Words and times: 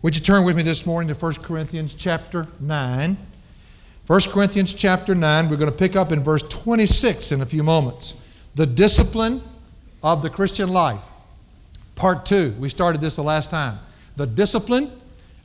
Would 0.00 0.14
you 0.14 0.22
turn 0.22 0.44
with 0.44 0.56
me 0.56 0.62
this 0.62 0.86
morning 0.86 1.12
to 1.12 1.20
1 1.20 1.34
Corinthians 1.42 1.92
chapter 1.92 2.46
9? 2.60 3.16
1 4.06 4.20
Corinthians 4.28 4.72
chapter 4.72 5.12
9, 5.12 5.50
we're 5.50 5.56
going 5.56 5.70
to 5.70 5.76
pick 5.76 5.96
up 5.96 6.12
in 6.12 6.22
verse 6.22 6.44
26 6.44 7.32
in 7.32 7.40
a 7.40 7.46
few 7.46 7.64
moments. 7.64 8.14
The 8.54 8.64
discipline 8.64 9.42
of 10.00 10.22
the 10.22 10.30
Christian 10.30 10.68
life. 10.68 11.00
Part 11.96 12.24
2. 12.26 12.54
We 12.60 12.68
started 12.68 13.00
this 13.00 13.16
the 13.16 13.24
last 13.24 13.50
time. 13.50 13.80
The 14.14 14.28
discipline 14.28 14.92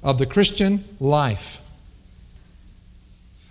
of 0.03 0.19
the 0.19 0.27
Christian 0.27 0.83
life. 0.99 1.59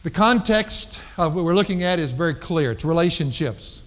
The 0.04 0.10
context 0.10 1.02
of 1.18 1.34
what 1.34 1.44
we're 1.44 1.56
looking 1.56 1.82
at 1.82 1.98
is 1.98 2.12
very 2.12 2.34
clear 2.34 2.70
it's 2.70 2.84
relationships. 2.84 3.82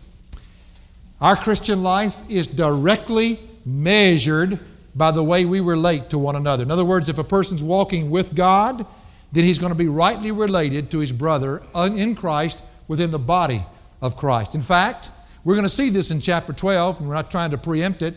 Our 1.21 1.37
Christian 1.37 1.81
life 1.81 2.29
is 2.29 2.45
directly 2.45 3.39
measured 3.65 4.59
by 4.95 5.11
the 5.11 5.23
way 5.23 5.45
we 5.45 5.59
relate 5.59 6.09
to 6.09 6.17
one 6.17 6.35
another. 6.35 6.63
In 6.63 6.71
other 6.71 6.85
words, 6.85 7.09
if 7.09 7.17
a 7.17 7.23
person's 7.23 7.61
walking 7.61 8.09
with 8.09 8.33
God, 8.33 8.85
then 9.31 9.43
he's 9.43 9.59
going 9.59 9.71
to 9.71 9.77
be 9.77 9.87
rightly 9.87 10.31
related 10.31 10.89
to 10.91 10.99
his 10.99 11.11
brother 11.11 11.61
in 11.75 12.15
Christ 12.15 12.63
within 12.87 13.11
the 13.11 13.19
body 13.19 13.63
of 14.01 14.15
Christ. 14.15 14.55
In 14.55 14.61
fact, 14.61 15.11
we're 15.43 15.55
going 15.55 15.63
to 15.63 15.69
see 15.69 15.89
this 15.89 16.11
in 16.11 16.21
chapter 16.21 16.53
12, 16.53 16.99
and 16.99 17.07
we're 17.07 17.15
not 17.15 17.29
trying 17.29 17.51
to 17.51 17.57
preempt 17.57 18.01
it. 18.01 18.15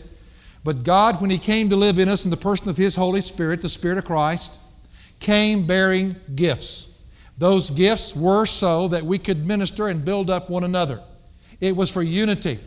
But 0.63 0.83
God, 0.83 1.21
when 1.21 1.29
He 1.29 1.37
came 1.37 1.69
to 1.69 1.75
live 1.75 1.99
in 1.99 2.09
us 2.09 2.25
in 2.25 2.31
the 2.31 2.37
person 2.37 2.69
of 2.69 2.77
His 2.77 2.95
Holy 2.95 3.21
Spirit, 3.21 3.61
the 3.61 3.69
Spirit 3.69 3.97
of 3.97 4.05
Christ, 4.05 4.59
came 5.19 5.65
bearing 5.65 6.15
gifts. 6.35 6.93
Those 7.37 7.69
gifts 7.69 8.15
were 8.15 8.45
so 8.45 8.87
that 8.89 9.05
we 9.05 9.17
could 9.17 9.45
minister 9.45 9.87
and 9.87 10.03
build 10.03 10.29
up 10.29 10.49
one 10.49 10.63
another. 10.63 11.01
It 11.61 11.75
was 11.75 11.91
for 11.91 12.01
unity, 12.01 12.59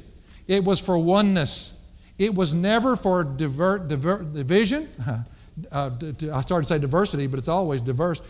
it 0.47 0.65
was 0.65 0.81
for 0.81 0.97
oneness, 0.97 1.82
it 2.23 2.33
was 2.33 2.55
never 2.55 2.95
for 2.95 3.25
diver, 3.25 3.79
diver, 3.79 4.23
division. 4.23 4.89
Uh, 5.71 5.91
I 6.33 6.41
started 6.41 6.63
to 6.63 6.65
say 6.65 6.79
diversity, 6.79 7.27
but 7.27 7.39
it's 7.39 7.47
always 7.47 7.83
diverse. 7.83 8.23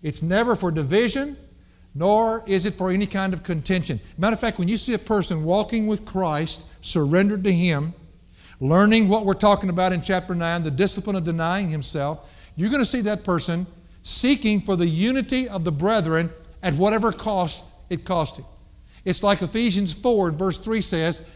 It's 0.00 0.22
never 0.22 0.54
for 0.54 0.70
division, 0.70 1.36
nor 1.92 2.44
is 2.46 2.66
it 2.66 2.74
for 2.74 2.92
any 2.92 3.04
kind 3.04 3.34
of 3.34 3.42
contention. 3.42 3.98
Matter 4.16 4.34
of 4.34 4.40
fact, 4.40 4.60
when 4.60 4.68
you 4.68 4.76
see 4.76 4.94
a 4.94 4.98
person 4.98 5.42
walking 5.42 5.88
with 5.88 6.04
Christ, 6.04 6.66
surrendered 6.80 7.42
to 7.42 7.52
Him, 7.52 7.94
learning 8.60 9.08
what 9.08 9.26
we're 9.26 9.34
talking 9.34 9.70
about 9.70 9.92
in 9.92 10.00
chapter 10.00 10.36
9, 10.36 10.62
the 10.62 10.70
discipline 10.70 11.16
of 11.16 11.24
denying 11.24 11.68
himself, 11.68 12.32
you're 12.54 12.70
going 12.70 12.80
to 12.80 12.86
see 12.86 13.00
that 13.00 13.24
person 13.24 13.66
seeking 14.02 14.60
for 14.60 14.76
the 14.76 14.86
unity 14.86 15.48
of 15.48 15.64
the 15.64 15.72
brethren 15.72 16.30
at 16.62 16.74
whatever 16.74 17.10
cost 17.10 17.74
it 17.90 18.04
cost 18.04 18.38
him. 18.38 18.44
It's 19.04 19.24
like 19.24 19.42
Ephesians 19.42 19.92
4 19.92 20.28
and 20.28 20.38
verse 20.38 20.58
3 20.58 20.80
says, 20.80 21.28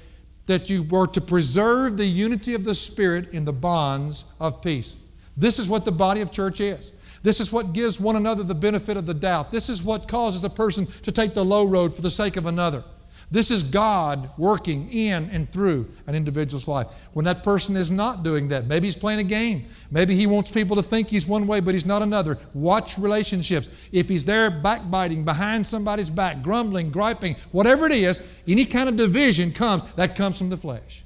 that 0.53 0.69
you 0.69 0.83
were 0.83 1.07
to 1.07 1.21
preserve 1.21 1.97
the 1.97 2.05
unity 2.05 2.55
of 2.55 2.63
the 2.63 2.75
Spirit 2.75 3.33
in 3.33 3.47
the 3.47 3.53
bonds 3.53 4.27
of 4.39 4.61
peace. 4.61 4.99
This 5.35 5.59
is 5.59 5.67
what 5.67 5.87
the 5.87 5.93
body 5.93 6.21
of 6.21 6.31
church 6.31 6.61
is. 6.61 6.93
This 7.23 7.41
is 7.41 7.51
what 7.51 7.73
gives 7.73 7.99
one 7.99 8.17
another 8.17 8.43
the 8.43 8.55
benefit 8.55 8.99
of 8.99 9.07
the 9.07 9.15
doubt. 9.15 9.51
This 9.51 9.71
is 9.71 9.83
what 9.83 10.09
causes 10.09 10.45
a 10.45 10.51
person 10.51 10.87
to 11.05 11.11
take 11.11 11.33
the 11.33 11.43
low 11.43 11.65
road 11.65 11.95
for 11.95 12.03
the 12.03 12.11
sake 12.11 12.37
of 12.37 12.45
another. 12.45 12.85
This 13.33 13.51
is 13.51 13.63
God 13.63 14.29
working 14.37 14.93
in 14.93 15.31
and 15.31 15.51
through 15.51 15.89
an 16.07 16.15
individual's 16.15 16.69
life. 16.69 16.89
When 17.15 17.25
that 17.25 17.43
person 17.43 17.79
is 17.79 17.91
not 17.91 18.23
doing 18.23 18.49
that, 18.49 18.67
maybe 18.67 18.87
he's 18.87 18.95
playing 18.95 19.21
a 19.21 19.25
game. 19.25 19.65
Maybe 19.91 20.15
he 20.15 20.27
wants 20.27 20.51
people 20.51 20.77
to 20.77 20.83
think 20.83 21.09
he's 21.09 21.27
one 21.27 21.47
way, 21.47 21.61
but 21.61 21.73
he's 21.73 21.87
not 21.87 22.03
another. 22.03 22.39
Watch 22.53 22.99
relationships. 22.99 23.71
If 23.91 24.11
he's 24.11 24.23
there 24.23 24.51
backbiting, 24.51 25.25
behind 25.25 25.67
somebody's 25.67 26.11
back, 26.11 26.43
grumbling, 26.43 26.91
griping, 26.91 27.37
whatever 27.53 27.87
it 27.87 27.93
is, 27.93 28.21
any 28.47 28.67
kind 28.67 28.87
of 28.87 28.99
division 28.99 29.51
comes, 29.51 29.91
that 29.95 30.15
comes 30.15 30.37
from 30.37 30.51
the 30.51 30.59
flesh. 30.59 31.03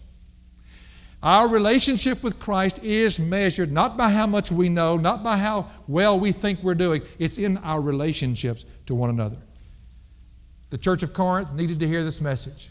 Our 1.22 1.48
relationship 1.48 2.24
with 2.24 2.40
Christ 2.40 2.82
is 2.82 3.20
measured 3.20 3.70
not 3.70 3.96
by 3.96 4.10
how 4.10 4.26
much 4.26 4.50
we 4.50 4.68
know, 4.68 4.96
not 4.96 5.22
by 5.22 5.36
how 5.36 5.68
well 5.86 6.18
we 6.18 6.32
think 6.32 6.60
we're 6.64 6.74
doing, 6.74 7.02
it's 7.20 7.38
in 7.38 7.58
our 7.58 7.80
relationships 7.80 8.64
to 8.86 8.96
one 8.96 9.10
another. 9.10 9.38
The 10.70 10.78
church 10.78 11.02
of 11.02 11.12
Corinth 11.12 11.52
needed 11.54 11.80
to 11.80 11.86
hear 11.86 12.02
this 12.02 12.20
message. 12.20 12.70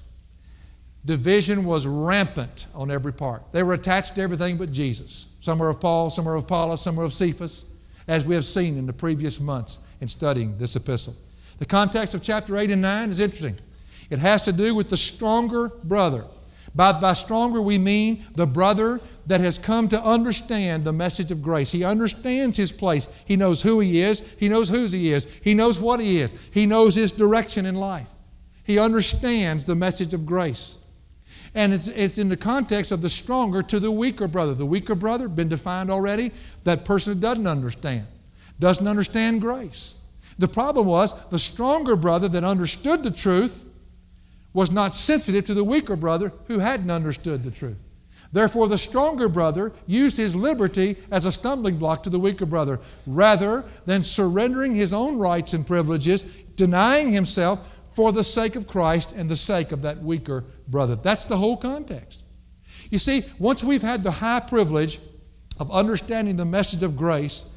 Division 1.05 1.65
was 1.65 1.85
rampant 1.85 2.67
on 2.73 2.89
every 2.89 3.13
part. 3.13 3.51
They 3.51 3.63
were 3.63 3.73
attached 3.73 4.15
to 4.15 4.21
everything 4.21 4.57
but 4.57 4.71
Jesus. 4.71 5.27
Some 5.39 5.59
were 5.59 5.69
of 5.69 5.79
Paul, 5.79 6.09
some 6.09 6.25
were 6.25 6.35
of 6.35 6.45
Apollos, 6.45 6.81
some 6.81 6.95
were 6.95 7.03
of 7.03 7.13
Cephas, 7.13 7.65
as 8.07 8.25
we 8.25 8.33
have 8.35 8.45
seen 8.45 8.77
in 8.77 8.87
the 8.87 8.93
previous 8.93 9.39
months 9.39 9.79
in 10.01 10.07
studying 10.07 10.57
this 10.57 10.75
epistle. 10.75 11.15
The 11.59 11.65
context 11.65 12.15
of 12.15 12.23
chapter 12.23 12.57
8 12.57 12.71
and 12.71 12.81
9 12.81 13.09
is 13.09 13.19
interesting. 13.19 13.55
It 14.09 14.19
has 14.19 14.43
to 14.43 14.51
do 14.51 14.75
with 14.75 14.89
the 14.89 14.97
stronger 14.97 15.69
brother. 15.83 16.25
By, 16.73 16.99
by 16.99 17.13
stronger, 17.13 17.61
we 17.61 17.77
mean 17.77 18.25
the 18.35 18.47
brother 18.47 18.99
that 19.27 19.41
has 19.41 19.57
come 19.57 19.87
to 19.89 20.01
understand 20.01 20.83
the 20.83 20.93
message 20.93 21.31
of 21.31 21.41
grace. 21.41 21.71
He 21.71 21.83
understands 21.83 22.57
his 22.57 22.71
place. 22.71 23.07
He 23.25 23.35
knows 23.35 23.61
who 23.61 23.79
he 23.79 24.01
is. 24.01 24.21
He 24.37 24.49
knows 24.49 24.69
whose 24.69 24.91
he 24.91 25.11
is. 25.11 25.25
He 25.43 25.53
knows 25.53 25.79
what 25.79 25.99
he 25.99 26.19
is. 26.19 26.33
He 26.51 26.65
knows 26.65 26.95
his 26.95 27.11
direction 27.11 27.65
in 27.65 27.75
life. 27.75 28.09
He 28.63 28.79
understands 28.79 29.65
the 29.65 29.75
message 29.75 30.13
of 30.13 30.25
grace. 30.25 30.77
And 31.53 31.73
it's, 31.73 31.87
it's 31.87 32.17
in 32.17 32.29
the 32.29 32.37
context 32.37 32.91
of 32.91 33.01
the 33.01 33.09
stronger 33.09 33.63
to 33.63 33.79
the 33.79 33.91
weaker 33.91 34.27
brother. 34.27 34.53
The 34.53 34.65
weaker 34.65 34.95
brother, 34.95 35.27
been 35.27 35.49
defined 35.49 35.89
already, 35.89 36.31
that 36.63 36.83
person 36.83 37.13
who 37.13 37.19
doesn't 37.19 37.47
understand, 37.47 38.05
doesn't 38.59 38.87
understand 38.87 39.41
grace. 39.41 39.95
The 40.37 40.47
problem 40.47 40.87
was 40.87 41.29
the 41.29 41.39
stronger 41.39 41.95
brother 41.95 42.27
that 42.27 42.43
understood 42.43 43.03
the 43.03 43.11
truth 43.11 43.65
was 44.53 44.71
not 44.71 44.93
sensitive 44.93 45.45
to 45.45 45.53
the 45.53 45.63
weaker 45.63 45.95
brother 45.95 46.33
who 46.47 46.59
hadn't 46.59 46.91
understood 46.91 47.43
the 47.43 47.51
truth. 47.51 47.77
Therefore, 48.31 48.67
the 48.67 48.77
stronger 48.77 49.29
brother 49.29 49.71
used 49.87 50.17
his 50.17 50.35
liberty 50.35 50.97
as 51.11 51.25
a 51.25 51.31
stumbling 51.31 51.77
block 51.77 52.03
to 52.03 52.09
the 52.09 52.19
weaker 52.19 52.45
brother 52.45 52.79
rather 53.05 53.63
than 53.85 54.01
surrendering 54.01 54.75
his 54.75 54.93
own 54.93 55.17
rights 55.17 55.53
and 55.53 55.65
privileges, 55.65 56.23
denying 56.55 57.11
himself 57.11 57.77
for 57.91 58.11
the 58.11 58.23
sake 58.23 58.55
of 58.55 58.67
Christ 58.67 59.13
and 59.13 59.29
the 59.29 59.35
sake 59.35 59.71
of 59.71 59.81
that 59.83 60.03
weaker 60.03 60.43
brother. 60.67 60.95
That's 60.95 61.25
the 61.25 61.37
whole 61.37 61.55
context. 61.55 62.25
You 62.89 62.99
see, 62.99 63.23
once 63.39 63.63
we've 63.63 63.81
had 63.81 64.03
the 64.03 64.11
high 64.11 64.41
privilege 64.41 64.99
of 65.59 65.71
understanding 65.71 66.35
the 66.35 66.45
message 66.45 66.83
of 66.83 66.97
grace, 66.97 67.49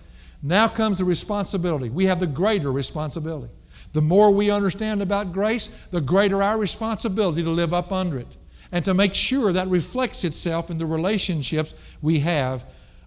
now 0.43 0.69
comes 0.69 0.99
the 0.99 1.05
responsibility. 1.05 1.89
We 1.89 2.07
have 2.07 2.21
the 2.21 2.27
greater 2.27 2.71
responsibility. 2.71 3.53
The 3.93 4.01
more 4.01 4.33
we 4.33 4.51
understand 4.51 5.03
about 5.03 5.33
grace, 5.33 5.69
the 5.91 6.01
greater 6.01 6.43
our 6.43 6.59
responsibility 6.59 7.43
to 7.43 7.51
live 7.51 7.75
up 7.75 7.91
under 7.91 8.19
it 8.19 8.37
and 8.73 8.85
to 8.85 8.95
make 8.95 9.15
sure 9.15 9.53
that 9.53 9.69
reflects 9.69 10.25
itself 10.25 10.71
in 10.71 10.79
the 10.79 10.87
relationships 10.87 11.75
we 12.03 12.21
have 12.21 12.65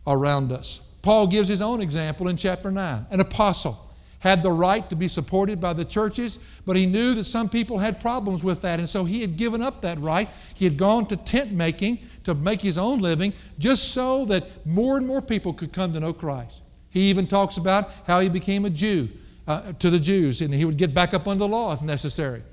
around 0.08 0.52
us. 0.52 0.82
Paul 1.02 1.28
gives 1.28 1.50
his 1.50 1.62
own 1.62 1.82
example 1.82 2.28
in 2.28 2.38
chapter 2.38 2.72
9. 2.72 3.08
An 3.10 3.20
apostle 3.20 3.92
had 4.20 4.44
the 4.44 4.52
right 4.52 4.88
to 4.90 4.96
be 4.96 5.08
supported 5.08 5.60
by 5.60 5.74
the 5.74 5.84
churches, 5.84 6.38
but 6.66 6.76
he 6.76 6.86
knew 6.86 7.16
that 7.16 7.24
some 7.24 7.50
people 7.50 7.80
had 7.80 8.00
problems 8.00 8.44
with 8.44 8.62
that, 8.62 8.80
and 8.80 8.88
so 8.88 9.04
he 9.04 9.22
had 9.22 9.36
given 9.36 9.64
up 9.64 9.82
that 9.82 10.00
right. 10.00 10.30
He 10.54 10.66
had 10.66 10.78
gone 10.78 11.08
to 11.08 11.18
tent 11.18 11.52
making 11.52 12.00
to 12.24 12.36
make 12.36 12.62
his 12.62 12.78
own 12.78 13.00
living 13.00 13.34
just 13.58 13.94
so 13.94 14.26
that 14.26 14.66
more 14.66 14.98
and 14.98 15.08
more 15.08 15.24
people 15.24 15.54
could 15.54 15.74
come 15.74 15.94
to 15.94 16.00
know 16.00 16.14
Christ. 16.14 16.62
He 16.92 17.10
even 17.10 17.26
talks 17.26 17.58
about 17.58 17.90
how 18.06 18.20
he 18.20 18.30
became 18.30 18.66
a 18.66 18.70
Jew 18.70 19.10
uh, 19.48 19.74
to 19.74 19.90
the 19.90 20.00
Jews, 20.00 20.42
and 20.42 20.54
he 20.54 20.66
would 20.66 20.78
get 20.78 20.94
back 20.94 21.16
up 21.16 21.28
under 21.28 21.40
the 21.40 21.48
law 21.48 21.74
if 21.74 21.82
necessary. 21.82 22.44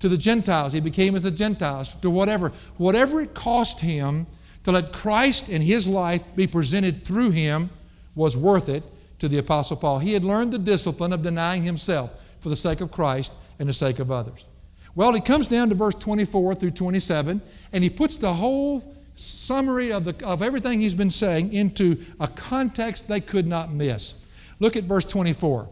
To 0.00 0.08
the 0.08 0.16
Gentiles, 0.18 0.72
he 0.72 0.80
became 0.80 1.14
as 1.14 1.22
the 1.22 1.30
Gentiles. 1.30 1.94
To 1.96 2.10
whatever, 2.10 2.52
whatever 2.76 3.20
it 3.22 3.34
cost 3.34 3.80
him 3.80 4.26
to 4.64 4.72
let 4.72 4.92
Christ 4.92 5.48
and 5.48 5.62
his 5.62 5.88
life 5.88 6.22
be 6.34 6.46
presented 6.46 7.04
through 7.04 7.30
him 7.30 7.70
was 8.14 8.36
worth 8.36 8.68
it 8.68 8.82
to 9.20 9.28
the 9.28 9.38
Apostle 9.38 9.76
Paul. 9.76 10.00
He 10.00 10.12
had 10.12 10.24
learned 10.24 10.52
the 10.52 10.58
discipline 10.58 11.12
of 11.12 11.22
denying 11.22 11.62
himself 11.62 12.10
for 12.40 12.48
the 12.48 12.56
sake 12.56 12.80
of 12.80 12.90
Christ 12.90 13.34
and 13.58 13.68
the 13.68 13.72
sake 13.72 13.98
of 13.98 14.10
others. 14.10 14.46
Well, 14.94 15.12
he 15.12 15.20
comes 15.20 15.46
down 15.46 15.68
to 15.68 15.74
verse 15.74 15.94
24 15.94 16.54
through 16.54 16.70
27, 16.72 17.40
and 17.72 17.84
he 17.84 17.90
puts 17.90 18.16
the 18.16 18.32
whole 18.32 18.94
summary 19.14 19.92
of, 19.92 20.04
the, 20.04 20.26
of 20.26 20.42
everything 20.42 20.80
he's 20.80 20.94
been 20.94 21.10
saying 21.10 21.52
into 21.52 21.98
a 22.18 22.28
context 22.28 23.08
they 23.08 23.20
could 23.20 23.46
not 23.46 23.72
miss. 23.72 24.26
Look 24.58 24.76
at 24.76 24.84
verse 24.84 25.04
24. 25.04 25.68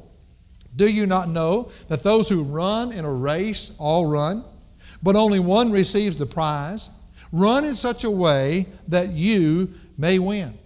Do 0.76 0.88
you 0.88 1.06
not 1.06 1.28
know 1.28 1.70
that 1.88 2.02
those 2.02 2.28
who 2.28 2.42
run 2.42 2.92
in 2.92 3.04
a 3.04 3.12
race 3.12 3.76
all 3.78 4.06
run, 4.06 4.44
but 5.02 5.16
only 5.16 5.38
one 5.38 5.70
receives 5.70 6.16
the 6.16 6.26
prize? 6.26 6.90
Run 7.32 7.64
in 7.64 7.74
such 7.74 8.04
a 8.04 8.10
way 8.10 8.66
that 8.88 9.10
you 9.10 9.70
may 9.98 10.18
win. 10.18 10.58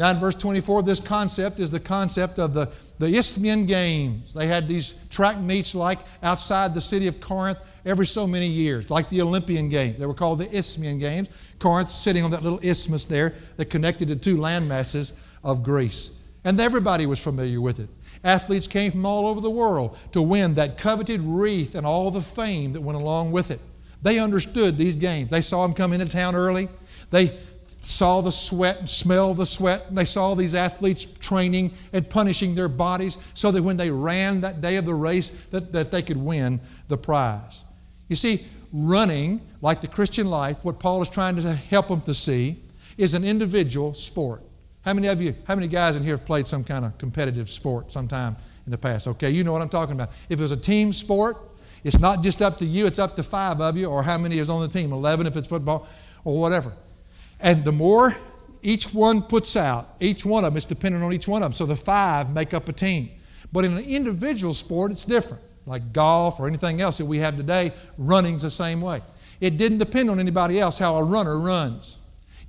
Now, 0.00 0.10
in 0.10 0.18
verse 0.18 0.34
24, 0.34 0.82
this 0.82 0.98
concept 0.98 1.60
is 1.60 1.70
the 1.70 1.78
concept 1.78 2.38
of 2.38 2.54
the, 2.54 2.72
the 2.98 3.06
Isthmian 3.06 3.66
Games. 3.66 4.32
They 4.32 4.46
had 4.46 4.66
these 4.66 4.94
track 5.10 5.38
meets 5.38 5.74
like 5.74 5.98
outside 6.22 6.72
the 6.72 6.80
city 6.80 7.06
of 7.06 7.20
Corinth 7.20 7.58
every 7.84 8.06
so 8.06 8.26
many 8.26 8.46
years, 8.46 8.90
like 8.90 9.10
the 9.10 9.20
Olympian 9.20 9.68
Games. 9.68 9.98
They 9.98 10.06
were 10.06 10.14
called 10.14 10.38
the 10.38 10.50
Isthmian 10.56 10.98
Games. 10.98 11.28
Corinth 11.58 11.90
sitting 11.90 12.24
on 12.24 12.30
that 12.30 12.42
little 12.42 12.60
isthmus 12.62 13.04
there 13.04 13.34
that 13.56 13.66
connected 13.66 14.08
the 14.08 14.16
two 14.16 14.38
landmasses 14.38 15.12
of 15.44 15.62
Greece. 15.62 16.12
And 16.44 16.58
everybody 16.58 17.04
was 17.04 17.22
familiar 17.22 17.60
with 17.60 17.80
it. 17.80 17.88
Athletes 18.22 18.66
came 18.66 18.92
from 18.92 19.06
all 19.06 19.26
over 19.26 19.40
the 19.40 19.50
world 19.50 19.96
to 20.12 20.20
win 20.20 20.54
that 20.54 20.76
coveted 20.76 21.20
wreath 21.22 21.74
and 21.74 21.86
all 21.86 22.10
the 22.10 22.20
fame 22.20 22.72
that 22.74 22.80
went 22.80 22.98
along 22.98 23.32
with 23.32 23.50
it. 23.50 23.60
They 24.02 24.18
understood 24.18 24.76
these 24.76 24.96
games. 24.96 25.30
They 25.30 25.40
saw 25.40 25.62
them 25.62 25.74
come 25.74 25.92
into 25.92 26.06
town 26.06 26.34
early. 26.34 26.68
They 27.10 27.38
saw 27.64 28.20
the 28.20 28.32
sweat 28.32 28.78
and 28.78 28.88
smelled 28.88 29.38
the 29.38 29.46
sweat. 29.46 29.94
They 29.94 30.04
saw 30.04 30.34
these 30.34 30.54
athletes 30.54 31.04
training 31.04 31.72
and 31.92 32.08
punishing 32.08 32.54
their 32.54 32.68
bodies 32.68 33.18
so 33.34 33.50
that 33.50 33.62
when 33.62 33.76
they 33.76 33.90
ran 33.90 34.42
that 34.42 34.60
day 34.60 34.76
of 34.76 34.84
the 34.84 34.94
race, 34.94 35.30
that, 35.48 35.72
that 35.72 35.90
they 35.90 36.02
could 36.02 36.18
win 36.18 36.60
the 36.88 36.96
prize. 36.96 37.64
You 38.08 38.16
see, 38.16 38.44
running, 38.72 39.40
like 39.62 39.80
the 39.80 39.88
Christian 39.88 40.28
life, 40.28 40.64
what 40.64 40.78
Paul 40.78 41.00
is 41.02 41.08
trying 41.08 41.36
to 41.36 41.52
help 41.54 41.88
them 41.88 42.02
to 42.02 42.14
see, 42.14 42.56
is 42.98 43.14
an 43.14 43.24
individual 43.24 43.94
sport. 43.94 44.42
How 44.84 44.94
many 44.94 45.08
of 45.08 45.20
you, 45.20 45.34
how 45.46 45.54
many 45.54 45.66
guys 45.66 45.96
in 45.96 46.02
here 46.02 46.16
have 46.16 46.24
played 46.24 46.46
some 46.46 46.64
kind 46.64 46.84
of 46.84 46.96
competitive 46.96 47.50
sport 47.50 47.92
sometime 47.92 48.36
in 48.64 48.70
the 48.70 48.78
past? 48.78 49.06
Okay, 49.08 49.30
you 49.30 49.44
know 49.44 49.52
what 49.52 49.62
I'm 49.62 49.68
talking 49.68 49.94
about. 49.94 50.10
If 50.28 50.38
it 50.38 50.42
was 50.42 50.52
a 50.52 50.56
team 50.56 50.92
sport, 50.92 51.36
it's 51.84 51.98
not 51.98 52.22
just 52.22 52.42
up 52.42 52.58
to 52.58 52.64
you, 52.64 52.86
it's 52.86 52.98
up 52.98 53.16
to 53.16 53.22
five 53.22 53.60
of 53.60 53.76
you, 53.76 53.86
or 53.86 54.02
how 54.02 54.18
many 54.18 54.38
is 54.38 54.48
on 54.48 54.60
the 54.60 54.68
team, 54.68 54.92
11 54.92 55.26
if 55.26 55.36
it's 55.36 55.48
football, 55.48 55.86
or 56.24 56.40
whatever. 56.40 56.72
And 57.42 57.64
the 57.64 57.72
more 57.72 58.14
each 58.62 58.92
one 58.92 59.22
puts 59.22 59.56
out, 59.56 59.88
each 60.00 60.24
one 60.24 60.44
of 60.44 60.52
them, 60.52 60.58
is 60.58 60.64
dependent 60.64 61.04
on 61.04 61.12
each 61.12 61.28
one 61.28 61.42
of 61.42 61.46
them. 61.46 61.52
So 61.52 61.66
the 61.66 61.76
five 61.76 62.32
make 62.32 62.54
up 62.54 62.68
a 62.68 62.72
team. 62.72 63.10
But 63.52 63.64
in 63.64 63.76
an 63.76 63.84
individual 63.84 64.54
sport, 64.54 64.92
it's 64.92 65.04
different. 65.04 65.42
Like 65.66 65.92
golf 65.92 66.40
or 66.40 66.46
anything 66.46 66.80
else 66.80 66.98
that 66.98 67.04
we 67.04 67.18
have 67.18 67.36
today, 67.36 67.72
running's 67.98 68.42
the 68.42 68.50
same 68.50 68.80
way. 68.80 69.02
It 69.40 69.56
didn't 69.56 69.78
depend 69.78 70.10
on 70.10 70.20
anybody 70.20 70.60
else 70.60 70.78
how 70.78 70.96
a 70.96 71.04
runner 71.04 71.38
runs. 71.38 71.98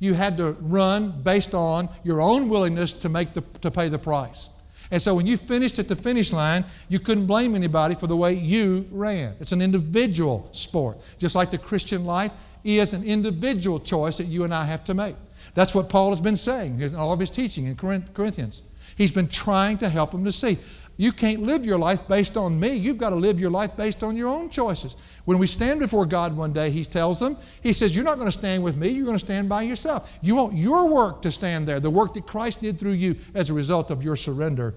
You 0.01 0.15
had 0.15 0.35
to 0.37 0.53
run 0.59 1.11
based 1.21 1.53
on 1.53 1.87
your 2.03 2.21
own 2.21 2.49
willingness 2.49 2.91
to, 2.93 3.07
make 3.07 3.33
the, 3.33 3.41
to 3.61 3.69
pay 3.69 3.87
the 3.87 3.99
price. 3.99 4.49
And 4.89 4.99
so 4.99 5.13
when 5.13 5.27
you 5.27 5.37
finished 5.37 5.77
at 5.77 5.87
the 5.87 5.95
finish 5.95 6.33
line, 6.33 6.65
you 6.89 6.99
couldn't 6.99 7.27
blame 7.27 7.55
anybody 7.55 7.93
for 7.93 8.07
the 8.07 8.17
way 8.17 8.33
you 8.33 8.87
ran. 8.91 9.35
It's 9.39 9.51
an 9.51 9.61
individual 9.61 10.49
sport. 10.53 10.97
Just 11.19 11.35
like 11.35 11.51
the 11.51 11.59
Christian 11.59 12.03
life 12.03 12.31
is 12.63 12.93
an 12.93 13.03
individual 13.03 13.79
choice 13.79 14.17
that 14.17 14.25
you 14.25 14.43
and 14.43 14.53
I 14.53 14.65
have 14.65 14.83
to 14.85 14.95
make. 14.95 15.15
That's 15.53 15.75
what 15.75 15.87
Paul 15.87 16.09
has 16.09 16.19
been 16.19 16.35
saying 16.35 16.81
in 16.81 16.95
all 16.95 17.13
of 17.13 17.19
his 17.19 17.29
teaching 17.29 17.65
in 17.65 17.75
Corinthians. 17.75 18.63
He's 18.97 19.11
been 19.11 19.27
trying 19.27 19.77
to 19.77 19.89
help 19.89 20.11
them 20.11 20.25
to 20.25 20.31
see. 20.31 20.57
You 21.01 21.11
can't 21.11 21.41
live 21.41 21.65
your 21.65 21.79
life 21.79 22.07
based 22.07 22.37
on 22.37 22.59
me. 22.59 22.75
You've 22.75 22.99
got 22.99 23.09
to 23.09 23.15
live 23.15 23.39
your 23.39 23.49
life 23.49 23.75
based 23.75 24.03
on 24.03 24.15
your 24.15 24.29
own 24.29 24.51
choices. 24.51 24.95
When 25.25 25.39
we 25.39 25.47
stand 25.47 25.79
before 25.79 26.05
God 26.05 26.37
one 26.37 26.53
day, 26.53 26.69
He 26.69 26.85
tells 26.85 27.19
them, 27.19 27.37
He 27.63 27.73
says, 27.73 27.95
You're 27.95 28.05
not 28.05 28.19
going 28.19 28.27
to 28.27 28.37
stand 28.37 28.63
with 28.63 28.77
me, 28.77 28.89
you're 28.89 29.07
going 29.07 29.17
to 29.17 29.25
stand 29.25 29.49
by 29.49 29.63
yourself. 29.63 30.19
You 30.21 30.35
want 30.35 30.53
your 30.53 30.87
work 30.87 31.23
to 31.23 31.31
stand 31.31 31.67
there, 31.67 31.79
the 31.79 31.89
work 31.89 32.13
that 32.13 32.27
Christ 32.27 32.61
did 32.61 32.79
through 32.79 32.91
you 32.91 33.15
as 33.33 33.49
a 33.49 33.53
result 33.55 33.89
of 33.89 34.03
your 34.03 34.15
surrender 34.15 34.75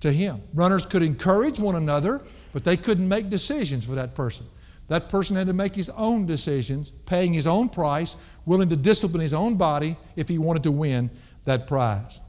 to 0.00 0.10
Him. 0.10 0.40
Runners 0.54 0.86
could 0.86 1.02
encourage 1.02 1.60
one 1.60 1.74
another, 1.74 2.22
but 2.54 2.64
they 2.64 2.78
couldn't 2.78 3.06
make 3.06 3.28
decisions 3.28 3.84
for 3.84 3.96
that 3.96 4.14
person. 4.14 4.46
That 4.88 5.10
person 5.10 5.36
had 5.36 5.46
to 5.48 5.52
make 5.52 5.74
his 5.74 5.90
own 5.90 6.24
decisions, 6.24 6.90
paying 6.90 7.34
his 7.34 7.46
own 7.46 7.68
price, 7.68 8.16
willing 8.46 8.70
to 8.70 8.76
discipline 8.76 9.20
his 9.20 9.34
own 9.34 9.56
body 9.56 9.98
if 10.14 10.26
he 10.26 10.38
wanted 10.38 10.62
to 10.62 10.70
win 10.70 11.10
that 11.44 11.66
prize. 11.66 12.20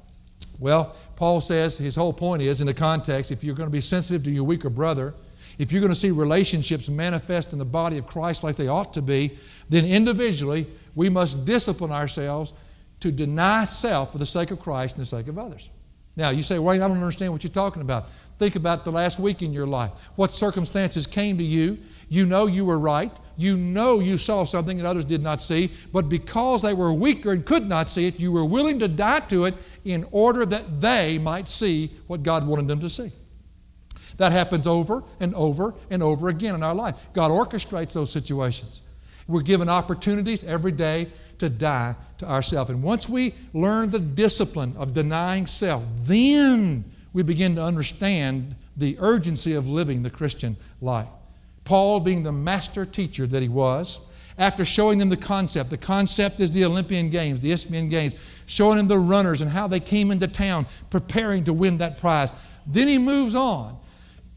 Well, 0.59 0.95
Paul 1.17 1.41
says 1.41 1.77
his 1.77 1.95
whole 1.95 2.13
point 2.13 2.43
is 2.43 2.61
in 2.61 2.67
the 2.67 2.73
context 2.73 3.31
if 3.31 3.43
you're 3.43 3.55
going 3.55 3.67
to 3.67 3.73
be 3.73 3.81
sensitive 3.81 4.23
to 4.23 4.31
your 4.31 4.43
weaker 4.43 4.69
brother, 4.69 5.15
if 5.57 5.71
you're 5.71 5.81
going 5.81 5.93
to 5.93 5.99
see 5.99 6.11
relationships 6.11 6.87
manifest 6.87 7.53
in 7.53 7.59
the 7.59 7.65
body 7.65 7.97
of 7.97 8.05
Christ 8.05 8.43
like 8.43 8.55
they 8.55 8.67
ought 8.67 8.93
to 8.93 9.01
be, 9.01 9.35
then 9.67 9.83
individually 9.83 10.67
we 10.93 11.09
must 11.09 11.43
discipline 11.43 11.91
ourselves 11.91 12.53
to 12.99 13.11
deny 13.11 13.65
self 13.65 14.11
for 14.11 14.19
the 14.19 14.25
sake 14.25 14.51
of 14.51 14.59
Christ 14.59 14.95
and 14.95 15.01
the 15.01 15.07
sake 15.07 15.27
of 15.27 15.39
others. 15.39 15.71
Now, 16.17 16.31
you 16.31 16.41
say, 16.41 16.57
Wayne, 16.57 16.81
I 16.81 16.87
don't 16.87 16.97
understand 16.97 17.31
what 17.31 17.43
you're 17.43 17.53
talking 17.53 17.83
about. 17.83 18.09
Think 18.39 18.55
about 18.55 18.83
the 18.83 18.91
last 18.91 19.19
week 19.19 19.43
in 19.43 19.53
your 19.53 19.67
life. 19.67 19.91
What 20.15 20.31
circumstances 20.31 21.05
came 21.05 21.37
to 21.37 21.43
you? 21.43 21.77
You 22.09 22.25
know 22.25 22.47
you 22.47 22.65
were 22.65 22.79
right. 22.79 23.11
You 23.37 23.55
know 23.55 23.99
you 23.99 24.17
saw 24.17 24.43
something 24.43 24.77
that 24.77 24.85
others 24.85 25.05
did 25.05 25.21
not 25.21 25.41
see. 25.41 25.71
But 25.93 26.09
because 26.09 26.63
they 26.63 26.73
were 26.73 26.91
weaker 26.91 27.31
and 27.31 27.45
could 27.45 27.67
not 27.67 27.89
see 27.89 28.07
it, 28.07 28.19
you 28.19 28.31
were 28.31 28.45
willing 28.45 28.79
to 28.79 28.87
die 28.87 29.19
to 29.21 29.45
it 29.45 29.53
in 29.85 30.05
order 30.11 30.43
that 30.45 30.81
they 30.81 31.19
might 31.19 31.47
see 31.47 31.91
what 32.07 32.23
God 32.23 32.47
wanted 32.47 32.67
them 32.67 32.79
to 32.79 32.89
see. 32.89 33.11
That 34.17 34.31
happens 34.31 34.65
over 34.65 35.03
and 35.19 35.35
over 35.35 35.75
and 35.91 36.01
over 36.01 36.29
again 36.29 36.55
in 36.55 36.63
our 36.63 36.73
life. 36.73 37.07
God 37.13 37.29
orchestrates 37.29 37.93
those 37.93 38.11
situations. 38.11 38.81
We're 39.27 39.41
given 39.41 39.69
opportunities 39.69 40.43
every 40.43 40.71
day 40.71 41.07
to 41.39 41.50
die 41.50 41.95
to 42.19 42.30
ourselves. 42.30 42.69
And 42.69 42.81
once 42.84 43.07
we 43.07 43.34
learn 43.54 43.89
the 43.89 44.00
discipline 44.00 44.75
of 44.78 44.94
denying 44.94 45.45
self, 45.45 45.84
then 46.04 46.84
we 47.13 47.24
begin 47.24 47.56
to 47.56 47.63
understand 47.63 48.56
the 48.75 48.98
urgency 49.00 49.54
of 49.54 49.68
living 49.68 50.04
the 50.04 50.10
Christian 50.10 50.56
life. 50.81 51.07
Paul, 51.63 52.00
being 52.00 52.24
the 52.24 52.31
master 52.31 52.86
teacher 52.86 53.28
that 53.28 53.42
he 53.42 53.50
was, 53.50 54.00
after 54.38 54.63
showing 54.63 55.00
them 55.00 55.10
the 55.10 55.18
concept, 55.18 55.69
the 55.69 55.78
concept 55.78 56.39
is 56.39 56.51
the 56.51 56.63
Olympian 56.63 57.10
Games, 57.10 57.42
the 57.42 57.51
Isthmian 57.51 57.89
Games, 57.89 58.16
showing 58.45 58.78
them 58.78 58.88
the 58.88 59.00
runners 59.00 59.42
and 59.42 59.50
how 59.50 59.68
they 59.68 59.80
came 59.80 60.12
into 60.12 60.28
town 60.28 60.68
preparing 60.89 61.44
to 61.45 61.54
win 61.54 61.80
that 61.80 62.00
prize. 62.00 62.31
Then 62.68 62.88
he 62.88 63.00
moves 63.00 63.34
on 63.34 63.78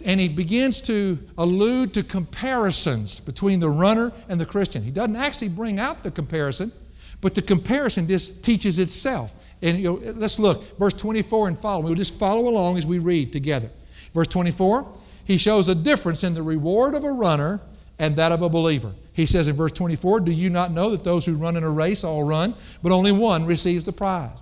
and 0.05 0.19
he 0.19 0.29
begins 0.29 0.81
to 0.82 1.19
allude 1.37 1.93
to 1.94 2.02
comparisons 2.02 3.20
between 3.20 3.61
the 3.61 3.69
runner 3.69 4.12
and 4.29 4.41
the 4.41 4.47
Christian. 4.47 4.82
He 4.82 4.91
doesn't 4.91 5.17
actually 5.17 5.49
bring 5.49 5.79
out 5.79 6.02
the 6.02 6.11
comparison, 6.11 6.73
but 7.20 7.34
the 7.34 7.43
comparison 7.43 8.08
just 8.08 8.43
teaches 8.43 8.78
itself. 8.78 9.34
And 9.62 9.78
you 9.78 9.84
know, 9.84 10.12
let's 10.12 10.38
look, 10.38 10.78
verse 10.78 10.94
24 10.94 11.49
and 11.49 11.58
follow. 11.58 11.82
We'll 11.82 11.94
just 11.94 12.19
follow 12.19 12.49
along 12.49 12.78
as 12.78 12.87
we 12.87 12.99
read 12.99 13.32
together. 13.32 13.70
Verse 14.14 14.28
24, 14.28 14.90
he 15.25 15.37
shows 15.37 15.69
a 15.69 15.75
difference 15.75 16.25
in 16.25 16.34
the 16.34 16.43
reward 16.43 16.94
of 16.94 17.05
a 17.05 17.12
runner 17.12 17.61
and 17.99 18.17
that 18.17 18.32
of 18.32 18.43
a 18.43 18.49
believer. 18.49 18.93
He 19.12 19.26
says 19.26 19.49
in 19.49 19.55
verse 19.56 19.72
24, 19.72 20.20
Do 20.20 20.32
you 20.32 20.49
not 20.49 20.72
know 20.72 20.90
that 20.90 21.05
those 21.05 21.26
who 21.26 21.34
run 21.34 21.56
in 21.56 21.64
a 21.64 21.70
race 21.70 22.02
all 22.05 22.25
run, 22.25 22.55
but 22.82 22.93
only 22.93 23.12
one 23.12 23.44
receives 23.44 23.84
the 23.84 23.93
prize? 23.93 24.38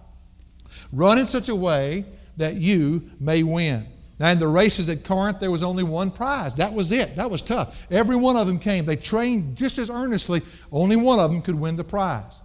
Run 0.92 1.18
in 1.18 1.26
such 1.26 1.48
a 1.48 1.56
way 1.56 2.04
that 2.36 2.54
you 2.54 3.02
may 3.18 3.42
win. 3.42 3.86
Now, 4.20 4.30
in 4.30 4.38
the 4.38 4.48
races 4.48 4.88
at 4.88 5.04
Corinth, 5.04 5.38
there 5.38 5.50
was 5.50 5.62
only 5.62 5.84
one 5.84 6.10
prize. 6.10 6.54
That 6.54 6.72
was 6.72 6.90
it. 6.90 7.16
That 7.16 7.30
was 7.30 7.40
tough. 7.40 7.86
Every 7.90 8.16
one 8.16 8.36
of 8.36 8.46
them 8.46 8.58
came. 8.58 8.84
They 8.84 8.96
trained 8.96 9.56
just 9.56 9.78
as 9.78 9.90
earnestly. 9.90 10.42
Only 10.72 10.96
one 10.96 11.20
of 11.20 11.30
them 11.30 11.40
could 11.40 11.54
win 11.54 11.76
the 11.76 11.84
prize. 11.84 12.40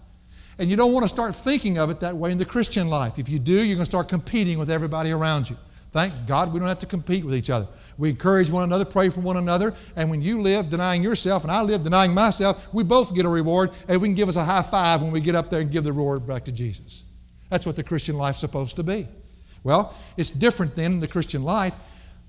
And 0.63 0.71
you 0.71 0.77
don't 0.77 0.93
want 0.93 1.03
to 1.03 1.09
start 1.09 1.35
thinking 1.35 1.77
of 1.77 1.89
it 1.89 1.99
that 1.99 2.15
way 2.15 2.31
in 2.31 2.37
the 2.37 2.45
Christian 2.45 2.87
life. 2.87 3.19
If 3.19 3.27
you 3.27 3.37
do, 3.37 3.51
you're 3.51 3.75
going 3.75 3.79
to 3.79 3.85
start 3.85 4.07
competing 4.07 4.57
with 4.57 4.69
everybody 4.69 5.11
around 5.11 5.49
you. 5.49 5.57
Thank 5.91 6.13
God 6.25 6.53
we 6.53 6.59
don't 6.59 6.69
have 6.69 6.79
to 6.79 6.85
compete 6.85 7.25
with 7.25 7.35
each 7.35 7.49
other. 7.49 7.67
We 7.97 8.09
encourage 8.09 8.49
one 8.49 8.63
another, 8.63 8.85
pray 8.85 9.09
for 9.09 9.19
one 9.19 9.35
another, 9.35 9.73
and 9.97 10.09
when 10.09 10.21
you 10.21 10.41
live 10.41 10.69
denying 10.69 11.03
yourself 11.03 11.43
and 11.43 11.51
I 11.51 11.63
live 11.63 11.83
denying 11.83 12.13
myself, 12.13 12.73
we 12.73 12.85
both 12.85 13.13
get 13.13 13.25
a 13.25 13.29
reward, 13.29 13.71
and 13.89 14.01
we 14.01 14.07
can 14.07 14.15
give 14.15 14.29
us 14.29 14.37
a 14.37 14.45
high 14.45 14.61
five 14.61 15.01
when 15.01 15.11
we 15.11 15.19
get 15.19 15.35
up 15.35 15.49
there 15.49 15.59
and 15.59 15.69
give 15.69 15.83
the 15.83 15.91
reward 15.91 16.25
back 16.25 16.45
to 16.45 16.53
Jesus. 16.53 17.03
That's 17.49 17.65
what 17.65 17.75
the 17.75 17.83
Christian 17.83 18.15
life's 18.15 18.39
supposed 18.39 18.77
to 18.77 18.83
be. 18.83 19.05
Well, 19.65 19.93
it's 20.15 20.31
different 20.31 20.75
then 20.75 20.93
in 20.93 20.99
the 21.01 21.09
Christian 21.09 21.43
life 21.43 21.73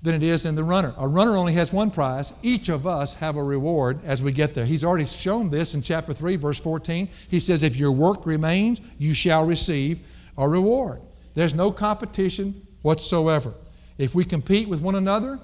than 0.01 0.13
it 0.13 0.23
is 0.23 0.45
in 0.45 0.55
the 0.55 0.63
runner. 0.63 0.93
A 0.97 1.07
runner 1.07 1.35
only 1.35 1.53
has 1.53 1.73
one 1.73 1.89
prize. 1.89 2.33
Each 2.43 2.69
of 2.69 2.85
us 2.85 3.15
have 3.15 3.37
a 3.37 3.43
reward 3.43 3.99
as 4.03 4.21
we 4.21 4.31
get 4.31 4.53
there. 4.53 4.65
He's 4.65 4.83
already 4.83 5.05
shown 5.05 5.49
this 5.49 5.73
in 5.73 5.81
chapter 5.81 6.13
3, 6.13 6.35
verse 6.35 6.59
14. 6.59 7.09
He 7.29 7.39
says, 7.39 7.63
If 7.63 7.77
your 7.77 7.91
work 7.91 8.25
remains, 8.25 8.81
you 8.97 9.13
shall 9.13 9.45
receive 9.45 9.99
a 10.37 10.47
reward. 10.47 11.01
There's 11.33 11.55
no 11.55 11.71
competition 11.71 12.65
whatsoever. 12.81 13.53
If 13.97 14.13
we 14.13 14.25
compete 14.25 14.67
with 14.67 14.81
one 14.81 14.95
another, 14.95 15.39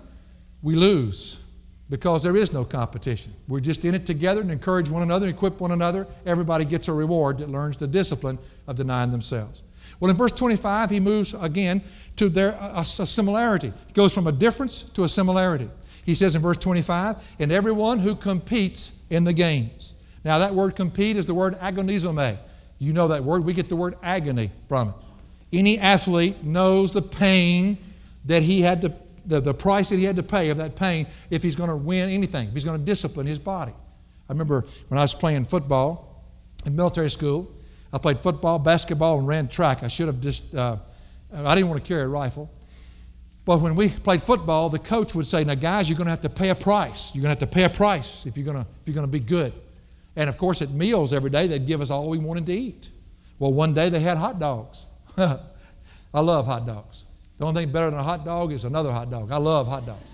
we 0.61 0.75
lose 0.75 1.39
because 1.89 2.23
there 2.23 2.37
is 2.37 2.53
no 2.53 2.63
competition. 2.63 3.33
We're 3.47 3.59
just 3.59 3.83
in 3.83 3.93
it 3.93 4.05
together 4.05 4.41
and 4.41 4.49
encourage 4.49 4.89
one 4.89 5.03
another, 5.03 5.27
equip 5.27 5.59
one 5.59 5.71
another. 5.71 6.07
Everybody 6.25 6.63
gets 6.65 6.87
a 6.87 6.93
reward 6.93 7.39
that 7.39 7.49
learns 7.49 7.77
the 7.77 7.87
discipline 7.87 8.39
of 8.67 8.77
denying 8.77 9.11
themselves. 9.11 9.63
Well, 10.01 10.09
in 10.09 10.17
verse 10.17 10.33
25, 10.33 10.89
he 10.89 10.99
moves 10.99 11.33
again 11.35 11.81
to 12.17 12.27
their, 12.27 12.49
a, 12.59 12.79
a 12.79 12.85
similarity. 12.85 13.67
It 13.67 13.93
goes 13.93 14.13
from 14.13 14.27
a 14.27 14.31
difference 14.31 14.81
to 14.81 15.03
a 15.03 15.09
similarity. 15.09 15.69
He 16.03 16.15
says 16.15 16.35
in 16.35 16.41
verse 16.41 16.57
25, 16.57 17.35
and 17.39 17.51
everyone 17.51 17.99
who 17.99 18.15
competes 18.15 18.99
in 19.11 19.23
the 19.23 19.31
games. 19.31 19.93
Now, 20.25 20.39
that 20.39 20.53
word 20.53 20.75
compete 20.75 21.17
is 21.17 21.27
the 21.27 21.35
word 21.35 21.53
agonizomai. 21.55 22.37
You 22.79 22.93
know 22.93 23.09
that 23.09 23.23
word. 23.23 23.45
We 23.45 23.53
get 23.53 23.69
the 23.69 23.75
word 23.75 23.93
agony 24.01 24.49
from 24.67 24.89
it. 24.89 24.95
Any 25.53 25.77
athlete 25.77 26.43
knows 26.43 26.91
the 26.91 27.01
pain 27.01 27.77
that 28.25 28.41
he 28.41 28.61
had 28.61 28.81
to, 28.81 28.93
the, 29.25 29.39
the 29.39 29.53
price 29.53 29.89
that 29.89 29.99
he 29.99 30.05
had 30.05 30.15
to 30.15 30.23
pay 30.23 30.49
of 30.49 30.57
that 30.57 30.75
pain 30.75 31.05
if 31.29 31.43
he's 31.43 31.55
going 31.55 31.69
to 31.69 31.75
win 31.75 32.09
anything, 32.09 32.47
if 32.47 32.53
he's 32.55 32.65
going 32.65 32.79
to 32.79 32.85
discipline 32.85 33.27
his 33.27 33.39
body. 33.39 33.73
I 34.27 34.31
remember 34.31 34.65
when 34.87 34.97
I 34.97 35.03
was 35.03 35.13
playing 35.13 35.45
football 35.45 36.23
in 36.65 36.75
military 36.75 37.11
school, 37.11 37.51
I 37.93 37.97
played 37.97 38.19
football, 38.19 38.59
basketball, 38.59 39.19
and 39.19 39.27
ran 39.27 39.47
track. 39.47 39.83
I 39.83 39.87
should 39.87 40.07
have 40.07 40.21
just, 40.21 40.55
uh, 40.55 40.77
I 41.33 41.55
didn't 41.55 41.69
want 41.69 41.83
to 41.83 41.87
carry 41.87 42.03
a 42.03 42.07
rifle. 42.07 42.49
But 43.43 43.61
when 43.61 43.75
we 43.75 43.89
played 43.89 44.21
football, 44.21 44.69
the 44.69 44.79
coach 44.79 45.15
would 45.15 45.25
say, 45.25 45.43
Now, 45.43 45.55
guys, 45.55 45.89
you're 45.89 45.97
going 45.97 46.05
to 46.05 46.11
have 46.11 46.21
to 46.21 46.29
pay 46.29 46.49
a 46.49 46.55
price. 46.55 47.13
You're 47.13 47.23
going 47.23 47.35
to 47.35 47.39
have 47.41 47.49
to 47.49 47.53
pay 47.53 47.63
a 47.63 47.69
price 47.69 48.25
if 48.25 48.37
you're 48.37 48.45
going 48.45 48.57
to, 48.57 48.69
if 48.81 48.87
you're 48.87 48.95
going 48.95 49.07
to 49.07 49.11
be 49.11 49.19
good. 49.19 49.53
And 50.15 50.29
of 50.29 50.37
course, 50.37 50.61
at 50.61 50.71
meals 50.71 51.13
every 51.13 51.29
day, 51.29 51.47
they'd 51.47 51.65
give 51.65 51.81
us 51.81 51.89
all 51.89 52.09
we 52.09 52.17
wanted 52.17 52.45
to 52.47 52.53
eat. 52.53 52.89
Well, 53.39 53.53
one 53.53 53.73
day 53.73 53.89
they 53.89 54.01
had 54.01 54.17
hot 54.17 54.39
dogs. 54.39 54.85
I 55.17 56.19
love 56.19 56.45
hot 56.45 56.67
dogs. 56.67 57.05
The 57.37 57.45
only 57.45 57.63
thing 57.63 57.71
better 57.71 57.89
than 57.89 57.99
a 57.99 58.03
hot 58.03 58.23
dog 58.23 58.51
is 58.51 58.65
another 58.65 58.91
hot 58.91 59.09
dog. 59.09 59.31
I 59.31 59.37
love 59.37 59.67
hot 59.67 59.85
dogs. 59.85 60.13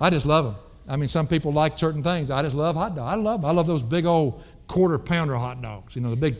I 0.00 0.10
just 0.10 0.26
love 0.26 0.44
them. 0.44 0.54
I 0.88 0.96
mean, 0.96 1.08
some 1.08 1.26
people 1.26 1.52
like 1.52 1.76
certain 1.78 2.02
things. 2.02 2.30
I 2.30 2.42
just 2.42 2.54
love 2.54 2.76
hot 2.76 2.94
dogs. 2.94 3.12
I 3.12 3.16
love 3.16 3.42
them. 3.42 3.50
I 3.50 3.52
love 3.52 3.66
those 3.66 3.82
big 3.82 4.06
old 4.06 4.42
quarter 4.68 4.98
pounder 4.98 5.34
hot 5.34 5.60
dogs. 5.60 5.96
You 5.96 6.02
know, 6.02 6.10
the 6.10 6.16
big 6.16 6.36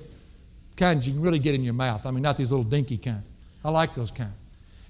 kinds 0.79 1.07
you 1.07 1.13
can 1.13 1.23
really 1.23 1.39
get 1.39 1.55
in 1.55 1.63
your 1.63 1.75
mouth. 1.75 2.07
I 2.07 2.11
mean, 2.11 2.23
not 2.23 2.37
these 2.37 2.51
little 2.51 2.65
dinky 2.65 2.97
kind. 2.97 3.23
I 3.65 3.71
like 3.71 3.95
those 3.95 4.11
kind. 4.11 4.33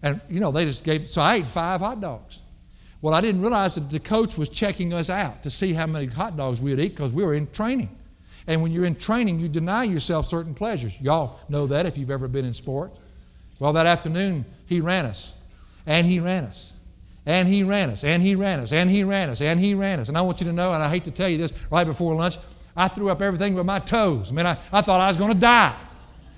And, 0.02 0.20
you 0.28 0.38
know, 0.38 0.52
they 0.52 0.64
just 0.64 0.84
gave, 0.84 1.08
so 1.08 1.20
I 1.22 1.36
ate 1.36 1.46
five 1.46 1.80
hot 1.80 2.00
dogs. 2.00 2.42
Well, 3.00 3.14
I 3.14 3.20
didn't 3.20 3.40
realize 3.40 3.74
that 3.76 3.90
the 3.90 4.00
coach 4.00 4.36
was 4.36 4.48
checking 4.48 4.92
us 4.92 5.10
out 5.10 5.42
to 5.44 5.50
see 5.50 5.72
how 5.72 5.86
many 5.86 6.06
hot 6.06 6.36
dogs 6.36 6.62
we 6.62 6.70
would 6.70 6.80
eat 6.80 6.90
because 6.90 7.14
we 7.14 7.24
were 7.24 7.34
in 7.34 7.50
training. 7.50 7.88
And 8.46 8.62
when 8.62 8.72
you're 8.72 8.86
in 8.86 8.94
training, 8.94 9.40
you 9.40 9.48
deny 9.48 9.84
yourself 9.84 10.26
certain 10.26 10.54
pleasures. 10.54 11.00
Y'all 11.00 11.38
know 11.48 11.66
that 11.66 11.86
if 11.86 11.98
you've 11.98 12.10
ever 12.10 12.28
been 12.28 12.44
in 12.44 12.54
sport. 12.54 12.92
Well, 13.58 13.72
that 13.72 13.86
afternoon, 13.86 14.44
he 14.66 14.80
ran 14.80 15.04
us, 15.04 15.34
and 15.86 16.06
he 16.06 16.20
ran 16.20 16.44
us, 16.44 16.78
and 17.26 17.48
he 17.48 17.62
ran 17.64 17.90
us, 17.90 18.04
and 18.04 18.22
he 18.22 18.34
ran 18.34 18.60
us, 18.60 18.72
and 18.72 18.88
he 18.88 19.04
ran 19.04 19.30
us, 19.30 19.42
and 19.42 19.60
he 19.60 19.74
ran 19.74 20.00
us. 20.00 20.08
And 20.08 20.16
I 20.16 20.22
want 20.22 20.40
you 20.40 20.46
to 20.46 20.52
know, 20.52 20.72
and 20.72 20.82
I 20.82 20.88
hate 20.88 21.04
to 21.04 21.10
tell 21.10 21.28
you 21.28 21.38
this 21.38 21.52
right 21.70 21.86
before 21.86 22.14
lunch, 22.14 22.38
I 22.78 22.86
threw 22.86 23.10
up 23.10 23.20
everything 23.20 23.56
but 23.56 23.66
my 23.66 23.80
toes. 23.80 24.30
I 24.30 24.34
mean, 24.34 24.46
I, 24.46 24.52
I 24.72 24.80
thought 24.82 25.00
I 25.00 25.08
was 25.08 25.16
going 25.16 25.32
to 25.32 25.38
die. 25.38 25.74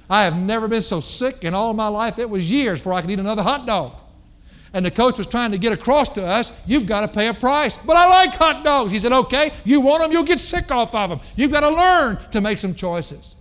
I 0.09 0.25
have 0.25 0.37
never 0.37 0.66
been 0.66 0.80
so 0.80 0.99
sick 0.99 1.44
in 1.44 1.52
all 1.52 1.75
my 1.75 1.88
life. 1.88 2.18
It 2.18 2.28
was 2.28 2.50
years 2.50 2.80
before 2.80 2.94
I 2.94 3.02
could 3.02 3.11
eat 3.11 3.18
another 3.18 3.42
hot 3.42 3.66
dog. 3.66 3.92
And 4.73 4.87
the 4.87 4.90
coach 4.90 5.18
was 5.18 5.26
trying 5.26 5.50
to 5.50 5.59
get 5.59 5.73
across 5.73 6.09
to 6.11 6.25
us, 6.25 6.52
you've 6.64 6.87
got 6.87 7.02
to 7.02 7.09
pay 7.09 7.28
a 7.28 7.35
price. 7.35 7.76
But 7.76 7.97
I 7.97 8.09
like 8.09 8.30
hot 8.30 8.64
dogs. 8.64 8.90
He 8.90 8.99
said, 8.99 9.12
okay, 9.12 9.50
you 9.64 9.80
want 9.80 10.02
them, 10.02 10.12
you'll 10.12 10.25
get 10.25 10.40
sick 10.40 10.70
off 10.73 10.94
of 10.94 11.11
them. 11.11 11.20
You've 11.37 11.52
got 11.52 11.61
to 11.61 11.70
learn 11.70 12.18
to 12.30 12.40
make 12.40 12.56
some 12.56 12.75
choices. 12.75 13.37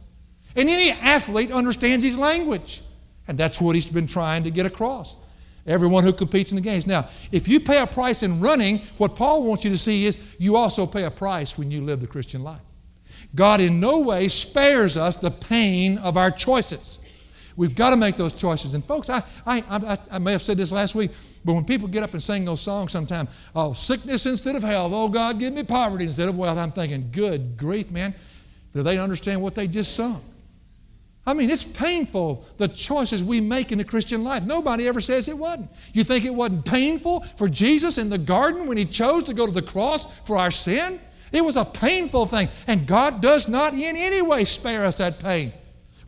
And 0.57 0.69
any 0.69 0.91
athlete 0.91 1.51
understands 1.51 2.03
his 2.03 2.17
language. 2.17 2.81
And 3.27 3.37
that's 3.37 3.61
what 3.61 3.75
he's 3.75 3.87
been 3.87 4.07
trying 4.07 4.43
to 4.43 4.51
get 4.51 4.65
across. 4.65 5.15
Everyone 5.65 6.03
who 6.03 6.11
competes 6.11 6.51
in 6.51 6.55
the 6.55 6.61
games. 6.61 6.85
Now, 6.85 7.07
if 7.31 7.47
you 7.47 7.59
pay 7.59 7.81
a 7.81 7.87
price 7.87 8.23
in 8.23 8.41
running, 8.41 8.79
what 8.97 9.15
Paul 9.15 9.43
wants 9.43 9.63
you 9.63 9.69
to 9.69 9.77
see 9.77 10.05
is 10.05 10.35
you 10.39 10.57
also 10.57 10.85
pay 10.85 11.05
a 11.05 11.11
price 11.11 11.57
when 11.57 11.69
you 11.71 11.81
live 11.81 12.01
the 12.01 12.07
Christian 12.07 12.43
life. 12.43 12.59
God 13.36 13.62
in 13.62 13.79
no 13.79 14.00
way 14.00 14.27
spares 14.27 14.98
us 14.98 15.15
the 15.15 15.31
pain 15.31 15.98
of 16.00 16.17
our 16.17 16.31
choices. 16.31 17.00
We've 17.55 17.75
got 17.75 17.89
to 17.89 17.98
make 17.98 18.15
those 18.15 18.33
choices. 18.33 18.74
And 18.74 18.83
folks, 18.83 19.09
I, 19.09 19.21
I, 19.45 19.63
I, 19.69 19.98
I 20.13 20.19
may 20.19 20.31
have 20.31 20.41
said 20.41 20.57
this 20.57 20.71
last 20.71 20.95
week, 20.95 21.12
but 21.43 21.53
when 21.53 21.65
people 21.65 21.88
get 21.88 22.03
up 22.03 22.13
and 22.13 22.24
sing 22.24 22.45
those 22.45 22.62
songs 22.62 22.91
sometimes, 22.91 23.29
oh, 23.53 23.74
sickness 23.74 24.25
instead 24.25 24.55
of 24.55 24.63
health, 24.63 24.93
oh, 24.95 25.09
God, 25.09 25.39
give 25.39 25.53
me 25.53 25.63
poverty 25.63 26.05
instead 26.05 26.29
of 26.29 26.38
wealth, 26.38 26.57
I'm 26.57 26.71
thinking, 26.71 27.09
good 27.12 27.57
grief, 27.57 27.91
man. 27.91 28.15
Do 28.74 28.81
they 28.81 28.98
understand 28.98 29.41
what 29.41 29.55
they 29.55 29.67
just 29.67 29.95
sung? 29.95 30.21
I 31.27 31.33
mean, 31.33 31.50
it's 31.50 31.63
painful 31.65 32.45
the 32.57 32.67
choices 32.67 33.24
we 33.24 33.41
make 33.41 33.71
in 33.71 33.77
the 33.77 33.83
Christian 33.83 34.24
life. 34.24 34.43
Nobody 34.43 34.88
ever 34.88 35.01
says 35.01 35.27
it 35.27 35.38
wasn't. 35.38 35.69
You 35.93 36.03
think 36.03 36.25
it 36.25 36.33
wasn't 36.33 36.65
painful 36.65 37.21
for 37.36 37.50
Jesus 37.50 37.98
in 37.98 38.09
the 38.09 38.17
garden 38.17 38.67
when 38.67 38.77
he 38.77 38.86
chose 38.86 39.25
to 39.25 39.33
go 39.33 39.45
to 39.45 39.51
the 39.51 39.62
cross 39.62 40.05
for 40.21 40.38
our 40.38 40.50
sin? 40.50 41.00
It 41.31 41.43
was 41.43 41.55
a 41.55 41.65
painful 41.65 42.25
thing. 42.25 42.50
And 42.67 42.88
God 42.88 43.21
does 43.21 43.48
not 43.48 43.74
in 43.74 43.95
any 43.95 44.21
way 44.21 44.45
spare 44.45 44.83
us 44.86 44.98
that 44.98 45.19
pain. 45.19 45.53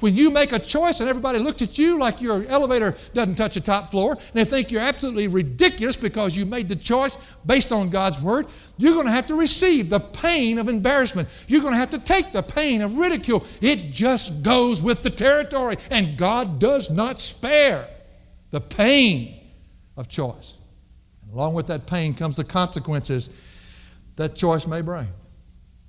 When 0.02 0.16
you 0.16 0.32
make 0.32 0.52
a 0.52 0.58
choice 0.58 1.00
and 1.00 1.08
everybody 1.08 1.38
looks 1.38 1.62
at 1.62 1.78
you 1.78 2.00
like 2.00 2.22
your 2.22 2.44
elevator 2.48 2.98
doesn't 3.14 3.36
touch 3.36 3.54
the 3.54 3.62
top 3.62 3.92
floor, 3.92 4.14
and 4.14 4.34
they 4.34 4.44
think 4.44 4.72
you're 4.72 4.82
absolutely 4.82 5.28
ridiculous 5.28 5.96
because 5.96 6.36
you 6.36 6.44
made 6.44 6.68
the 6.68 6.76
choice 6.76 7.18
based 7.46 7.72
on 7.72 7.92
God's 7.92 8.20
word, 8.20 8.48
you're 8.78 8.96
going 8.96 9.06
to 9.06 9.12
have 9.12 9.28
to 9.28 9.36
receive 9.36 9.92
the 9.92 10.00
pain 10.00 10.58
of 10.58 10.70
embarrassment. 10.70 11.30
You're 11.48 11.62
going 11.62 11.74
to 11.74 11.80
have 11.80 11.92
to 11.92 12.00
take 12.00 12.34
the 12.34 12.42
pain 12.42 12.82
of 12.82 12.98
ridicule. 12.98 13.46
It 13.62 13.92
just 13.92 14.42
goes 14.42 14.82
with 14.82 15.04
the 15.04 15.12
territory. 15.12 15.78
And 15.92 16.18
God 16.18 16.58
does 16.58 16.90
not 16.90 17.20
spare 17.20 17.88
the 18.50 18.60
pain 18.60 19.40
of 19.98 20.10
choice. 20.10 20.58
And 21.22 21.32
along 21.32 21.54
with 21.54 21.68
that 21.68 21.86
pain 21.86 22.16
comes 22.16 22.38
the 22.38 22.44
consequences 22.44 23.30
that 24.16 24.36
choice 24.36 24.68
may 24.68 24.82
bring. 24.82 25.08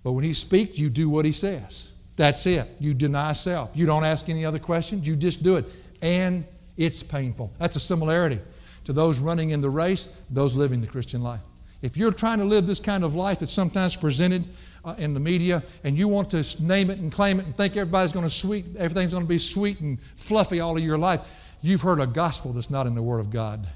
But 0.02 0.12
when 0.12 0.24
He 0.24 0.32
speaks, 0.32 0.78
you 0.78 0.90
do 0.90 1.08
what 1.08 1.24
He 1.24 1.32
says. 1.32 1.90
That's 2.16 2.46
it. 2.46 2.68
You 2.78 2.94
deny 2.94 3.32
self. 3.32 3.70
You 3.74 3.86
don't 3.86 4.04
ask 4.04 4.28
any 4.28 4.44
other 4.44 4.58
questions. 4.58 5.06
You 5.06 5.16
just 5.16 5.42
do 5.42 5.56
it. 5.56 5.64
And 6.02 6.44
it's 6.76 7.02
painful. 7.02 7.52
That's 7.58 7.76
a 7.76 7.80
similarity 7.80 8.40
to 8.84 8.92
those 8.92 9.20
running 9.20 9.50
in 9.50 9.60
the 9.60 9.70
race, 9.70 10.18
those 10.30 10.54
living 10.54 10.80
the 10.80 10.86
Christian 10.86 11.22
life. 11.22 11.40
If 11.82 11.96
you're 11.96 12.12
trying 12.12 12.38
to 12.38 12.44
live 12.44 12.66
this 12.66 12.80
kind 12.80 13.04
of 13.04 13.14
life 13.14 13.40
that's 13.40 13.52
sometimes 13.52 13.96
presented 13.96 14.44
uh, 14.84 14.94
in 14.98 15.14
the 15.14 15.20
media 15.20 15.62
and 15.82 15.96
you 15.96 16.06
want 16.08 16.30
to 16.30 16.62
name 16.62 16.90
it 16.90 16.98
and 16.98 17.10
claim 17.10 17.40
it 17.40 17.46
and 17.46 17.56
think 17.56 17.76
everybody's 17.76 18.12
going 18.12 18.24
to 18.24 18.30
sweet, 18.30 18.64
everything's 18.78 19.12
going 19.12 19.24
to 19.24 19.28
be 19.28 19.38
sweet 19.38 19.80
and 19.80 20.00
fluffy 20.14 20.60
all 20.60 20.76
of 20.76 20.82
your 20.82 20.98
life, 20.98 21.54
you've 21.60 21.82
heard 21.82 22.00
a 22.00 22.06
gospel 22.06 22.52
that's 22.52 22.70
not 22.70 22.86
in 22.86 22.94
the 22.94 23.02
Word 23.02 23.18
of 23.18 23.30
God. 23.30 23.66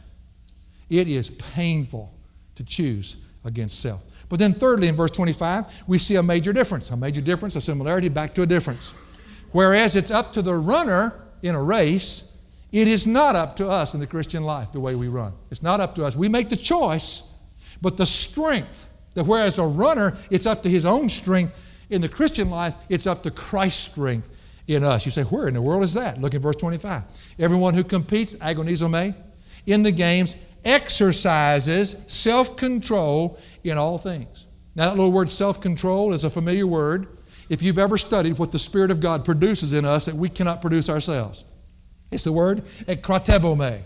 It 0.89 1.09
is 1.09 1.31
painful 1.31 2.13
to 2.55 2.65
choose 2.65 3.17
against 3.45 3.81
self. 3.81 4.03
But 4.29 4.39
then, 4.39 4.53
thirdly, 4.53 4.89
in 4.89 4.97
verse 4.97 5.13
25, 5.13 5.85
we 5.87 5.99
see 5.99 6.17
a 6.17 6.23
major 6.23 6.53
difference. 6.53 6.91
A 6.91 6.97
major 6.97 7.21
difference, 7.21 7.57
a 7.57 7.61
similarity, 7.61 8.09
back 8.09 8.35
to 8.35 8.43
a 8.43 8.47
difference. 8.47 8.93
Whereas 9.53 9.97
it's 9.97 10.11
up 10.11 10.33
to 10.33 10.43
the 10.43 10.55
runner 10.55 11.13
in 11.43 11.55
a 11.55 11.63
race, 11.63 12.37
it 12.73 12.89
is 12.89 13.07
not 13.07 13.37
up 13.37 13.57
to 13.57 13.69
us 13.69 13.95
in 13.95 14.01
the 14.01 14.07
Christian 14.07 14.43
life 14.43 14.73
the 14.73 14.81
way 14.81 14.95
we 14.95 15.09
run. 15.09 15.33
It's 15.51 15.63
not 15.63 15.81
up 15.81 15.95
to 15.97 16.05
us. 16.05 16.17
We 16.17 16.29
make 16.29 16.49
the 16.49 16.57
choice, 16.57 17.23
but 17.81 17.97
the 17.97 18.07
strength, 18.07 18.91
that 19.15 19.25
whereas 19.25 19.59
a 19.59 19.67
runner, 19.67 20.17
it's 20.31 20.47
up 20.47 20.63
to 20.65 20.69
his 20.69 20.85
own 20.85 21.09
strength, 21.09 21.63
in 21.89 22.01
the 22.01 22.09
Christian 22.09 22.51
life, 22.51 22.75
it's 22.89 23.07
up 23.07 23.23
to 23.23 23.31
Christ's 23.31 23.93
strength 23.93 24.29
in 24.67 24.83
us. 24.83 25.07
You 25.07 25.13
say, 25.13 25.23
where 25.23 25.47
in 25.47 25.55
the 25.55 25.63
world 25.63 25.85
is 25.85 25.95
that? 25.95 26.21
Look 26.21 26.35
at 26.35 26.41
verse 26.41 26.57
25. 26.57 27.05
Everyone 27.39 27.75
who 27.75 27.85
competes, 27.85 28.35
agonizomai, 28.37 29.11
eh? 29.11 29.13
in 29.67 29.83
the 29.83 29.93
games 29.93 30.37
exercises 30.65 31.97
self 32.09 32.57
control 32.57 33.39
in 33.67 33.79
all 33.79 33.99
things. 33.99 34.47
Now, 34.75 34.91
that 34.91 34.97
little 34.97 35.13
word 35.13 35.31
self 35.31 35.61
control 35.61 36.13
is 36.13 36.25
a 36.25 36.31
familiar 36.31 36.67
word 36.67 37.09
if 37.49 37.63
you've 37.63 37.79
ever 37.79 37.97
studied 37.97 38.39
what 38.39 38.53
the 38.53 38.59
Spirit 38.59 38.91
of 38.91 39.01
God 39.01 39.25
produces 39.25 39.73
in 39.73 39.85
us 39.85 40.07
that 40.07 40.15
we 40.15 40.29
cannot 40.29 40.61
produce 40.61 40.91
ourselves. 40.91 41.45
It's 42.11 42.23
the 42.23 42.33
word 42.33 42.65
ekratevome. 42.87 43.83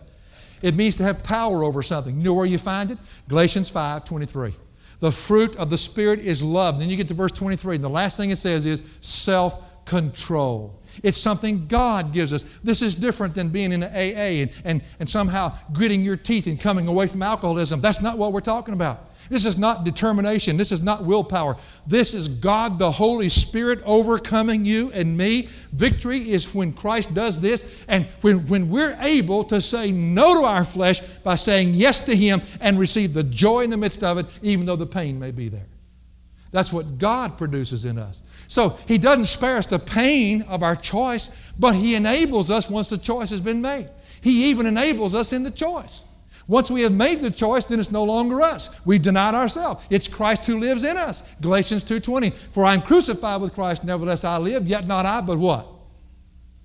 It 0.63 0.75
means 0.75 0.95
to 0.97 1.05
have 1.05 1.23
power 1.23 1.65
over 1.65 1.83
something. 1.83 2.17
You 2.17 2.23
know 2.23 2.35
where 2.35 2.47
you 2.47 2.59
find 2.59 2.91
it? 2.91 2.99
Galatians 3.29 3.71
5 3.71 4.05
23. 4.05 4.55
The 5.01 5.11
fruit 5.11 5.57
of 5.57 5.71
the 5.71 5.79
Spirit 5.79 6.21
is 6.21 6.43
love. 6.43 6.79
Then 6.79 6.91
you 6.91 6.97
get 6.97 7.09
to 7.09 7.15
verse 7.15 7.33
23, 7.33 7.77
and 7.77 7.85
the 7.85 7.89
last 7.89 8.17
thing 8.17 8.31
it 8.31 8.37
says 8.37 8.67
is 8.67 8.83
self 9.01 9.85
control. 9.87 10.81
It's 11.03 11.17
something 11.19 11.67
God 11.67 12.13
gives 12.13 12.33
us. 12.33 12.43
This 12.63 12.83
is 12.83 12.95
different 12.95 13.35
than 13.35 13.49
being 13.49 13.73
in 13.73 13.83
an 13.83 13.91
AA 13.95 14.43
and, 14.43 14.51
and, 14.65 14.83
and 14.99 15.09
somehow 15.09 15.57
gritting 15.73 16.03
your 16.03 16.17
teeth 16.17 16.47
and 16.47 16.61
coming 16.61 16.89
away 16.89 17.07
from 17.07 17.23
alcoholism. 17.23 17.81
That's 17.81 18.03
not 18.03 18.19
what 18.19 18.33
we're 18.33 18.41
talking 18.41 18.75
about. 18.75 19.10
This 19.31 19.47
is 19.47 19.57
not 19.57 19.85
determination. 19.85 20.57
This 20.57 20.73
is 20.73 20.83
not 20.83 21.05
willpower. 21.05 21.57
This 21.87 22.15
is 22.15 22.27
God 22.29 22.81
the 22.81 22.91
Holy 22.91 23.29
Spirit 23.29 23.79
overcoming 23.87 24.65
you 24.65 24.91
and 24.93 25.17
me. 25.17 25.43
Victory 25.73 26.31
is 26.31 26.53
when 26.53 26.73
Christ 26.73 27.15
does 27.15 27.41
this 27.41 27.87
and 27.89 28.07
when, 28.23 28.49
when 28.49 28.69
we're 28.69 28.99
able 29.01 29.45
to 29.45 29.61
say 29.61 29.93
no 29.93 30.41
to 30.41 30.45
our 30.45 30.65
flesh 30.65 31.01
by 31.01 31.37
saying 31.37 31.75
yes 31.75 32.01
to 32.07 32.17
Him 32.17 32.43
and 32.61 32.77
receive 32.77 33.15
the 33.15 33.23
joy 33.23 33.61
in 33.61 33.71
the 33.71 33.77
midst 33.77 34.03
of 34.03 34.19
it, 34.19 34.27
even 34.43 34.67
though 34.67 34.75
the 34.75 34.85
pain 34.85 35.21
may 35.21 35.31
be 35.31 35.49
there. 35.49 35.67
That's 36.51 36.73
what 36.73 36.99
God 36.99 37.39
produces 37.39 37.85
in 37.85 37.99
us. 37.99 38.23
So 38.49 38.71
He 38.89 38.99
doesn't 38.99 39.27
spare 39.27 39.59
us 39.59 39.67
the 39.67 39.79
pain 39.79 40.43
of 40.43 40.65
our 40.65 40.75
choice, 40.75 41.31
but 41.57 41.77
He 41.77 41.95
enables 41.95 42.51
us 42.51 42.69
once 42.69 42.91
the 42.91 42.99
choice 42.99 43.31
has 43.31 43.41
been 43.41 43.63
made. 43.63 43.89
He 44.23 44.51
even 44.51 44.67
enables 44.67 45.15
us 45.15 45.33
in 45.33 45.45
the 45.45 45.53
choice. 45.53 46.03
Once 46.51 46.69
we 46.69 46.83
have 46.83 46.93
made 46.93 47.21
the 47.21 47.31
choice, 47.31 47.65
then 47.65 47.79
it's 47.79 47.93
no 47.93 48.03
longer 48.03 48.43
us. 48.43 48.71
We've 48.85 49.01
denied 49.01 49.37
ourselves. 49.37 49.87
It's 49.89 50.09
Christ 50.09 50.47
who 50.47 50.59
lives 50.59 50.83
in 50.83 50.97
us. 50.97 51.23
Galatians 51.41 51.85
2:20. 51.85 52.31
For 52.51 52.65
I 52.65 52.75
am 52.75 52.83
crucified 52.83 53.41
with 53.41 53.55
Christ, 53.55 53.85
nevertheless 53.85 54.25
I 54.25 54.37
live, 54.37 54.67
yet 54.67 54.85
not 54.85 55.07
I, 55.07 55.21
but 55.21 55.39
what? 55.39 55.65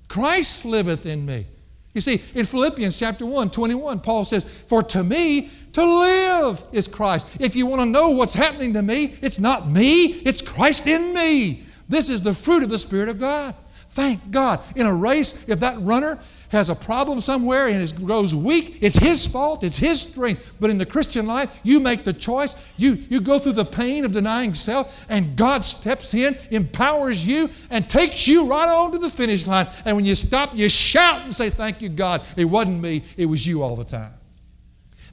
Christ 0.07 0.65
liveth 0.65 1.05
in 1.05 1.23
me. 1.23 1.45
You 1.93 2.01
see, 2.01 2.19
in 2.33 2.47
Philippians 2.47 2.97
chapter 2.97 3.27
1, 3.27 3.51
21, 3.51 3.99
Paul 3.99 4.25
says, 4.25 4.43
For 4.43 4.81
to 4.81 5.03
me 5.03 5.51
to 5.73 5.85
live 5.85 6.63
is 6.71 6.87
Christ. 6.87 7.27
If 7.39 7.55
you 7.55 7.67
want 7.67 7.81
to 7.81 7.85
know 7.85 8.09
what's 8.09 8.33
happening 8.33 8.73
to 8.73 8.81
me, 8.81 9.15
it's 9.21 9.37
not 9.37 9.69
me, 9.69 10.05
it's 10.25 10.41
Christ 10.41 10.87
in 10.87 11.13
me. 11.13 11.63
This 11.87 12.09
is 12.09 12.23
the 12.23 12.33
fruit 12.33 12.63
of 12.63 12.69
the 12.71 12.79
Spirit 12.79 13.07
of 13.07 13.19
God. 13.19 13.53
Thank 13.91 14.31
God. 14.31 14.61
In 14.75 14.87
a 14.87 14.93
race, 14.93 15.47
if 15.47 15.59
that 15.59 15.79
runner 15.79 16.17
has 16.49 16.69
a 16.69 16.75
problem 16.75 17.21
somewhere 17.21 17.67
and 17.67 17.81
it 17.81 17.95
grows 17.95 18.33
weak, 18.33 18.77
it's 18.81 18.95
his 18.95 19.25
fault, 19.25 19.63
it's 19.63 19.77
his 19.77 20.01
strength. 20.01 20.57
But 20.59 20.69
in 20.69 20.77
the 20.77 20.85
Christian 20.85 21.25
life, 21.25 21.59
you 21.63 21.79
make 21.79 22.03
the 22.03 22.13
choice, 22.13 22.55
you, 22.77 22.93
you 23.09 23.21
go 23.21 23.39
through 23.39 23.53
the 23.53 23.65
pain 23.65 24.05
of 24.05 24.11
denying 24.11 24.53
self, 24.53 25.05
and 25.09 25.35
God 25.35 25.65
steps 25.65 26.13
in, 26.13 26.35
empowers 26.51 27.25
you, 27.25 27.49
and 27.69 27.89
takes 27.89 28.27
you 28.27 28.47
right 28.47 28.69
on 28.69 28.91
to 28.91 28.97
the 28.97 29.09
finish 29.09 29.47
line. 29.47 29.67
And 29.85 29.95
when 29.95 30.05
you 30.05 30.15
stop, 30.15 30.55
you 30.55 30.69
shout 30.69 31.23
and 31.23 31.33
say, 31.33 31.49
Thank 31.49 31.81
you, 31.81 31.89
God. 31.89 32.21
It 32.37 32.45
wasn't 32.45 32.81
me, 32.81 33.03
it 33.17 33.25
was 33.25 33.45
you 33.45 33.63
all 33.63 33.75
the 33.75 33.85
time. 33.85 34.13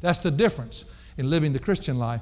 That's 0.00 0.18
the 0.18 0.30
difference 0.30 0.84
in 1.16 1.30
living 1.30 1.52
the 1.52 1.58
Christian 1.58 1.98
life 1.98 2.20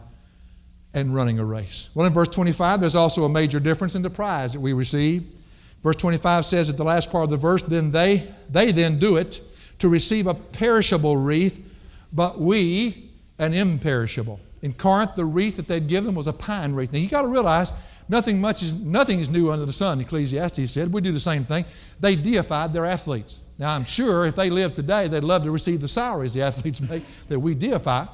and 0.95 1.15
running 1.15 1.39
a 1.39 1.45
race. 1.45 1.91
Well, 1.95 2.07
in 2.07 2.13
verse 2.13 2.29
25, 2.29 2.81
there's 2.81 2.97
also 2.97 3.25
a 3.25 3.29
major 3.29 3.61
difference 3.61 3.95
in 3.95 4.03
the 4.03 4.11
prize 4.11 4.53
that 4.53 4.61
we 4.61 4.73
receive. 4.73 5.40
Verse 5.83 5.97
25 5.97 6.45
says 6.45 6.69
at 6.69 6.77
the 6.77 6.85
last 6.85 7.11
part 7.11 7.25
of 7.25 7.31
the 7.31 7.37
verse, 7.37 7.63
then 7.63 7.91
they, 7.91 8.29
they 8.51 8.71
then 8.71 8.99
do 8.99 9.17
it 9.17 9.41
to 9.79 9.89
receive 9.89 10.27
a 10.27 10.35
perishable 10.35 11.17
wreath, 11.17 11.67
but 12.13 12.39
we 12.39 13.11
an 13.39 13.55
imperishable. 13.55 14.39
In 14.63 14.75
Corinth, 14.75 15.15
the 15.15 15.25
wreath 15.25 15.57
that 15.57 15.67
they'd 15.67 15.87
give 15.87 16.05
them 16.05 16.15
was 16.15 16.27
a 16.27 16.33
pine 16.33 16.75
wreath. 16.75 16.93
Now 16.93 16.99
you 16.99 17.09
got 17.09 17.23
to 17.23 17.29
realize 17.29 17.73
nothing 18.09 18.41
much 18.41 18.63
is 18.63 18.75
nothing 18.75 19.21
is 19.21 19.31
new 19.31 19.51
under 19.51 19.65
the 19.65 19.73
sun, 19.73 20.01
Ecclesiastes 20.01 20.71
said. 20.71 20.93
We 20.93 21.01
do 21.01 21.13
the 21.13 21.21
same 21.21 21.45
thing. 21.45 21.65
They 21.99 22.15
deified 22.15 22.75
their 22.75 22.85
athletes. 22.85 23.41
Now 23.59 23.75
I'm 23.75 23.85
sure 23.85 24.27
if 24.27 24.37
they 24.37 24.51
lived 24.51 24.77
today, 24.77 25.09
they'd 25.09 25.25
love 25.25 25.45
to 25.45 25.51
receive 25.51 25.81
the 25.81 25.89
salaries 25.89 26.35
the 26.35 26.43
athletes 26.43 26.81
make 26.91 27.07
that 27.29 27.41
we 27.41 27.55
deify. 27.55 28.05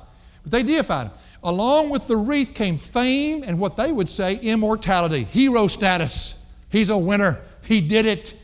But 0.45 0.53
they 0.53 0.63
deified 0.63 1.11
them. 1.11 1.19
Along 1.43 1.91
with 1.91 2.07
the 2.07 2.17
wreath 2.17 2.55
came 2.55 2.79
fame 2.79 3.43
and 3.43 3.59
what 3.59 3.77
they 3.77 3.91
would 3.91 4.09
say 4.09 4.37
immortality, 4.37 5.25
hero 5.25 5.67
status. 5.67 6.47
He's 6.71 6.91
a 6.91 6.99
winner. 6.99 7.41
He 7.67 7.81
did 7.81 8.07
it. 8.07 8.35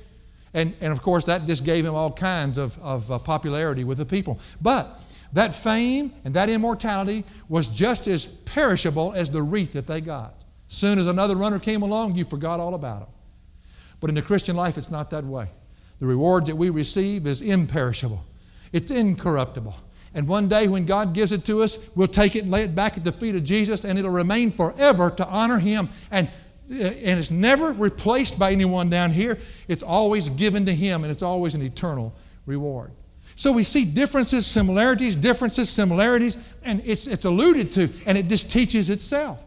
And, 0.55 0.75
and 0.81 0.93
of 0.93 1.01
course, 1.01 1.25
that 1.27 1.47
just 1.47 1.65
gave 1.65 1.87
him 1.87 1.95
all 1.95 2.13
kinds 2.13 2.59
of, 2.59 2.79
of 2.81 3.11
uh, 3.11 3.19
popularity 3.19 3.85
with 3.85 3.99
the 3.99 4.05
people. 4.05 4.39
But 4.61 5.01
that 5.33 5.55
fame 5.55 6.13
and 6.25 6.35
that 6.35 6.51
immortality 6.51 7.25
was 7.49 7.69
just 7.69 8.07
as 8.07 8.27
perishable 8.27 9.15
as 9.15 9.31
the 9.31 9.43
wreath 9.43 9.73
that 9.73 9.87
they 9.87 10.01
got. 10.01 10.35
Soon 10.67 10.99
as 10.99 11.07
another 11.07 11.37
runner 11.37 11.59
came 11.59 11.83
along, 11.83 12.17
you 12.17 12.25
forgot 12.25 12.61
all 12.61 12.75
about 12.75 13.03
him. 13.03 13.09
But 14.01 14.11
in 14.11 14.15
the 14.15 14.23
Christian 14.23 14.57
life, 14.57 14.77
it's 14.77 14.91
not 14.91 15.11
that 15.11 15.25
way. 15.25 15.49
The 16.01 16.07
reward 16.07 16.47
that 16.47 16.57
we 16.57 16.71
receive 16.71 17.27
is 17.27 17.41
imperishable, 17.43 18.25
it's 18.73 18.91
incorruptible. 18.91 19.75
And 20.15 20.29
one 20.29 20.49
day 20.49 20.69
when 20.69 20.85
God 20.85 21.15
gives 21.15 21.33
it 21.33 21.45
to 21.47 21.63
us, 21.63 21.79
we'll 21.95 22.09
take 22.09 22.37
it 22.37 22.43
and 22.43 22.51
lay 22.51 22.65
it 22.65 22.75
back 22.75 22.99
at 22.99 23.05
the 23.05 23.13
feet 23.13 23.35
of 23.35 23.45
Jesus, 23.45 23.85
and 23.85 23.99
it'll 23.99 24.11
remain 24.11 24.51
forever 24.51 25.09
to 25.11 25.27
honor 25.27 25.59
Him. 25.59 25.89
And, 26.11 26.31
Uh, 26.73 26.87
and 27.05 27.19
it's 27.19 27.31
never 27.31 27.73
replaced 27.73 28.39
by 28.39 28.51
anyone 28.51 28.89
down 28.89 29.11
here. 29.11 29.39
It's 29.69 29.83
always 29.83 30.29
given 30.31 30.65
to 30.67 30.75
Him, 30.75 31.05
and 31.05 31.13
it's 31.13 31.23
always 31.23 31.55
an 31.55 31.63
eternal 31.63 32.15
reward. 32.47 32.93
So 33.35 33.53
we 33.53 33.65
see 33.65 33.85
differences, 33.85 34.47
similarities, 34.47 35.17
differences, 35.17 35.69
similarities, 35.69 36.39
and 36.65 36.83
it's, 36.85 37.07
it's 37.07 37.25
alluded 37.25 37.73
to, 37.73 37.89
and 38.07 38.17
it 38.17 38.29
just 38.29 38.51
teaches 38.51 38.91
itself. 38.91 39.45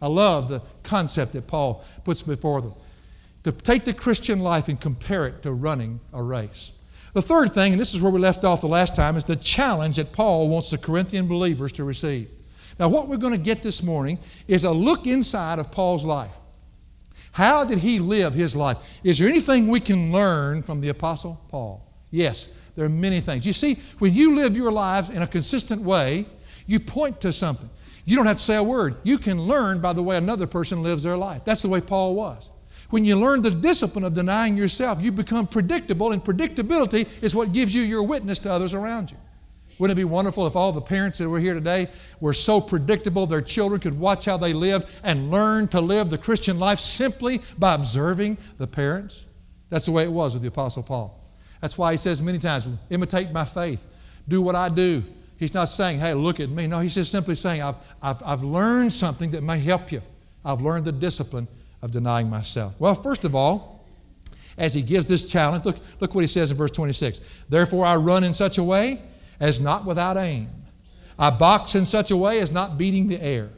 I 0.00 0.06
love 0.06 0.48
the 0.48 0.62
concept 0.82 1.32
that 1.32 1.46
Paul 1.46 1.84
puts 2.04 2.22
before 2.22 2.60
them. 2.60 2.74
To 3.44 3.52
take 3.52 3.84
the 3.84 3.92
Christian 3.92 4.40
life 4.40 4.68
and 4.68 4.80
compare 4.80 5.26
it 5.26 5.42
to 5.42 5.52
running 5.52 6.00
a 6.12 6.22
race. 6.22 6.72
The 7.12 7.22
third 7.22 7.52
thing, 7.52 7.72
and 7.72 7.80
this 7.80 7.94
is 7.94 8.00
where 8.00 8.12
we 8.12 8.20
left 8.20 8.44
off 8.44 8.62
the 8.62 8.68
last 8.68 8.96
time, 8.96 9.16
is 9.16 9.24
the 9.24 9.36
challenge 9.36 9.96
that 9.96 10.12
Paul 10.12 10.48
wants 10.48 10.70
the 10.70 10.78
Corinthian 10.78 11.26
believers 11.28 11.72
to 11.72 11.84
receive. 11.84 12.30
Now, 12.78 12.88
what 12.88 13.08
we're 13.08 13.18
going 13.18 13.34
to 13.34 13.38
get 13.38 13.62
this 13.62 13.82
morning 13.82 14.18
is 14.48 14.64
a 14.64 14.70
look 14.70 15.06
inside 15.06 15.58
of 15.58 15.70
Paul's 15.70 16.04
life. 16.04 16.34
How 17.32 17.64
did 17.64 17.78
he 17.78 17.98
live 17.98 18.34
his 18.34 18.54
life? 18.54 19.00
Is 19.02 19.18
there 19.18 19.28
anything 19.28 19.68
we 19.68 19.80
can 19.80 20.12
learn 20.12 20.62
from 20.62 20.80
the 20.80 20.90
Apostle 20.90 21.40
Paul? 21.48 21.86
Yes, 22.10 22.54
there 22.76 22.84
are 22.84 22.90
many 22.90 23.20
things. 23.20 23.46
You 23.46 23.54
see, 23.54 23.76
when 23.98 24.12
you 24.12 24.36
live 24.36 24.56
your 24.56 24.70
lives 24.70 25.08
in 25.08 25.22
a 25.22 25.26
consistent 25.26 25.80
way, 25.82 26.26
you 26.66 26.78
point 26.78 27.20
to 27.22 27.32
something. 27.32 27.70
You 28.04 28.16
don't 28.16 28.26
have 28.26 28.36
to 28.36 28.42
say 28.42 28.56
a 28.56 28.62
word. 28.62 28.96
You 29.02 29.16
can 29.16 29.40
learn 29.40 29.80
by 29.80 29.92
the 29.92 30.02
way 30.02 30.16
another 30.16 30.46
person 30.46 30.82
lives 30.82 31.02
their 31.02 31.16
life. 31.16 31.44
That's 31.44 31.62
the 31.62 31.68
way 31.68 31.80
Paul 31.80 32.14
was. 32.14 32.50
When 32.90 33.04
you 33.06 33.16
learn 33.16 33.40
the 33.40 33.50
discipline 33.50 34.04
of 34.04 34.12
denying 34.12 34.54
yourself, 34.54 35.00
you 35.00 35.12
become 35.12 35.46
predictable, 35.46 36.12
and 36.12 36.22
predictability 36.22 37.08
is 37.22 37.34
what 37.34 37.52
gives 37.52 37.74
you 37.74 37.80
your 37.80 38.02
witness 38.02 38.38
to 38.40 38.50
others 38.50 38.74
around 38.74 39.10
you. 39.10 39.16
Wouldn't 39.78 39.98
it 39.98 40.00
be 40.00 40.04
wonderful 40.04 40.46
if 40.46 40.54
all 40.54 40.72
the 40.72 40.80
parents 40.80 41.18
that 41.18 41.28
were 41.28 41.40
here 41.40 41.54
today 41.54 41.88
were 42.20 42.34
so 42.34 42.60
predictable 42.60 43.26
their 43.26 43.40
children 43.40 43.80
could 43.80 43.98
watch 43.98 44.24
how 44.24 44.36
they 44.36 44.52
live 44.52 45.00
and 45.02 45.30
learn 45.30 45.68
to 45.68 45.80
live 45.80 46.10
the 46.10 46.18
Christian 46.18 46.58
life 46.58 46.78
simply 46.78 47.40
by 47.58 47.74
observing 47.74 48.38
the 48.58 48.66
parents? 48.66 49.26
That's 49.70 49.86
the 49.86 49.92
way 49.92 50.04
it 50.04 50.12
was 50.12 50.34
with 50.34 50.42
the 50.42 50.48
Apostle 50.48 50.82
Paul. 50.82 51.20
That's 51.60 51.78
why 51.78 51.92
he 51.92 51.96
says 51.96 52.20
many 52.20 52.38
times, 52.38 52.68
imitate 52.90 53.32
my 53.32 53.44
faith, 53.44 53.86
do 54.28 54.42
what 54.42 54.54
I 54.54 54.68
do. 54.68 55.02
He's 55.38 55.54
not 55.54 55.64
saying, 55.64 55.98
hey, 55.98 56.14
look 56.14 56.38
at 56.38 56.50
me. 56.50 56.66
No, 56.66 56.80
he's 56.80 56.94
just 56.94 57.10
simply 57.10 57.34
saying, 57.34 57.62
I've, 57.62 57.76
I've, 58.00 58.22
I've 58.24 58.42
learned 58.42 58.92
something 58.92 59.32
that 59.32 59.42
may 59.42 59.58
help 59.58 59.90
you. 59.90 60.02
I've 60.44 60.60
learned 60.60 60.84
the 60.84 60.92
discipline 60.92 61.48
of 61.82 61.90
denying 61.90 62.30
myself? 62.30 62.74
Well, 62.78 62.94
first 62.94 63.24
of 63.24 63.34
all, 63.34 63.84
as 64.56 64.74
he 64.74 64.82
gives 64.82 65.06
this 65.06 65.24
challenge, 65.24 65.64
look, 65.64 65.76
look 66.00 66.14
what 66.14 66.20
he 66.20 66.26
says 66.26 66.50
in 66.50 66.56
verse 66.56 66.70
26. 66.70 67.44
Therefore, 67.48 67.84
I 67.84 67.96
run 67.96 68.22
in 68.24 68.32
such 68.32 68.58
a 68.58 68.62
way 68.62 69.00
as 69.42 69.60
not 69.60 69.84
without 69.84 70.16
aim. 70.16 70.48
I 71.18 71.30
box 71.30 71.74
in 71.74 71.84
such 71.84 72.12
a 72.12 72.16
way 72.16 72.38
as 72.38 72.52
not 72.52 72.78
beating 72.78 73.08
the 73.08 73.22
air. 73.22 73.50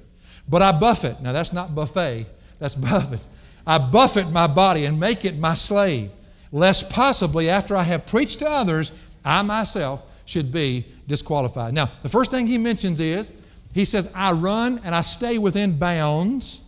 But 0.48 0.62
I 0.62 0.72
buffet. 0.72 1.20
Now, 1.20 1.32
that's 1.32 1.52
not 1.52 1.74
buffet, 1.74 2.26
that's 2.59 2.74
buffet. 2.74 3.20
I 3.66 3.78
buffet 3.78 4.30
my 4.30 4.46
body 4.46 4.87
and 4.87 4.98
make 4.98 5.24
it 5.24 5.38
my 5.38 5.54
slave, 5.54 6.11
lest 6.50 6.90
possibly 6.90 7.48
after 7.48 7.76
I 7.76 7.82
have 7.82 8.06
preached 8.06 8.40
to 8.40 8.48
others, 8.48 8.92
I 9.24 9.42
myself 9.42 10.02
should 10.24 10.50
be 10.50 10.87
disqualified. 11.06 11.74
Now, 11.74 11.90
the 12.02 12.09
first 12.09 12.30
thing 12.30 12.46
he 12.46 12.59
mentions 12.59 12.98
is 12.98 13.30
he 13.72 13.85
says, 13.85 14.11
I 14.14 14.32
run 14.32 14.80
and 14.85 14.94
I 14.94 15.02
stay 15.02 15.37
within 15.37 15.78
bounds 15.78 16.62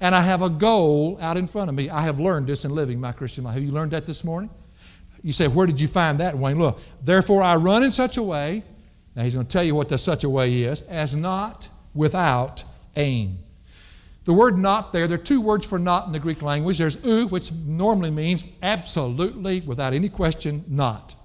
and 0.00 0.14
I 0.14 0.20
have 0.20 0.42
a 0.42 0.50
goal 0.50 1.18
out 1.20 1.36
in 1.36 1.46
front 1.46 1.68
of 1.68 1.76
me. 1.76 1.88
I 1.88 2.02
have 2.02 2.18
learned 2.18 2.48
this 2.48 2.64
in 2.64 2.74
living 2.74 3.00
my 3.00 3.12
Christian 3.12 3.44
life. 3.44 3.54
Have 3.54 3.62
you 3.62 3.72
learned 3.72 3.92
that 3.92 4.06
this 4.06 4.24
morning? 4.24 4.50
You 5.26 5.32
say, 5.32 5.48
Where 5.48 5.66
did 5.66 5.80
you 5.80 5.88
find 5.88 6.20
that, 6.20 6.38
Wayne? 6.38 6.56
Look, 6.56 6.78
therefore 7.02 7.42
I 7.42 7.56
run 7.56 7.82
in 7.82 7.90
such 7.90 8.16
a 8.16 8.22
way, 8.22 8.62
now 9.16 9.24
he's 9.24 9.34
going 9.34 9.44
to 9.44 9.52
tell 9.52 9.64
you 9.64 9.74
what 9.74 9.88
the 9.88 9.98
such 9.98 10.22
a 10.22 10.30
way 10.30 10.62
is, 10.62 10.82
as 10.82 11.16
not 11.16 11.68
without 11.94 12.62
aim. 12.94 13.38
The 14.22 14.32
word 14.32 14.56
not 14.56 14.92
there, 14.92 15.08
there 15.08 15.18
are 15.18 15.22
two 15.22 15.40
words 15.40 15.66
for 15.66 15.80
not 15.80 16.06
in 16.06 16.12
the 16.12 16.20
Greek 16.20 16.42
language. 16.42 16.78
There's 16.78 17.04
u, 17.04 17.26
which 17.26 17.50
normally 17.52 18.12
means 18.12 18.46
absolutely, 18.62 19.62
without 19.62 19.94
any 19.94 20.08
question, 20.08 20.64
not. 20.68 21.16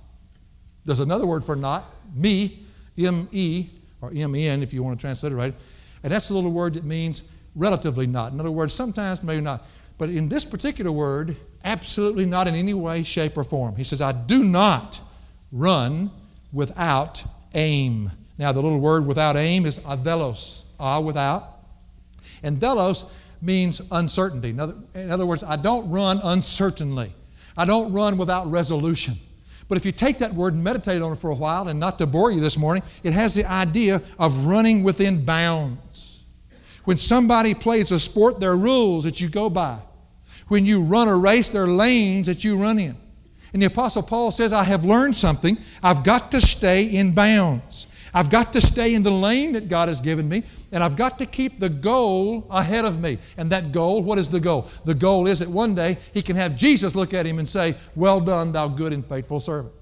There's 0.84 1.00
another 1.00 1.28
word 1.28 1.44
for 1.44 1.56
not, 1.56 1.86
me, 2.16 2.64
M 2.98 3.28
E, 3.32 3.70
or 4.02 4.12
M 4.16 4.34
N 4.34 4.64
if 4.64 4.74
you 4.74 4.82
want 4.82 5.00
to 5.00 5.02
translate 5.02 5.32
it 5.32 5.36
right. 5.36 5.54
And 6.02 6.12
that's 6.12 6.32
a 6.32 6.34
little 6.34 6.52
word 6.52 6.74
that 6.74 6.86
means 6.86 7.30
relatively 7.56 8.08
not. 8.08 8.34
In 8.34 8.40
other 8.40 8.50
words, 8.50 8.74
sometimes 8.74 9.22
maybe 9.22 9.42
not. 9.42 9.64
But 10.02 10.10
in 10.10 10.30
this 10.30 10.46
particular 10.46 10.92
word, 10.92 11.38
absolutely 11.64 12.26
not 12.26 12.48
in 12.48 12.56
any 12.56 12.74
way, 12.74 13.04
shape, 13.04 13.38
or 13.38 13.44
form. 13.44 13.76
He 13.76 13.84
says, 13.84 14.02
I 14.02 14.14
do 14.14 14.44
not 14.44 15.00
run 15.52 16.10
without 16.52 17.24
aim. 17.54 18.10
Now, 18.40 18.52
the 18.52 18.64
little 18.64 18.80
word 18.80 19.06
without 19.06 19.38
aim 19.38 19.68
is 19.68 19.78
adelos, 19.78 20.66
ah, 20.80 21.00
without. 21.00 21.60
And 22.42 22.60
delos 22.60 23.14
means 23.44 23.80
uncertainty. 23.92 24.50
In 24.50 24.60
other, 24.60 24.74
in 24.96 25.12
other 25.12 25.28
words, 25.28 25.44
I 25.44 25.56
don't 25.56 25.88
run 25.92 26.20
uncertainly. 26.24 27.14
I 27.56 27.66
don't 27.66 27.94
run 27.94 28.18
without 28.18 28.50
resolution. 28.50 29.14
But 29.68 29.78
if 29.78 29.86
you 29.86 29.92
take 29.92 30.18
that 30.18 30.34
word 30.34 30.56
and 30.56 30.64
meditate 30.64 31.04
on 31.04 31.14
it 31.14 31.18
for 31.18 31.30
a 31.30 31.36
while, 31.36 31.68
and 31.68 31.80
not 31.80 32.00
to 32.00 32.08
bore 32.08 32.32
you 32.32 32.40
this 32.40 32.58
morning, 32.58 32.82
it 33.04 33.14
has 33.14 33.36
the 33.36 33.46
idea 33.46 34.02
of 34.18 34.46
running 34.46 34.82
within 34.82 35.24
bounds. 35.24 36.26
When 36.86 36.98
somebody 36.98 37.54
plays 37.54 37.92
a 37.92 38.00
sport, 38.00 38.40
there 38.40 38.50
are 38.50 38.58
rules 38.58 39.04
that 39.04 39.22
you 39.22 39.30
go 39.30 39.48
by. 39.48 39.78
When 40.52 40.66
you 40.66 40.84
run 40.84 41.08
a 41.08 41.16
race, 41.16 41.48
there 41.48 41.64
are 41.64 41.66
lanes 41.66 42.28
that 42.28 42.44
you 42.44 42.58
run 42.58 42.78
in. 42.78 42.98
And 43.54 43.62
the 43.62 43.68
Apostle 43.68 44.04
Paul 44.04 44.32
says, 44.32 44.52
I 44.52 44.66
have 44.66 44.84
learned 44.84 45.16
something. 45.16 45.58
I've 45.82 46.04
got 46.04 46.30
to 46.32 46.42
stay 46.42 46.94
in 46.94 47.14
bounds. 47.14 47.88
I've 48.14 48.30
got 48.30 48.52
to 48.52 48.60
stay 48.60 48.94
in 48.94 49.02
the 49.02 49.12
lane 49.12 49.54
that 49.54 49.70
God 49.70 49.88
has 49.88 50.02
given 50.02 50.28
me, 50.28 50.44
and 50.74 50.84
I've 50.84 50.98
got 50.98 51.18
to 51.20 51.26
keep 51.26 51.60
the 51.60 51.70
goal 51.70 52.48
ahead 52.52 52.84
of 52.84 53.00
me. 53.00 53.18
And 53.38 53.50
that 53.54 53.72
goal, 53.72 54.04
what 54.04 54.20
is 54.20 54.28
the 54.28 54.42
goal? 54.42 54.68
The 54.84 54.94
goal 54.94 55.26
is 55.26 55.40
that 55.40 55.48
one 55.48 55.74
day 55.74 55.96
he 56.14 56.22
can 56.22 56.36
have 56.36 56.58
Jesus 56.58 56.98
look 56.98 57.14
at 57.14 57.26
him 57.26 57.40
and 57.40 57.48
say, 57.48 57.74
Well 57.96 58.20
done, 58.20 58.52
thou 58.52 58.68
good 58.68 58.92
and 58.92 59.06
faithful 59.06 59.40
servant. 59.40 59.74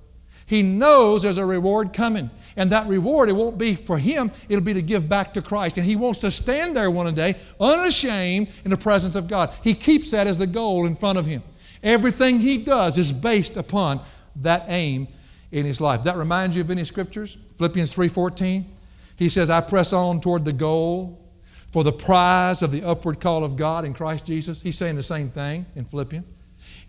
He 0.49 0.63
knows 0.63 1.21
there's 1.21 1.37
a 1.37 1.45
reward 1.45 1.93
coming. 1.93 2.31
And 2.57 2.71
that 2.71 2.87
reward, 2.87 3.29
it 3.29 3.33
won't 3.33 3.59
be 3.59 3.75
for 3.75 3.99
him, 3.99 4.31
it'll 4.49 4.63
be 4.63 4.73
to 4.73 4.81
give 4.81 5.07
back 5.07 5.33
to 5.35 5.43
Christ. 5.43 5.77
And 5.77 5.85
he 5.85 5.95
wants 5.95 6.19
to 6.21 6.31
stand 6.31 6.75
there 6.75 6.89
one 6.89 7.13
day, 7.13 7.35
unashamed, 7.59 8.49
in 8.65 8.71
the 8.71 8.77
presence 8.77 9.15
of 9.15 9.27
God. 9.27 9.53
He 9.63 9.75
keeps 9.75 10.09
that 10.09 10.25
as 10.25 10.39
the 10.39 10.47
goal 10.47 10.87
in 10.87 10.95
front 10.95 11.19
of 11.19 11.27
him. 11.27 11.43
Everything 11.83 12.39
he 12.39 12.57
does 12.57 12.97
is 12.97 13.11
based 13.11 13.57
upon 13.57 13.99
that 14.37 14.63
aim 14.67 15.07
in 15.51 15.67
his 15.67 15.79
life. 15.79 16.01
That 16.01 16.17
reminds 16.17 16.55
you 16.55 16.63
of 16.63 16.71
any 16.71 16.83
scriptures? 16.83 17.37
Philippians 17.57 17.95
3:14. 17.95 18.65
He 19.15 19.29
says, 19.29 19.51
I 19.51 19.61
press 19.61 19.93
on 19.93 20.19
toward 20.19 20.45
the 20.45 20.53
goal 20.53 21.19
for 21.71 21.83
the 21.83 21.91
prize 21.91 22.63
of 22.63 22.71
the 22.71 22.83
upward 22.83 23.19
call 23.19 23.43
of 23.43 23.55
God 23.55 23.85
in 23.85 23.93
Christ 23.93 24.25
Jesus. 24.25 24.61
He's 24.61 24.77
saying 24.77 24.95
the 24.95 25.03
same 25.03 25.29
thing 25.29 25.67
in 25.75 25.85
Philippians. 25.85 26.25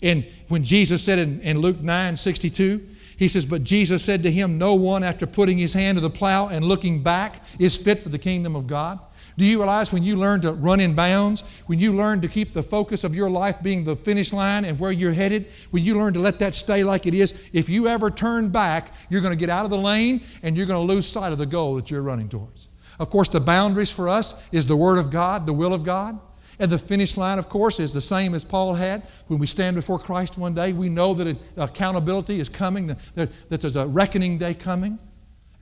And 0.03 0.27
when 0.49 0.65
Jesus 0.65 1.03
said 1.03 1.19
in, 1.19 1.41
in 1.41 1.59
Luke 1.59 1.81
9 1.81 2.17
62, 2.17 2.87
he 3.21 3.29
says, 3.29 3.45
But 3.45 3.65
Jesus 3.65 4.03
said 4.03 4.23
to 4.23 4.31
him, 4.31 4.57
No 4.57 4.75
one, 4.75 5.05
after 5.05 5.27
putting 5.27 5.59
his 5.59 5.75
hand 5.75 5.99
to 5.99 6.01
the 6.01 6.09
plow 6.09 6.49
and 6.49 6.65
looking 6.65 7.03
back, 7.03 7.43
is 7.59 7.77
fit 7.77 7.99
for 7.99 8.09
the 8.09 8.19
kingdom 8.19 8.57
of 8.57 8.67
God. 8.67 8.99
Do 9.37 9.45
you 9.45 9.59
realize 9.59 9.93
when 9.93 10.03
you 10.03 10.17
learn 10.17 10.41
to 10.41 10.53
run 10.53 10.81
in 10.81 10.95
bounds, 10.95 11.43
when 11.67 11.79
you 11.79 11.95
learn 11.95 12.23
to 12.23 12.29
keep 12.29 12.55
the 12.55 12.63
focus 12.63 13.05
of 13.05 13.15
your 13.15 13.29
life 13.29 13.63
being 13.63 13.85
the 13.85 13.95
finish 13.95 14.33
line 14.33 14.65
and 14.65 14.81
where 14.81 14.91
you're 14.91 15.13
headed, 15.13 15.49
when 15.71 15.85
you 15.85 15.99
learn 15.99 16.15
to 16.15 16.19
let 16.19 16.39
that 16.39 16.55
stay 16.55 16.83
like 16.83 17.07
it 17.07 17.13
is, 17.13 17.51
if 17.53 17.69
you 17.69 17.89
ever 17.89 18.11
turn 18.11 18.49
back, 18.49 18.91
you're 19.11 19.21
going 19.21 19.35
to 19.35 19.39
get 19.39 19.51
out 19.51 19.67
of 19.67 19.71
the 19.71 19.79
lane 19.79 20.23
and 20.43 20.57
you're 20.57 20.67
going 20.67 20.81
to 20.81 20.95
lose 20.95 21.07
sight 21.07 21.31
of 21.31 21.37
the 21.37 21.45
goal 21.45 21.75
that 21.75 21.91
you're 21.91 22.03
running 22.03 22.29
towards. 22.29 22.71
Of 22.99 23.11
course, 23.11 23.29
the 23.29 23.41
boundaries 23.41 23.91
for 23.91 24.09
us 24.09 24.49
is 24.51 24.65
the 24.65 24.77
Word 24.77 24.99
of 24.99 25.11
God, 25.11 25.45
the 25.47 25.53
will 25.53 25.75
of 25.75 25.85
God. 25.85 26.19
And 26.61 26.71
the 26.71 26.79
finish 26.79 27.17
line, 27.17 27.39
of 27.39 27.49
course, 27.49 27.81
is 27.81 27.95
the 27.95 28.03
same 28.03 28.35
as 28.35 28.45
Paul 28.45 28.75
had. 28.75 29.03
When 29.29 29.39
we 29.39 29.47
stand 29.47 29.77
before 29.77 29.99
Christ 29.99 30.37
one 30.37 30.55
day, 30.55 30.75
we 30.75 30.91
know 30.91 31.15
that 31.15 31.37
accountability 31.57 32.39
is 32.39 32.51
coming, 32.51 32.89
that, 33.15 33.31
there's 33.49 33.77
a 33.77 33.87
reckoning 33.87 34.37
day 34.37 34.53
coming. 34.53 34.99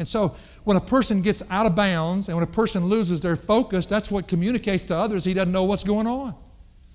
And 0.01 0.07
so 0.07 0.35
when 0.65 0.77
a 0.77 0.81
person 0.81 1.23
gets 1.23 1.43
out 1.51 1.67
of 1.67 1.77
bounds 1.77 2.29
and 2.29 2.37
when 2.37 2.45
a 2.45 2.51
person 2.51 2.87
loses 2.87 3.21
their 3.21 3.37
focus, 3.37 3.87
that's 3.87 4.11
what 4.11 4.27
communicates 4.27 4.85
to 4.85 4.97
others 4.97 5.25
he 5.25 5.35
doesn't 5.35 5.53
know 5.53 5.65
what's 5.65 5.85
going 5.85 6.09
on. 6.09 6.35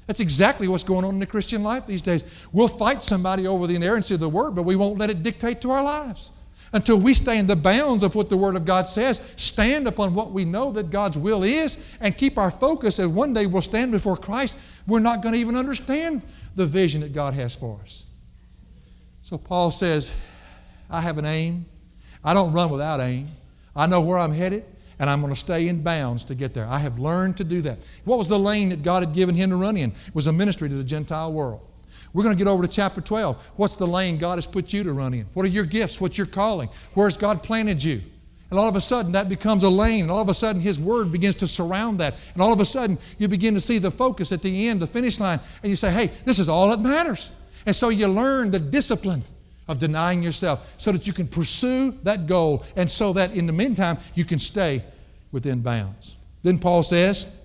That's 0.05 0.19
exactly 0.19 0.67
what's 0.67 0.83
going 0.83 1.05
on 1.05 1.13
in 1.13 1.19
the 1.19 1.25
Christian 1.25 1.63
life 1.63 1.87
these 1.87 2.01
days. 2.01 2.25
We'll 2.51 2.67
fight 2.67 3.01
somebody 3.01 3.47
over 3.47 3.67
the 3.67 3.75
inerrancy 3.75 4.13
of 4.15 4.19
the 4.19 4.27
Word, 4.27 4.51
but 4.51 4.63
we 4.63 4.75
won't 4.75 4.97
let 4.97 5.09
it 5.09 5.23
dictate 5.23 5.61
to 5.61 5.71
our 5.71 5.83
lives. 5.83 6.31
Until 6.73 6.99
we 6.99 7.13
stay 7.13 7.38
in 7.38 7.47
the 7.47 7.55
bounds 7.55 8.03
of 8.03 8.15
what 8.15 8.29
the 8.29 8.38
Word 8.38 8.55
of 8.55 8.65
God 8.65 8.88
says, 8.88 9.33
stand 9.38 9.88
upon 9.88 10.13
what 10.15 10.31
we 10.31 10.43
know 10.43 10.71
that 10.71 10.89
God's 10.89 11.17
will 11.17 11.43
is, 11.43 11.97
and 12.01 12.17
keep 12.17 12.38
our 12.38 12.51
focus, 12.51 12.99
and 12.99 13.13
one 13.13 13.33
day 13.33 13.45
we'll 13.45 13.62
stand 13.62 13.91
before 13.91 14.17
Christ, 14.17 14.57
we're 14.88 14.99
not 14.99 15.21
going 15.21 15.33
to 15.33 15.39
even 15.39 15.55
understand 15.55 16.23
the 16.55 16.65
vision 16.65 17.01
that 17.01 17.13
God 17.13 17.33
has 17.36 17.55
for 17.55 17.79
us. 17.83 18.05
So 19.21 19.38
Paul 19.38 19.71
says, 19.71 20.13
I 20.89 21.01
have 21.01 21.17
an 21.17 21.25
aim. 21.25 21.65
I 22.23 22.33
don't 22.33 22.53
run 22.53 22.69
without 22.69 22.99
aim. 22.99 23.27
I 23.75 23.88
know 23.88 24.01
where 24.01 24.17
I'm 24.17 24.31
headed 24.31 24.65
and 24.99 25.09
I'm 25.09 25.21
going 25.21 25.33
to 25.33 25.39
stay 25.39 25.67
in 25.67 25.81
bounds 25.81 26.23
to 26.25 26.36
get 26.36 26.53
there. 26.53 26.67
I 26.67 26.77
have 26.79 26.99
learned 26.99 27.38
to 27.38 27.43
do 27.43 27.62
that. 27.62 27.79
What 28.05 28.17
was 28.17 28.27
the 28.27 28.38
lane 28.38 28.69
that 28.69 28.83
God 28.83 29.03
had 29.03 29.13
given 29.13 29.36
him 29.36 29.49
to 29.49 29.55
run 29.55 29.75
in? 29.75 29.91
It 29.91 30.15
was 30.15 30.27
a 30.27 30.33
ministry 30.33 30.69
to 30.69 30.75
the 30.75 30.83
Gentile 30.83 31.33
world. 31.33 31.62
We're 32.13 32.23
going 32.23 32.36
to 32.36 32.43
get 32.43 32.49
over 32.49 32.62
to 32.62 32.69
chapter 32.69 33.02
12. 33.02 33.54
What's 33.56 33.76
the 33.76 33.88
lane 33.88 34.17
God 34.17 34.36
has 34.36 34.45
put 34.45 34.71
you 34.71 34.84
to 34.84 34.93
run 34.93 35.13
in? 35.13 35.26
What 35.34 35.45
are 35.45 35.49
your 35.49 35.65
gifts? 35.65 35.99
What's 35.99 36.17
your 36.17 36.28
calling? 36.28 36.69
Where's 36.93 37.17
God 37.17 37.41
planted 37.41 37.84
you? 37.84 38.02
And 38.52 38.60
all 38.60 38.69
of 38.69 38.76
a 38.76 38.82
sudden, 38.82 39.13
that 39.13 39.30
becomes 39.30 39.63
a 39.63 39.69
lane. 39.69 40.04
And 40.04 40.12
all 40.12 40.21
of 40.21 40.30
a 40.30 40.34
sudden, 40.34 40.62
His 40.62 40.80
Word 40.80 41.12
begins 41.12 41.34
to 41.36 41.47
surround 41.47 41.99
that. 42.02 42.13
And 42.34 42.41
all 42.41 42.54
of 42.54 42.60
a 42.60 42.65
sudden, 42.65 42.99
you 43.17 43.28
begin 43.28 43.56
to 43.56 43.62
see 43.62 43.80
the 43.80 43.89
focus 43.89 44.32
at 44.32 44.43
the 44.43 44.67
end, 44.67 44.80
the 44.80 44.86
finish 44.86 45.19
line. 45.19 45.39
And 45.63 45.71
you 45.71 45.76
say, 45.76 45.91
hey, 45.91 46.12
this 46.23 46.38
is 46.38 46.49
all 46.49 46.69
that 46.69 46.80
matters. 46.80 47.32
And 47.65 47.76
so 47.76 47.89
you 47.89 48.08
learn 48.08 48.52
the 48.52 48.60
discipline 48.60 49.23
of 49.67 49.80
denying 49.80 50.21
yourself 50.21 50.71
so 50.78 50.91
that 50.91 51.08
you 51.08 51.13
can 51.13 51.28
pursue 51.28 51.91
that 52.04 52.28
goal 52.28 52.63
and 52.76 52.91
so 52.91 53.13
that 53.13 53.36
in 53.36 53.47
the 53.47 53.54
meantime, 53.54 53.97
you 54.13 54.23
can 54.23 54.38
stay 54.38 54.84
within 55.32 55.62
bounds. 55.62 56.17
Then 56.43 56.60
Paul 56.60 56.84
says, 56.84 57.36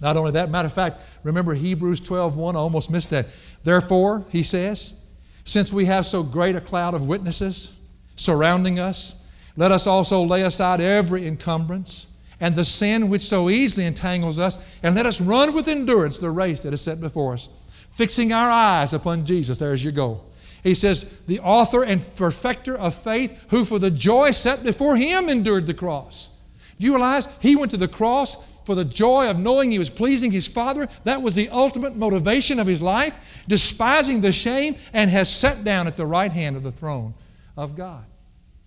not 0.00 0.16
only 0.16 0.32
that, 0.32 0.50
matter 0.50 0.66
of 0.66 0.72
fact, 0.72 1.00
remember 1.22 1.54
Hebrews 1.54 2.00
12 2.00 2.36
1, 2.36 2.56
I 2.56 2.58
almost 2.58 2.90
missed 2.90 3.10
that. 3.10 3.26
Therefore, 3.62 4.24
he 4.30 4.42
says, 4.42 5.00
since 5.44 5.72
we 5.72 5.84
have 5.86 6.06
so 6.06 6.22
great 6.22 6.56
a 6.56 6.60
cloud 6.60 6.94
of 6.94 7.06
witnesses 7.06 7.76
surrounding 8.16 8.78
us, 8.78 9.16
let 9.56 9.72
us 9.72 9.86
also 9.86 10.22
lay 10.22 10.42
aside 10.42 10.80
every 10.80 11.26
encumbrance 11.26 12.06
and 12.40 12.54
the 12.54 12.64
sin 12.64 13.08
which 13.08 13.22
so 13.22 13.50
easily 13.50 13.86
entangles 13.86 14.38
us, 14.38 14.78
and 14.82 14.94
let 14.94 15.04
us 15.04 15.20
run 15.20 15.54
with 15.54 15.68
endurance 15.68 16.18
the 16.18 16.30
race 16.30 16.60
that 16.60 16.72
is 16.72 16.80
set 16.80 16.98
before 16.98 17.34
us, 17.34 17.50
fixing 17.90 18.32
our 18.32 18.50
eyes 18.50 18.94
upon 18.94 19.26
Jesus. 19.26 19.58
There's 19.58 19.84
your 19.84 19.92
goal. 19.92 20.24
He 20.62 20.74
says, 20.74 21.20
the 21.26 21.40
author 21.40 21.84
and 21.84 22.02
perfecter 22.16 22.78
of 22.78 22.94
faith, 22.94 23.44
who 23.50 23.66
for 23.66 23.78
the 23.78 23.90
joy 23.90 24.30
set 24.30 24.62
before 24.62 24.96
him 24.96 25.28
endured 25.28 25.66
the 25.66 25.74
cross 25.74 26.30
do 26.80 26.86
you 26.86 26.94
realize 26.94 27.28
he 27.40 27.56
went 27.56 27.70
to 27.72 27.76
the 27.76 27.86
cross 27.86 28.49
for 28.64 28.74
the 28.74 28.84
joy 28.84 29.30
of 29.30 29.38
knowing 29.38 29.70
he 29.70 29.78
was 29.78 29.90
pleasing 29.90 30.30
his 30.30 30.46
Father? 30.46 30.88
That 31.04 31.22
was 31.22 31.34
the 31.34 31.48
ultimate 31.50 31.96
motivation 31.96 32.58
of 32.58 32.66
his 32.66 32.82
life, 32.82 33.44
despising 33.48 34.20
the 34.20 34.32
shame, 34.32 34.76
and 34.92 35.10
has 35.10 35.34
sat 35.34 35.64
down 35.64 35.86
at 35.86 35.96
the 35.96 36.06
right 36.06 36.32
hand 36.32 36.56
of 36.56 36.62
the 36.62 36.72
throne 36.72 37.14
of 37.56 37.76
God. 37.76 38.04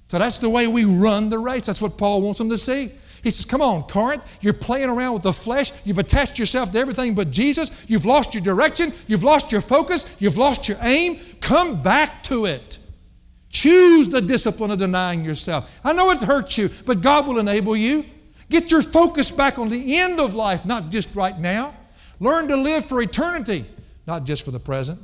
So 0.09 0.19
that's 0.19 0.37
the 0.37 0.49
way 0.49 0.67
we 0.67 0.85
run 0.85 1.29
the 1.29 1.39
race. 1.39 1.65
That's 1.65 1.81
what 1.81 1.97
Paul 1.97 2.21
wants 2.21 2.37
them 2.37 2.49
to 2.49 2.57
see. 2.57 2.91
He 3.23 3.31
says, 3.31 3.45
Come 3.45 3.61
on, 3.61 3.83
Corinth, 3.83 4.37
you're 4.41 4.53
playing 4.53 4.89
around 4.89 5.13
with 5.13 5.23
the 5.23 5.33
flesh. 5.33 5.71
You've 5.85 5.97
attached 5.97 6.37
yourself 6.37 6.71
to 6.71 6.77
everything 6.77 7.15
but 7.15 7.31
Jesus. 7.31 7.85
You've 7.87 8.05
lost 8.05 8.33
your 8.33 8.43
direction. 8.43 8.93
You've 9.07 9.23
lost 9.23 9.51
your 9.51 9.61
focus. 9.61 10.15
You've 10.19 10.37
lost 10.37 10.67
your 10.67 10.77
aim. 10.81 11.19
Come 11.39 11.81
back 11.81 12.21
to 12.23 12.45
it. 12.45 12.79
Choose 13.49 14.09
the 14.09 14.21
discipline 14.21 14.71
of 14.71 14.79
denying 14.79 15.23
yourself. 15.23 15.79
I 15.83 15.93
know 15.93 16.11
it 16.11 16.19
hurts 16.19 16.57
you, 16.57 16.69
but 16.85 17.01
God 17.01 17.25
will 17.25 17.39
enable 17.39 17.77
you. 17.77 18.05
Get 18.53 18.69
your 18.69 18.83
focus 18.83 19.31
back 19.31 19.57
on 19.57 19.69
the 19.69 19.97
end 19.97 20.19
of 20.19 20.35
life, 20.35 20.63
not 20.63 20.91
just 20.91 21.15
right 21.15 21.35
now. 21.39 21.73
Learn 22.19 22.47
to 22.49 22.55
live 22.55 22.85
for 22.85 23.01
eternity, 23.01 23.65
not 24.05 24.25
just 24.25 24.45
for 24.45 24.51
the 24.51 24.59
present. 24.59 24.99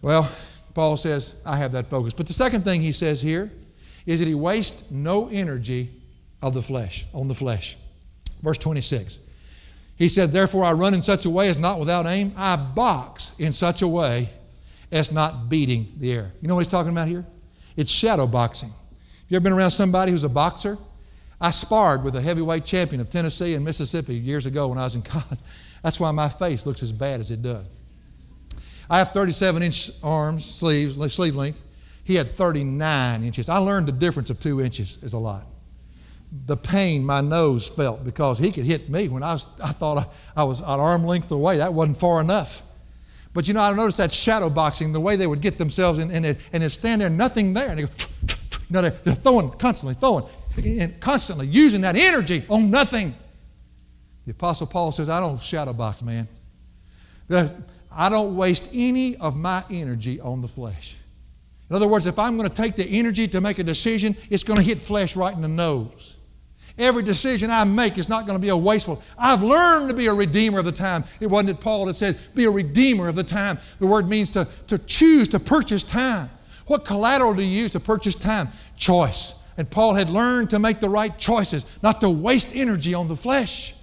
Well, 0.00 0.26
Paul 0.72 0.96
says, 0.96 1.42
I 1.44 1.58
have 1.58 1.72
that 1.72 1.90
focus. 1.90 2.14
But 2.14 2.26
the 2.26 2.32
second 2.32 2.62
thing 2.62 2.80
he 2.80 2.90
says 2.90 3.20
here 3.20 3.52
is 4.06 4.20
that 4.20 4.26
he 4.26 4.34
wastes 4.34 4.90
no 4.90 5.28
energy 5.28 5.90
of 6.40 6.54
the 6.54 6.62
flesh, 6.62 7.04
on 7.12 7.28
the 7.28 7.34
flesh. 7.34 7.76
Verse 8.40 8.56
26. 8.56 9.20
He 9.96 10.08
said, 10.08 10.32
Therefore 10.32 10.64
I 10.64 10.72
run 10.72 10.94
in 10.94 11.02
such 11.02 11.26
a 11.26 11.30
way 11.30 11.50
as 11.50 11.58
not 11.58 11.78
without 11.78 12.06
aim. 12.06 12.32
I 12.34 12.56
box 12.56 13.34
in 13.38 13.52
such 13.52 13.82
a 13.82 13.88
way 13.88 14.30
as 14.90 15.12
not 15.12 15.50
beating 15.50 15.92
the 15.98 16.14
air. 16.14 16.32
You 16.40 16.48
know 16.48 16.54
what 16.54 16.60
he's 16.60 16.72
talking 16.72 16.92
about 16.92 17.08
here? 17.08 17.26
It's 17.76 17.90
shadow 17.90 18.26
boxing. 18.26 18.70
Have 18.70 18.78
you 19.28 19.36
ever 19.36 19.44
been 19.44 19.52
around 19.52 19.72
somebody 19.72 20.12
who's 20.12 20.24
a 20.24 20.30
boxer? 20.30 20.78
I 21.40 21.50
sparred 21.50 22.02
with 22.02 22.16
a 22.16 22.20
heavyweight 22.20 22.64
champion 22.64 23.00
of 23.00 23.10
Tennessee 23.10 23.54
and 23.54 23.64
Mississippi 23.64 24.14
years 24.14 24.46
ago 24.46 24.68
when 24.68 24.78
I 24.78 24.84
was 24.84 24.94
in 24.94 25.02
college. 25.02 25.38
That's 25.82 26.00
why 26.00 26.10
my 26.10 26.28
face 26.28 26.66
looks 26.66 26.82
as 26.82 26.92
bad 26.92 27.20
as 27.20 27.30
it 27.30 27.42
does. 27.42 27.66
I 28.88 28.98
have 28.98 29.12
37 29.12 29.62
inch 29.62 29.90
arms, 30.02 30.44
sleeves, 30.44 30.96
sleeve 31.12 31.36
length. 31.36 31.62
He 32.04 32.14
had 32.14 32.30
39 32.30 33.24
inches. 33.24 33.48
I 33.48 33.58
learned 33.58 33.88
the 33.88 33.92
difference 33.92 34.30
of 34.30 34.38
two 34.38 34.60
inches 34.60 35.02
is 35.02 35.12
a 35.12 35.18
lot. 35.18 35.46
The 36.46 36.56
pain 36.56 37.04
my 37.04 37.20
nose 37.20 37.68
felt 37.68 38.04
because 38.04 38.38
he 38.38 38.52
could 38.52 38.64
hit 38.64 38.88
me 38.88 39.08
when 39.08 39.22
I, 39.22 39.32
was, 39.32 39.46
I 39.62 39.72
thought 39.72 39.98
I, 39.98 40.40
I 40.40 40.44
was 40.44 40.62
at 40.62 40.68
arm 40.68 41.04
length 41.04 41.30
away. 41.30 41.58
That 41.58 41.74
wasn't 41.74 41.98
far 41.98 42.20
enough. 42.20 42.62
But 43.34 43.48
you 43.48 43.54
know, 43.54 43.60
I 43.60 43.72
noticed 43.74 43.98
that 43.98 44.12
shadow 44.12 44.48
boxing, 44.48 44.92
the 44.92 45.00
way 45.00 45.16
they 45.16 45.26
would 45.26 45.40
get 45.40 45.58
themselves 45.58 45.98
in, 45.98 46.10
it 46.24 46.38
and 46.52 46.62
they 46.62 46.68
stand 46.68 47.00
there, 47.00 47.10
nothing 47.10 47.52
there, 47.52 47.68
and 47.68 47.78
they 47.78 47.82
go, 47.82 47.88
you 48.28 48.36
know, 48.70 48.82
they're, 48.82 48.90
they're 48.90 49.14
throwing, 49.14 49.50
constantly 49.50 49.94
throwing, 49.94 50.24
and 50.64 50.98
constantly 51.00 51.46
using 51.46 51.82
that 51.82 51.96
energy 51.96 52.44
on 52.48 52.70
nothing. 52.70 53.14
The 54.24 54.32
Apostle 54.32 54.66
Paul 54.66 54.92
says, 54.92 55.08
I 55.08 55.20
don't 55.20 55.40
shadow 55.40 55.72
box, 55.72 56.02
man. 56.02 56.28
I 57.30 58.08
don't 58.08 58.36
waste 58.36 58.70
any 58.72 59.16
of 59.16 59.36
my 59.36 59.64
energy 59.70 60.20
on 60.20 60.42
the 60.42 60.48
flesh. 60.48 60.96
In 61.68 61.76
other 61.76 61.88
words, 61.88 62.06
if 62.06 62.18
I'm 62.18 62.36
going 62.36 62.48
to 62.48 62.54
take 62.54 62.76
the 62.76 62.84
energy 62.84 63.26
to 63.28 63.40
make 63.40 63.58
a 63.58 63.64
decision, 63.64 64.16
it's 64.30 64.44
going 64.44 64.58
to 64.58 64.62
hit 64.62 64.78
flesh 64.78 65.16
right 65.16 65.34
in 65.34 65.42
the 65.42 65.48
nose. 65.48 66.16
Every 66.78 67.02
decision 67.02 67.50
I 67.50 67.64
make 67.64 67.96
is 67.96 68.08
not 68.08 68.26
going 68.26 68.38
to 68.38 68.42
be 68.42 68.50
a 68.50 68.56
wasteful. 68.56 69.02
I've 69.18 69.42
learned 69.42 69.88
to 69.88 69.96
be 69.96 70.06
a 70.06 70.12
redeemer 70.12 70.58
of 70.58 70.66
the 70.66 70.72
time. 70.72 71.04
It 71.20 71.26
wasn't 71.26 71.50
it 71.50 71.60
Paul 71.60 71.86
that 71.86 71.94
said, 71.94 72.18
be 72.34 72.44
a 72.44 72.50
redeemer 72.50 73.08
of 73.08 73.16
the 73.16 73.24
time. 73.24 73.58
The 73.78 73.86
word 73.86 74.08
means 74.08 74.28
to, 74.30 74.46
to 74.66 74.78
choose, 74.78 75.28
to 75.28 75.40
purchase 75.40 75.82
time. 75.82 76.28
What 76.66 76.84
collateral 76.84 77.32
do 77.32 77.42
you 77.42 77.62
use 77.62 77.72
to 77.72 77.80
purchase 77.80 78.14
time? 78.14 78.48
Choice. 78.76 79.35
And 79.56 79.70
Paul 79.70 79.94
had 79.94 80.10
learned 80.10 80.50
to 80.50 80.58
make 80.58 80.80
the 80.80 80.90
right 80.90 81.16
choices, 81.18 81.64
not 81.82 82.00
to 82.02 82.10
waste 82.10 82.54
energy 82.54 82.94
on 82.94 83.08
the 83.08 83.16
flesh, 83.16 83.74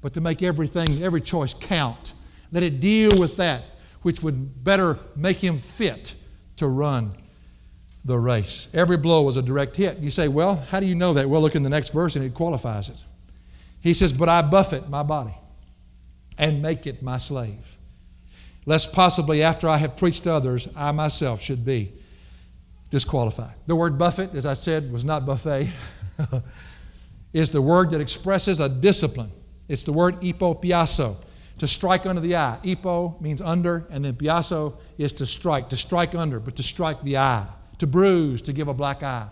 but 0.00 0.14
to 0.14 0.20
make 0.20 0.42
everything, 0.42 1.02
every 1.02 1.20
choice 1.20 1.52
count. 1.52 2.14
Let 2.52 2.62
it 2.62 2.80
deal 2.80 3.10
with 3.18 3.36
that 3.36 3.70
which 4.02 4.22
would 4.22 4.64
better 4.64 4.98
make 5.16 5.36
him 5.38 5.58
fit 5.58 6.14
to 6.56 6.66
run 6.66 7.12
the 8.04 8.18
race. 8.18 8.68
Every 8.72 8.96
blow 8.96 9.22
was 9.22 9.36
a 9.36 9.42
direct 9.42 9.76
hit. 9.76 9.98
You 9.98 10.10
say, 10.10 10.28
well, 10.28 10.56
how 10.70 10.80
do 10.80 10.86
you 10.86 10.94
know 10.94 11.12
that? 11.12 11.28
Well, 11.28 11.42
look 11.42 11.54
in 11.54 11.62
the 11.62 11.70
next 11.70 11.90
verse 11.90 12.16
and 12.16 12.24
it 12.24 12.34
qualifies 12.34 12.88
it. 12.88 12.96
He 13.82 13.94
says, 13.94 14.12
But 14.12 14.28
I 14.28 14.42
buffet 14.42 14.88
my 14.88 15.02
body 15.02 15.34
and 16.38 16.62
make 16.62 16.86
it 16.86 17.02
my 17.02 17.18
slave, 17.18 17.76
lest 18.66 18.92
possibly 18.92 19.42
after 19.42 19.68
I 19.68 19.78
have 19.78 19.96
preached 19.96 20.24
to 20.24 20.32
others, 20.32 20.68
I 20.76 20.92
myself 20.92 21.40
should 21.40 21.64
be 21.64 21.92
disqualified. 22.90 23.54
The 23.66 23.76
word 23.76 23.98
buffet, 23.98 24.34
as 24.34 24.46
I 24.46 24.54
said, 24.54 24.92
was 24.92 25.04
not 25.04 25.26
buffet, 25.26 25.70
is 27.32 27.50
the 27.50 27.62
word 27.62 27.90
that 27.90 28.00
expresses 28.00 28.60
a 28.60 28.68
discipline. 28.68 29.30
It's 29.68 29.84
the 29.84 29.92
word 29.92 30.16
ipopiaso, 30.16 31.16
to 31.58 31.66
strike 31.66 32.06
under 32.06 32.20
the 32.20 32.36
eye. 32.36 32.58
Ipo 32.64 33.20
means 33.20 33.40
under, 33.40 33.86
and 33.90 34.04
then 34.04 34.14
piaso 34.14 34.74
is 34.98 35.12
to 35.14 35.26
strike, 35.26 35.68
to 35.68 35.76
strike 35.76 36.14
under, 36.14 36.40
but 36.40 36.56
to 36.56 36.62
strike 36.62 37.00
the 37.02 37.18
eye 37.18 37.46
to 37.80 37.86
bruise, 37.86 38.42
to 38.42 38.52
give 38.52 38.68
a 38.68 38.74
black 38.74 39.02
eye. 39.02 39.26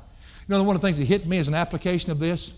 You 0.48 0.54
know, 0.54 0.62
one 0.64 0.74
of 0.74 0.80
the 0.80 0.86
things 0.86 0.98
that 0.98 1.04
hit 1.04 1.26
me 1.26 1.36
is 1.36 1.48
an 1.48 1.54
application 1.54 2.10
of 2.10 2.18
this, 2.18 2.54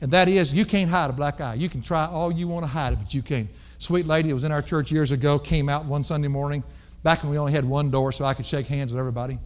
and 0.00 0.10
that 0.10 0.26
is 0.26 0.54
you 0.54 0.64
can't 0.64 0.90
hide 0.90 1.10
a 1.10 1.12
black 1.12 1.40
eye. 1.40 1.54
You 1.54 1.68
can 1.68 1.82
try 1.82 2.06
all 2.06 2.32
you 2.32 2.48
want 2.48 2.64
to 2.64 2.66
hide 2.66 2.94
it, 2.94 2.96
but 2.96 3.12
you 3.12 3.22
can't. 3.22 3.48
Sweet 3.76 4.06
lady 4.06 4.30
that 4.30 4.34
was 4.34 4.44
in 4.44 4.52
our 4.52 4.62
church 4.62 4.90
years 4.90 5.12
ago 5.12 5.38
came 5.38 5.68
out 5.68 5.84
one 5.84 6.02
Sunday 6.02 6.28
morning, 6.28 6.64
back 7.02 7.22
when 7.22 7.30
we 7.30 7.38
only 7.38 7.52
had 7.52 7.64
one 7.64 7.90
door 7.90 8.10
so 8.10 8.24
I 8.24 8.32
could 8.34 8.46
shake 8.46 8.66
hands 8.66 8.90
with 8.92 8.98
everybody. 8.98 9.38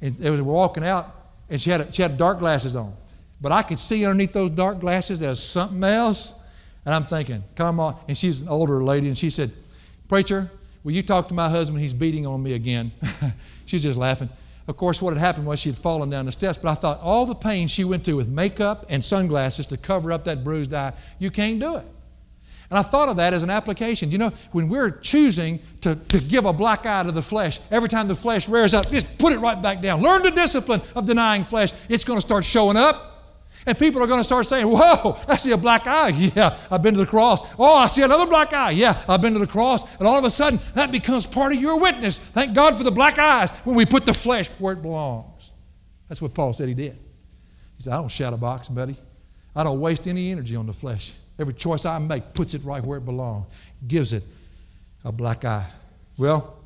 And 0.00 0.16
they 0.16 0.30
were 0.30 0.42
walking 0.42 0.84
out, 0.84 1.06
and 1.50 1.60
she 1.60 1.70
had, 1.70 1.80
a, 1.80 1.92
she 1.92 2.02
had 2.02 2.16
dark 2.16 2.38
glasses 2.38 2.76
on. 2.76 2.94
But 3.40 3.52
I 3.52 3.62
could 3.62 3.78
see 3.78 4.04
underneath 4.04 4.32
those 4.32 4.50
dark 4.50 4.80
glasses 4.80 5.20
there's 5.20 5.42
something 5.42 5.82
else. 5.82 6.34
And 6.84 6.94
I'm 6.94 7.04
thinking, 7.04 7.42
come 7.54 7.80
on. 7.80 7.96
And 8.08 8.16
she's 8.16 8.42
an 8.42 8.48
older 8.48 8.82
lady, 8.82 9.08
and 9.08 9.18
she 9.18 9.30
said, 9.30 9.50
Preacher, 10.08 10.50
will 10.84 10.92
you 10.92 11.02
talk 11.02 11.28
to 11.28 11.34
my 11.34 11.48
husband? 11.48 11.80
He's 11.80 11.92
beating 11.92 12.26
on 12.26 12.42
me 12.42 12.54
again. 12.54 12.92
she's 13.66 13.82
just 13.82 13.98
laughing. 13.98 14.28
Of 14.68 14.76
course, 14.76 15.00
what 15.00 15.14
had 15.14 15.20
happened 15.20 15.46
was 15.46 15.58
she 15.58 15.70
had 15.70 15.78
fallen 15.78 16.10
down 16.10 16.26
the 16.26 16.32
steps, 16.32 16.58
but 16.58 16.70
I 16.70 16.74
thought 16.74 17.00
all 17.00 17.24
the 17.24 17.34
pain 17.34 17.68
she 17.68 17.84
went 17.84 18.04
through 18.04 18.16
with 18.16 18.28
makeup 18.28 18.84
and 18.90 19.02
sunglasses 19.02 19.66
to 19.68 19.78
cover 19.78 20.12
up 20.12 20.24
that 20.24 20.44
bruised 20.44 20.74
eye, 20.74 20.92
you 21.18 21.30
can't 21.30 21.58
do 21.58 21.76
it. 21.76 21.86
And 22.70 22.78
I 22.78 22.82
thought 22.82 23.08
of 23.08 23.16
that 23.16 23.32
as 23.32 23.42
an 23.42 23.50
application. 23.50 24.10
You 24.10 24.18
know, 24.18 24.30
when 24.52 24.68
we're 24.68 24.90
choosing 24.90 25.60
to, 25.80 25.94
to 25.94 26.20
give 26.20 26.44
a 26.44 26.52
black 26.52 26.84
eye 26.84 27.02
to 27.02 27.12
the 27.12 27.22
flesh, 27.22 27.60
every 27.70 27.88
time 27.88 28.08
the 28.08 28.14
flesh 28.14 28.48
rears 28.48 28.74
up, 28.74 28.88
just 28.88 29.18
put 29.18 29.32
it 29.32 29.38
right 29.38 29.60
back 29.60 29.80
down. 29.80 30.02
Learn 30.02 30.22
the 30.22 30.30
discipline 30.30 30.82
of 30.94 31.06
denying 31.06 31.44
flesh. 31.44 31.72
It's 31.88 32.04
going 32.04 32.18
to 32.18 32.26
start 32.26 32.44
showing 32.44 32.76
up. 32.76 33.14
And 33.66 33.78
people 33.78 34.02
are 34.02 34.06
going 34.06 34.20
to 34.20 34.24
start 34.24 34.46
saying, 34.46 34.66
Whoa, 34.66 35.18
I 35.28 35.36
see 35.36 35.52
a 35.52 35.56
black 35.56 35.86
eye. 35.86 36.08
Yeah, 36.34 36.56
I've 36.70 36.82
been 36.82 36.94
to 36.94 37.00
the 37.00 37.06
cross. 37.06 37.54
Oh, 37.58 37.76
I 37.76 37.86
see 37.86 38.02
another 38.02 38.26
black 38.26 38.52
eye. 38.52 38.70
Yeah, 38.70 39.02
I've 39.08 39.20
been 39.22 39.32
to 39.32 39.38
the 39.38 39.46
cross. 39.46 39.96
And 39.98 40.06
all 40.06 40.18
of 40.18 40.24
a 40.24 40.30
sudden, 40.30 40.60
that 40.74 40.92
becomes 40.92 41.26
part 41.26 41.52
of 41.52 41.60
your 41.60 41.80
witness. 41.80 42.18
Thank 42.18 42.54
God 42.54 42.76
for 42.76 42.84
the 42.84 42.90
black 42.90 43.18
eyes 43.18 43.50
when 43.60 43.76
we 43.76 43.86
put 43.86 44.06
the 44.06 44.14
flesh 44.14 44.48
where 44.58 44.74
it 44.74 44.82
belongs. 44.82 45.52
That's 46.08 46.22
what 46.22 46.34
Paul 46.34 46.52
said 46.52 46.68
he 46.68 46.74
did. 46.74 46.98
He 47.76 47.82
said, 47.82 47.92
I 47.92 47.96
don't 47.96 48.10
shadow 48.10 48.36
box, 48.36 48.68
buddy. 48.68 48.96
I 49.56 49.64
don't 49.64 49.80
waste 49.80 50.06
any 50.06 50.30
energy 50.30 50.54
on 50.54 50.66
the 50.66 50.72
flesh. 50.72 51.14
Every 51.38 51.54
choice 51.54 51.84
I 51.84 51.98
make 51.98 52.34
puts 52.34 52.54
it 52.54 52.64
right 52.64 52.82
where 52.82 52.98
it 52.98 53.04
belongs, 53.04 53.46
gives 53.86 54.12
it 54.12 54.24
a 55.04 55.12
black 55.12 55.44
eye. 55.44 55.66
Well, 56.16 56.56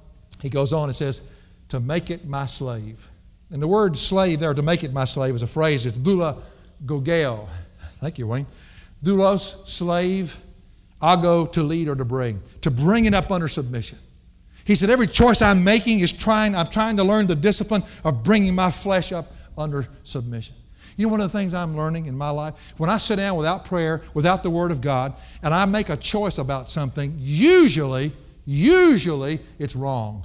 he 0.41 0.49
goes 0.49 0.73
on 0.73 0.85
and 0.85 0.97
says, 0.97 1.21
to 1.69 1.81
make 1.81 2.11
it 2.11 2.27
my 2.27 2.47
slave. 2.47 3.07
And 3.51 3.63
the 3.63 3.69
word 3.69 3.97
slave 3.97 4.41
there, 4.41 4.55
to 4.55 4.63
make 4.63 4.83
it 4.83 4.93
my 4.93 5.05
slave, 5.05 5.35
is 5.35 5.43
a 5.43 5.47
phrase. 5.47 5.85
It's 5.85 5.97
dula 5.97 6.39
gogeo. 6.87 7.49
Thank 7.99 8.19
you, 8.19 8.27
Wayne. 8.27 8.47
Doulos, 9.05 9.67
slave, 9.67 10.37
ago, 11.03 11.47
to 11.47 11.63
lead 11.63 11.89
or 11.89 11.95
to 11.95 12.05
bring. 12.05 12.41
To 12.63 12.71
bring 12.71 13.05
it 13.05 13.15
up 13.15 13.31
under 13.31 13.49
submission. 13.49 13.99
He 14.65 14.75
said, 14.75 14.91
every 14.91 15.07
choice 15.07 15.43
I'm 15.43 15.65
making 15.65 16.01
is 16.01 16.13
trying, 16.13 16.55
I'm 16.55 16.69
trying 16.69 16.97
to 16.97 17.05
learn 17.05 17.27
the 17.27 17.35
discipline 17.35 17.83
of 18.05 18.23
bringing 18.23 18.55
my 18.55 18.71
flesh 18.71 19.13
up 19.13 19.33
under 19.59 19.87
submission. 20.05 20.57
You 21.03 21.09
know, 21.09 21.13
one 21.15 21.21
of 21.21 21.33
the 21.33 21.37
things 21.37 21.53
I'm 21.53 21.77
learning 21.77 22.07
in 22.07 22.17
my 22.17 22.31
life, 22.31 22.75
when 22.79 22.89
I 22.89 22.97
sit 22.97 23.17
down 23.17 23.37
without 23.37 23.65
prayer, 23.65 24.03
without 24.15 24.45
the 24.45 24.51
Word 24.51 24.71
of 24.71 24.81
God, 24.81 25.15
and 25.43 25.53
I 25.53 25.65
make 25.65 25.89
a 25.89 25.97
choice 25.97 26.39
about 26.39 26.71
something, 26.71 27.17
usually, 27.19 28.13
usually 28.45 29.41
it's 29.59 29.75
wrong. 29.75 30.25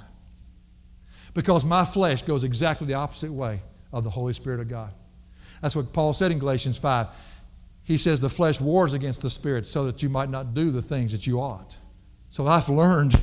Because 1.34 1.64
my 1.64 1.84
flesh 1.84 2.22
goes 2.22 2.44
exactly 2.44 2.86
the 2.86 2.94
opposite 2.94 3.32
way 3.32 3.60
of 3.92 4.04
the 4.04 4.10
Holy 4.10 4.32
Spirit 4.32 4.60
of 4.60 4.68
God. 4.68 4.92
That's 5.62 5.74
what 5.74 5.92
Paul 5.92 6.12
said 6.12 6.30
in 6.30 6.38
Galatians 6.38 6.78
5. 6.78 7.08
He 7.82 7.98
says 7.98 8.20
the 8.20 8.30
flesh 8.30 8.60
wars 8.60 8.92
against 8.92 9.22
the 9.22 9.30
spirit 9.30 9.66
so 9.66 9.84
that 9.86 10.00
you 10.00 10.08
might 10.08 10.30
not 10.30 10.54
do 10.54 10.70
the 10.70 10.80
things 10.80 11.10
that 11.10 11.26
you 11.26 11.40
ought. 11.40 11.76
So 12.28 12.46
I've 12.46 12.68
learned 12.68 13.20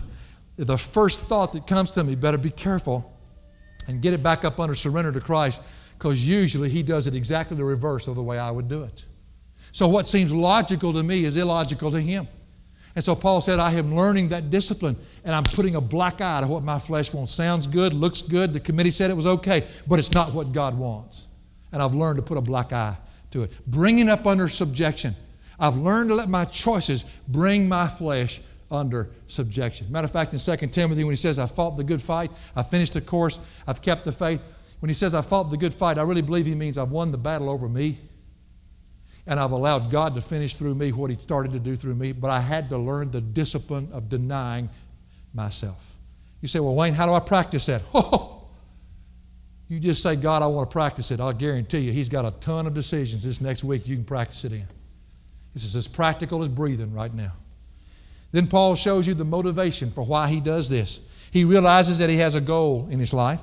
the 0.57 0.77
first 0.77 1.21
thought 1.21 1.53
that 1.53 1.67
comes 1.67 1.91
to 1.91 2.03
me, 2.03 2.15
better 2.15 2.37
be 2.37 2.49
careful 2.49 3.17
and 3.87 4.01
get 4.01 4.13
it 4.13 4.21
back 4.21 4.43
up 4.43 4.59
under 4.59 4.75
surrender 4.75 5.13
to 5.13 5.21
Christ 5.21 5.61
because 5.97 6.27
usually 6.27 6.69
he 6.69 6.83
does 6.83 7.07
it 7.07 7.15
exactly 7.15 7.57
the 7.57 7.65
reverse 7.65 8.07
of 8.07 8.15
the 8.15 8.23
way 8.23 8.37
I 8.37 8.51
would 8.51 8.67
do 8.67 8.83
it. 8.83 9.05
So 9.71 9.87
what 9.87 10.07
seems 10.07 10.31
logical 10.31 10.93
to 10.93 11.03
me 11.03 11.25
is 11.25 11.37
illogical 11.37 11.91
to 11.91 11.99
him. 11.99 12.27
And 12.95 13.03
so 13.03 13.13
Paul 13.13 13.41
said, 13.41 13.59
I 13.59 13.73
am 13.73 13.93
learning 13.93 14.29
that 14.29 14.49
discipline 14.49 14.95
and 15.25 15.35
I'm 15.35 15.43
putting 15.43 15.75
a 15.75 15.81
black 15.81 16.21
eye 16.21 16.39
to 16.41 16.47
what 16.47 16.63
my 16.63 16.79
flesh 16.79 17.13
wants. 17.13 17.33
Sounds 17.33 17.67
good, 17.67 17.93
looks 17.93 18.21
good. 18.21 18.53
The 18.53 18.59
committee 18.59 18.91
said 18.91 19.11
it 19.11 19.17
was 19.17 19.27
okay, 19.27 19.63
but 19.85 19.99
it's 19.99 20.13
not 20.13 20.33
what 20.33 20.53
God 20.53 20.77
wants. 20.77 21.27
And 21.73 21.81
I've 21.81 21.93
learned 21.93 22.17
to 22.17 22.21
put 22.21 22.37
a 22.37 22.41
black 22.41 22.71
eye 22.71 22.95
to 23.31 23.43
it. 23.43 23.51
Bringing 23.67 24.07
up 24.07 24.25
under 24.25 24.47
subjection. 24.47 25.13
I've 25.59 25.75
learned 25.75 26.09
to 26.09 26.15
let 26.15 26.29
my 26.29 26.45
choices 26.45 27.03
bring 27.27 27.67
my 27.67 27.87
flesh 27.87 28.39
under 28.71 29.09
subjection. 29.27 29.91
Matter 29.91 30.05
of 30.05 30.11
fact, 30.11 30.33
in 30.33 30.39
2 30.39 30.67
Timothy, 30.67 31.03
when 31.03 31.11
he 31.11 31.17
says, 31.17 31.37
I 31.37 31.47
fought 31.47 31.77
the 31.77 31.83
good 31.83 32.01
fight, 32.01 32.31
I 32.55 32.63
finished 32.63 32.93
the 32.93 33.01
course, 33.01 33.39
I've 33.67 33.81
kept 33.81 34.05
the 34.05 34.11
faith, 34.11 34.41
when 34.85 34.89
he 34.91 34.93
says, 34.93 35.15
I 35.15 35.23
fought 35.23 35.49
the 35.49 35.57
good 35.57 35.73
fight, 35.73 35.97
I 35.97 36.03
really 36.03 36.21
believe 36.21 36.45
he 36.45 36.53
means 36.53 36.77
I've 36.77 36.91
won 36.91 37.11
the 37.11 37.17
battle 37.17 37.49
over 37.49 37.67
me. 37.67 37.97
And 39.25 39.39
I've 39.39 39.49
allowed 39.49 39.89
God 39.89 40.13
to 40.13 40.21
finish 40.21 40.53
through 40.53 40.75
me 40.75 40.91
what 40.91 41.09
he 41.09 41.17
started 41.17 41.53
to 41.53 41.59
do 41.59 41.75
through 41.75 41.95
me. 41.95 42.11
But 42.11 42.29
I 42.29 42.39
had 42.39 42.69
to 42.69 42.77
learn 42.77 43.09
the 43.09 43.19
discipline 43.19 43.89
of 43.91 44.09
denying 44.09 44.69
myself. 45.33 45.95
You 46.39 46.47
say, 46.47 46.59
Well, 46.59 46.75
Wayne, 46.75 46.93
how 46.93 47.07
do 47.07 47.13
I 47.13 47.19
practice 47.19 47.65
that? 47.65 47.81
Oh, 47.95 48.43
you 49.69 49.79
just 49.79 50.03
say, 50.03 50.15
God, 50.15 50.43
I 50.43 50.45
want 50.45 50.69
to 50.69 50.71
practice 50.71 51.09
it. 51.09 51.19
I'll 51.19 51.33
guarantee 51.33 51.79
you, 51.79 51.91
He's 51.91 52.07
got 52.07 52.23
a 52.23 52.37
ton 52.39 52.67
of 52.67 52.75
decisions 52.75 53.23
this 53.23 53.41
next 53.41 53.63
week 53.63 53.87
you 53.87 53.95
can 53.95 54.05
practice 54.05 54.45
it 54.45 54.51
in. 54.51 54.67
This 55.55 55.63
is 55.63 55.75
as 55.75 55.87
practical 55.87 56.43
as 56.43 56.47
breathing 56.47 56.93
right 56.93 57.11
now. 57.11 57.31
Then 58.31 58.45
Paul 58.45 58.75
shows 58.75 59.07
you 59.07 59.15
the 59.15 59.25
motivation 59.25 59.89
for 59.89 60.05
why 60.05 60.27
he 60.27 60.39
does 60.39 60.69
this. 60.69 60.99
He 61.31 61.43
realizes 61.43 61.97
that 61.97 62.11
he 62.11 62.17
has 62.17 62.35
a 62.35 62.41
goal 62.41 62.87
in 62.91 62.99
his 62.99 63.15
life 63.15 63.41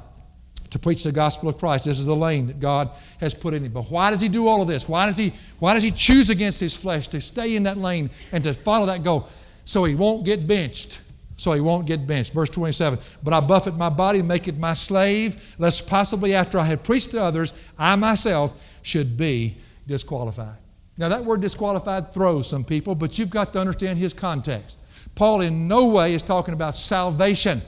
to 0.72 0.78
preach 0.78 1.04
the 1.04 1.12
gospel 1.12 1.50
of 1.50 1.58
Christ. 1.58 1.85
This 1.85 1.98
is 1.98 2.06
the 2.06 2.16
lane 2.16 2.46
that 2.46 2.58
God 2.58 2.88
has 3.20 3.35
put 3.35 3.52
in 3.52 3.62
him. 3.62 3.72
But 3.72 3.90
why 3.90 4.11
does 4.11 4.22
he 4.22 4.28
do 4.28 4.46
all 4.46 4.62
of 4.62 4.68
this? 4.68 4.88
Why 4.88 5.04
does 5.04 5.18
he, 5.18 5.35
why 5.58 5.74
does 5.74 5.82
he 5.82 5.90
choose 5.90 6.30
against 6.30 6.58
his 6.58 6.74
flesh 6.74 7.08
to 7.08 7.20
stay 7.20 7.56
in 7.56 7.64
that 7.64 7.76
lane 7.76 8.08
and 8.32 8.42
to 8.44 8.54
follow 8.54 8.87
that 8.87 9.04
goal? 9.04 9.28
So 9.66 9.85
he 9.85 9.94
won't 9.94 10.24
get 10.24 10.46
benched. 10.46 11.02
So 11.37 11.52
he 11.52 11.61
won't 11.61 11.87
get 11.87 12.06
benched. 12.06 12.32
Verse 12.32 12.48
27 12.48 12.98
But 13.22 13.35
I 13.35 13.40
buffet 13.40 13.76
my 13.76 13.90
body, 13.90 14.22
make 14.22 14.48
it 14.48 14.56
my 14.56 14.72
slave, 14.72 15.54
lest 15.58 15.87
possibly 15.87 16.35
after 16.35 16.58
I 16.58 16.64
have 16.64 16.82
preached 16.82 17.11
to 17.11 17.22
others, 17.22 17.52
I 17.78 17.94
myself 17.96 18.66
should 18.80 19.18
be 19.18 19.58
disqualified. 19.87 20.56
Now, 20.96 21.11
that 21.11 21.22
word 21.22 21.42
disqualified 21.42 22.14
throws 22.14 22.48
some 22.48 22.64
people, 22.64 22.94
but 22.94 23.18
you've 23.18 23.30
got 23.30 23.52
to 23.52 23.61
understand 23.61 23.98
his 23.98 24.14
context. 24.14 24.78
Paul, 25.14 25.42
in 25.42 25.68
no 25.68 25.87
way, 25.87 26.14
is 26.14 26.22
talking 26.22 26.54
about 26.54 26.74
salvation 26.74 27.61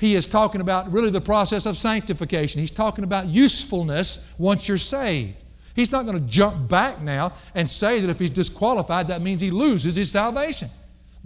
he 0.00 0.14
is 0.14 0.26
talking 0.26 0.62
about 0.62 0.90
really 0.90 1.10
the 1.10 1.20
process 1.20 1.66
of 1.66 1.76
sanctification. 1.76 2.58
He's 2.58 2.70
talking 2.70 3.04
about 3.04 3.26
usefulness 3.26 4.32
once 4.38 4.66
you're 4.66 4.78
saved. 4.78 5.34
He's 5.76 5.92
not 5.92 6.06
going 6.06 6.18
to 6.18 6.24
jump 6.24 6.68
back 6.70 7.02
now 7.02 7.34
and 7.54 7.68
say 7.68 8.00
that 8.00 8.08
if 8.08 8.18
he's 8.18 8.30
disqualified, 8.30 9.08
that 9.08 9.20
means 9.20 9.42
he 9.42 9.50
loses 9.50 9.96
his 9.96 10.10
salvation. 10.10 10.70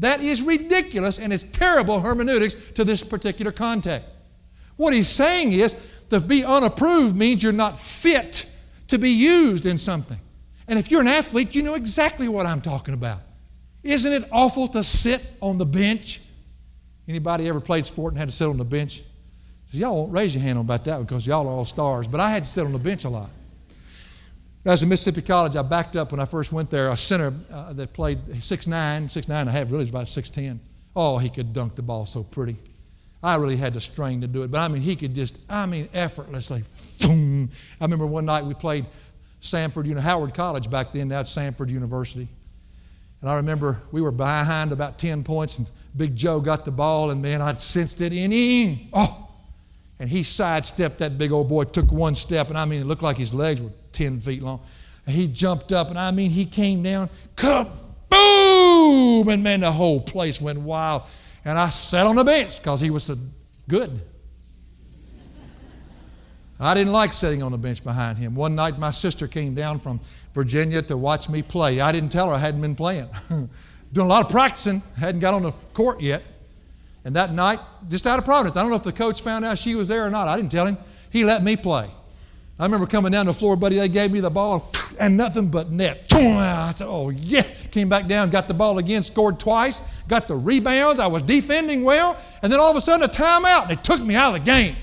That 0.01 0.21
is 0.21 0.43
ridiculous 0.43 1.21
and 1.21 1.33
it's 1.33 1.45
terrible 1.45 2.01
hermeneutics 2.01 2.57
to 2.75 2.83
this 2.83 3.05
particular 3.05 3.53
context. 3.53 4.09
What 4.77 4.93
he's 4.93 5.09
saying 5.09 5.53
is 5.53 5.75
to 6.11 6.19
be 6.19 6.45
unapproved 6.45 7.15
means 7.15 7.45
you're 7.45 7.53
not 7.53 7.79
fit 7.79 8.51
to 8.89 8.99
be 8.99 9.11
used 9.11 9.67
in 9.67 9.79
something. 9.79 10.19
And 10.67 10.81
if 10.81 10.91
you're 10.91 11.01
an 11.01 11.07
athlete, 11.07 11.55
you 11.55 11.63
know 11.63 11.75
exactly 11.75 12.27
what 12.27 12.45
I'm 12.45 12.61
talking 12.61 12.95
about. 12.95 13.21
Isn't 13.85 14.13
it 14.13 14.25
awful 14.33 14.67
to 14.69 14.83
sit 14.83 15.25
on 15.41 15.59
the 15.59 15.67
bench 15.67 16.21
Anybody 17.07 17.49
ever 17.49 17.61
played 17.61 17.87
sport 17.87 18.13
and 18.13 18.19
had 18.19 18.29
to 18.29 18.35
sit 18.35 18.49
on 18.49 18.57
the 18.57 18.65
bench? 18.65 19.03
Y'all 19.71 19.97
won't 19.97 20.13
raise 20.13 20.35
your 20.35 20.43
hand 20.43 20.59
on 20.59 20.65
about 20.65 20.85
that 20.85 21.01
because 21.01 21.27
y'all 21.27 21.47
are 21.49 21.51
all 21.51 21.65
stars, 21.65 22.07
but 22.07 22.21
I 22.21 22.31
had 22.31 22.45
to 22.45 22.51
sit 22.51 22.65
on 22.65 22.73
the 22.73 22.79
bench 22.79 23.05
a 23.05 23.09
lot. 23.09 23.29
As 24.65 24.83
in 24.83 24.89
Mississippi 24.89 25.21
College, 25.21 25.57
I 25.57 25.63
backed 25.63 25.97
up 25.97 26.13
when 26.13 26.21
I 26.21 26.25
first 26.25 26.53
went 26.53 26.71
there. 26.71 26.89
A 26.89 26.97
center 26.97 27.33
uh, 27.53 27.73
that 27.75 27.93
played 27.93 28.19
6'9, 28.25 28.69
6'9 28.69 29.31
and 29.31 29.49
a 29.49 29.53
half, 29.53 29.67
really 29.67 29.81
was 29.81 29.91
about 29.91 30.07
6'10. 30.07 30.59
Oh, 30.97 31.19
he 31.19 31.29
could 31.29 31.53
dunk 31.53 31.75
the 31.75 31.83
ball 31.83 32.07
so 32.07 32.23
pretty. 32.23 32.57
I 33.23 33.37
really 33.37 33.57
had 33.57 33.75
to 33.75 33.81
strain 33.81 34.21
to 34.21 34.27
do 34.27 34.43
it, 34.43 34.51
but 34.51 34.59
I 34.59 34.69
mean, 34.69 34.83
he 34.83 34.97
could 34.97 35.15
just, 35.15 35.41
I 35.51 35.67
mean, 35.67 35.89
effortlessly. 35.93 36.63
Boom. 37.01 37.51
I 37.81 37.85
remember 37.85 38.07
one 38.07 38.27
night 38.27 38.45
we 38.45 38.55
played 38.55 38.87
Samford, 39.41 39.87
you 39.87 39.95
know, 39.95 40.01
Howard 40.01 40.35
College 40.35 40.71
back 40.71 40.93
then, 40.93 41.09
now 41.09 41.21
it's 41.21 41.35
Samford 41.35 41.69
University. 41.69 42.29
And 43.25 43.31
I 43.31 43.37
remember 43.37 43.81
we 43.91 44.03
were 44.03 44.13
behind 44.13 44.71
about 44.71 44.99
10 44.99 45.25
points, 45.25 45.57
and 45.57 45.67
Big 45.97 46.15
Joe 46.15 46.43
got 46.43 46.67
the 46.67 46.71
ball, 46.71 47.11
and 47.11 47.23
man, 47.23 47.41
I'd 47.41 47.59
sensed 47.59 48.03
it 48.03 48.13
in 48.13 48.31
him. 48.31 48.81
Oh! 48.93 49.31
And 49.99 50.11
he 50.11 50.23
sidestepped 50.23 50.99
that 50.99 51.17
big 51.17 51.33
old 51.33 51.49
boy, 51.49 51.65
took 51.65 51.91
one 51.91 52.17
step, 52.17 52.51
and 52.51 52.59
I 52.59 52.67
mean, 52.67 52.83
it 52.83 52.85
looked 52.85 53.03
like 53.03 53.17
his 53.17 53.33
legs 53.33 53.63
were 53.63 53.71
10 53.93 54.21
feet 54.21 54.43
long. 54.43 54.61
And 55.07 55.17
he 55.17 55.27
jumped 55.27 55.73
up, 55.73 55.89
and 55.89 55.99
I 55.99 56.11
mean, 56.11 56.33
he 56.33 56.45
came 56.45 56.83
down, 56.83 57.09
kaboom! 57.35 59.33
And 59.33 59.43
man, 59.43 59.61
the 59.61 59.73
whole 59.73 60.03
place 60.03 60.39
went 60.39 60.59
wild. 60.61 61.05
And 61.47 61.59
I 61.59 61.71
sat 61.71 62.07
on 62.07 62.17
the 62.17 62.25
bench 62.25 62.59
because 62.59 62.83
he 62.83 62.91
was 62.91 63.05
so 63.05 63.17
good. 63.67 64.03
I 66.61 66.75
didn't 66.75 66.93
like 66.93 67.15
sitting 67.15 67.43
on 67.43 67.53
the 67.53 67.59
bench 67.59 67.83
behind 67.83 68.19
him. 68.19 68.35
One 68.35 68.55
night, 68.55 68.79
my 68.79 68.91
sister 68.91 69.27
came 69.27 69.55
down 69.55 69.79
from 69.79 70.01
Virginia 70.35 70.83
to 70.83 70.97
watch 70.97 71.29
me 71.29 71.41
play. 71.43 71.81
I 71.81 71.93
didn't 71.93 72.11
tell 72.11 72.29
her 72.29 72.35
I 72.35 72.39
hadn't 72.39 72.61
been 72.61 72.75
playing. 72.75 73.09
doing 73.93 74.07
a 74.07 74.11
lot 74.11 74.25
of 74.25 74.31
practicing, 74.31 74.83
hadn't 74.99 75.21
got 75.21 75.33
on 75.33 75.45
the 75.45 75.53
court 75.73 76.01
yet. 76.01 76.23
And 77.05 77.15
that 77.17 77.33
night, 77.33 77.61
just 77.89 78.07
out 78.07 78.19
of 78.19 78.25
providence, 78.25 78.57
I 78.57 78.63
don't 78.63 78.71
know 78.71 78.77
if 78.77 78.83
the 78.83 78.93
coach 78.93 79.23
found 79.23 79.45
out 79.45 79.59
she 79.59 79.75
was 79.75 79.89
there 79.89 80.05
or 80.05 80.11
not. 80.11 80.27
I 80.27 80.37
didn't 80.37 80.51
tell 80.51 80.67
him. 80.67 80.77
He 81.11 81.25
let 81.25 81.45
me 81.45 81.55
play. 81.55 81.89
I 82.59 82.65
remember 82.65 82.87
coming 82.87 83.13
down 83.13 83.27
the 83.27 83.35
floor, 83.35 83.57
buddy. 83.57 83.77
They 83.77 83.89
gave 83.89 84.11
me 84.11 84.21
the 84.21 84.31
ball 84.31 84.73
and 85.01 85.17
nothing 85.17 85.49
but 85.49 85.71
net. 85.71 86.09
I 86.13 86.73
said, 86.75 86.87
"Oh 86.89 87.11
yeah!" 87.11 87.43
Came 87.71 87.89
back 87.89 88.07
down, 88.07 88.31
got 88.31 88.49
the 88.49 88.55
ball 88.55 88.79
again, 88.79 89.03
scored 89.03 89.41
twice, 89.41 89.83
got 90.07 90.29
the 90.29 90.37
rebounds. 90.37 91.01
I 91.01 91.07
was 91.07 91.23
defending 91.23 91.85
well, 91.85 92.17
and 92.43 92.53
then 92.53 92.61
all 92.61 92.71
of 92.71 92.77
a 92.77 92.81
sudden 92.81 93.05
a 93.05 93.13
timeout. 93.13 93.69
They 93.69 93.77
took 93.77 94.01
me 94.01 94.15
out 94.15 94.35
of 94.35 94.45
the 94.45 94.51
game. 94.51 94.77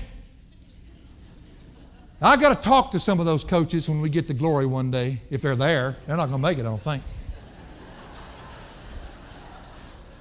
I 2.22 2.36
got 2.36 2.56
to 2.56 2.62
talk 2.62 2.92
to 2.92 3.00
some 3.00 3.18
of 3.18 3.26
those 3.26 3.42
coaches 3.42 3.88
when 3.88 4.00
we 4.00 4.08
get 4.08 4.28
to 4.28 4.34
glory 4.34 4.64
one 4.64 4.90
day, 4.90 5.20
if 5.28 5.42
they're 5.42 5.56
there. 5.56 5.96
They're 6.06 6.16
not 6.16 6.28
going 6.28 6.40
to 6.40 6.48
make 6.48 6.58
it, 6.58 6.60
I 6.60 6.64
don't 6.64 6.80
think. 6.80 7.02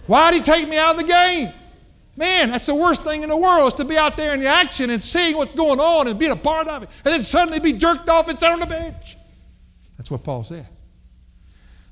Why'd 0.08 0.34
he 0.34 0.42
take 0.42 0.68
me 0.68 0.78
out 0.78 0.96
of 0.96 1.02
the 1.02 1.08
game? 1.08 1.54
Man, 2.18 2.50
that's 2.50 2.66
the 2.66 2.76
worst 2.76 3.04
thing 3.04 3.24
in 3.24 3.30
the 3.30 3.38
world 3.38 3.68
is 3.68 3.74
to 3.76 3.86
be 3.86 3.98
out 3.98 4.18
there 4.18 4.34
in 4.34 4.40
the 4.40 4.48
action 4.48 4.90
and 4.90 5.02
seeing 5.02 5.38
what's 5.38 5.54
going 5.54 5.80
on 5.80 6.08
and 6.08 6.20
being 6.20 6.32
a 6.32 6.36
part 6.36 6.68
of 6.68 6.84
it, 6.84 6.90
and 7.06 7.14
then 7.14 7.24
suddenly 7.24 7.60
be 7.60 7.74
jerked 7.74 8.10
off 8.10 8.28
and 8.28 8.38
sit 8.38 8.52
on 8.52 8.60
the 8.60 8.66
bench. 8.66 9.16
That's 9.98 10.10
what 10.10 10.24
Paul 10.24 10.44
said. 10.44 10.68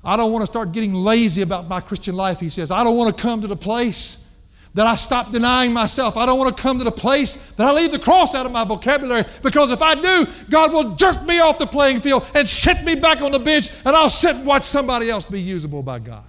I 0.04 0.18
don't 0.18 0.32
want 0.32 0.42
to 0.42 0.48
start 0.48 0.72
getting 0.72 0.94
lazy 0.94 1.42
about 1.42 1.68
my 1.68 1.82
Christian 1.82 2.16
life, 2.16 2.40
he 2.40 2.50
says. 2.50 2.72
I 2.72 2.84
don't 2.84 2.98
want 2.98 3.16
to 3.16 3.22
come 3.22 3.42
to 3.42 3.48
the 3.48 3.56
place 3.56 4.26
that 4.80 4.88
I 4.88 4.96
stop 4.96 5.34
denying 5.34 5.74
myself. 5.74 6.16
I 6.16 6.26
don't 6.26 6.40
want 6.40 6.56
to 6.56 6.64
come 6.64 6.78
to 6.78 6.86
the 6.86 6.90
place 6.90 7.52
that 7.58 7.68
I 7.68 7.74
leave 7.74 7.92
the 7.92 8.00
cross 8.00 8.34
out 8.34 8.46
of 8.46 8.54
my 8.54 8.64
vocabulary 8.64 9.24
because 9.44 9.72
if 9.72 9.82
I 9.82 9.94
do, 9.94 10.26
God 10.50 10.72
will 10.72 10.96
jerk 10.96 11.22
me 11.26 11.42
off 11.42 11.60
the 11.60 11.68
playing 11.68 12.00
field 12.00 12.26
and 12.34 12.48
sit 12.48 12.86
me 12.86 12.96
back 12.96 13.22
on 13.22 13.34
the 13.34 13.40
bench 13.40 13.72
and 13.86 13.94
I'll 13.94 14.08
sit 14.08 14.38
and 14.38 14.46
watch 14.46 14.64
somebody 14.64 15.10
else 15.10 15.26
be 15.26 15.42
usable 15.42 15.84
by 15.84 16.00
God. 16.00 16.24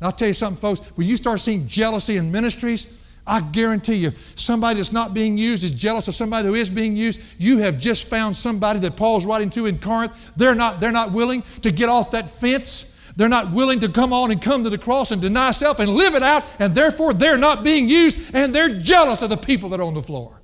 And 0.00 0.02
I'll 0.06 0.10
tell 0.10 0.26
you 0.26 0.34
something, 0.34 0.60
folks, 0.60 0.80
when 0.96 1.06
you 1.06 1.16
start 1.16 1.38
seeing 1.38 1.68
jealousy 1.68 2.16
in 2.16 2.32
ministries, 2.32 3.06
I 3.24 3.40
guarantee 3.40 3.98
you, 3.98 4.10
somebody 4.34 4.78
that's 4.78 4.92
not 4.92 5.14
being 5.14 5.38
used 5.38 5.62
is 5.62 5.70
jealous 5.70 6.08
of 6.08 6.16
somebody 6.16 6.48
who 6.48 6.54
is 6.54 6.68
being 6.68 6.96
used. 6.96 7.20
You 7.38 7.58
have 7.58 7.78
just 7.78 8.08
found 8.08 8.34
somebody 8.34 8.80
that 8.80 8.96
Paul's 8.96 9.26
writing 9.26 9.50
to 9.50 9.66
in 9.66 9.78
Corinth. 9.78 10.32
They're 10.34 10.56
not, 10.56 10.80
they're 10.80 10.90
not 10.90 11.12
willing 11.12 11.42
to 11.62 11.70
get 11.70 11.88
off 11.88 12.10
that 12.10 12.32
fence 12.32 12.93
they're 13.16 13.28
not 13.28 13.52
willing 13.52 13.80
to 13.80 13.88
come 13.88 14.12
on 14.12 14.30
and 14.30 14.42
come 14.42 14.64
to 14.64 14.70
the 14.70 14.78
cross 14.78 15.10
and 15.10 15.22
deny 15.22 15.52
self 15.52 15.78
and 15.78 15.90
live 15.90 16.14
it 16.14 16.22
out, 16.22 16.44
and 16.58 16.74
therefore 16.74 17.12
they're 17.12 17.38
not 17.38 17.62
being 17.62 17.88
used, 17.88 18.34
and 18.34 18.54
they're 18.54 18.80
jealous 18.80 19.22
of 19.22 19.30
the 19.30 19.36
people 19.36 19.68
that 19.70 19.80
are 19.80 19.84
on 19.84 19.94
the 19.94 20.02
floor. 20.02 20.40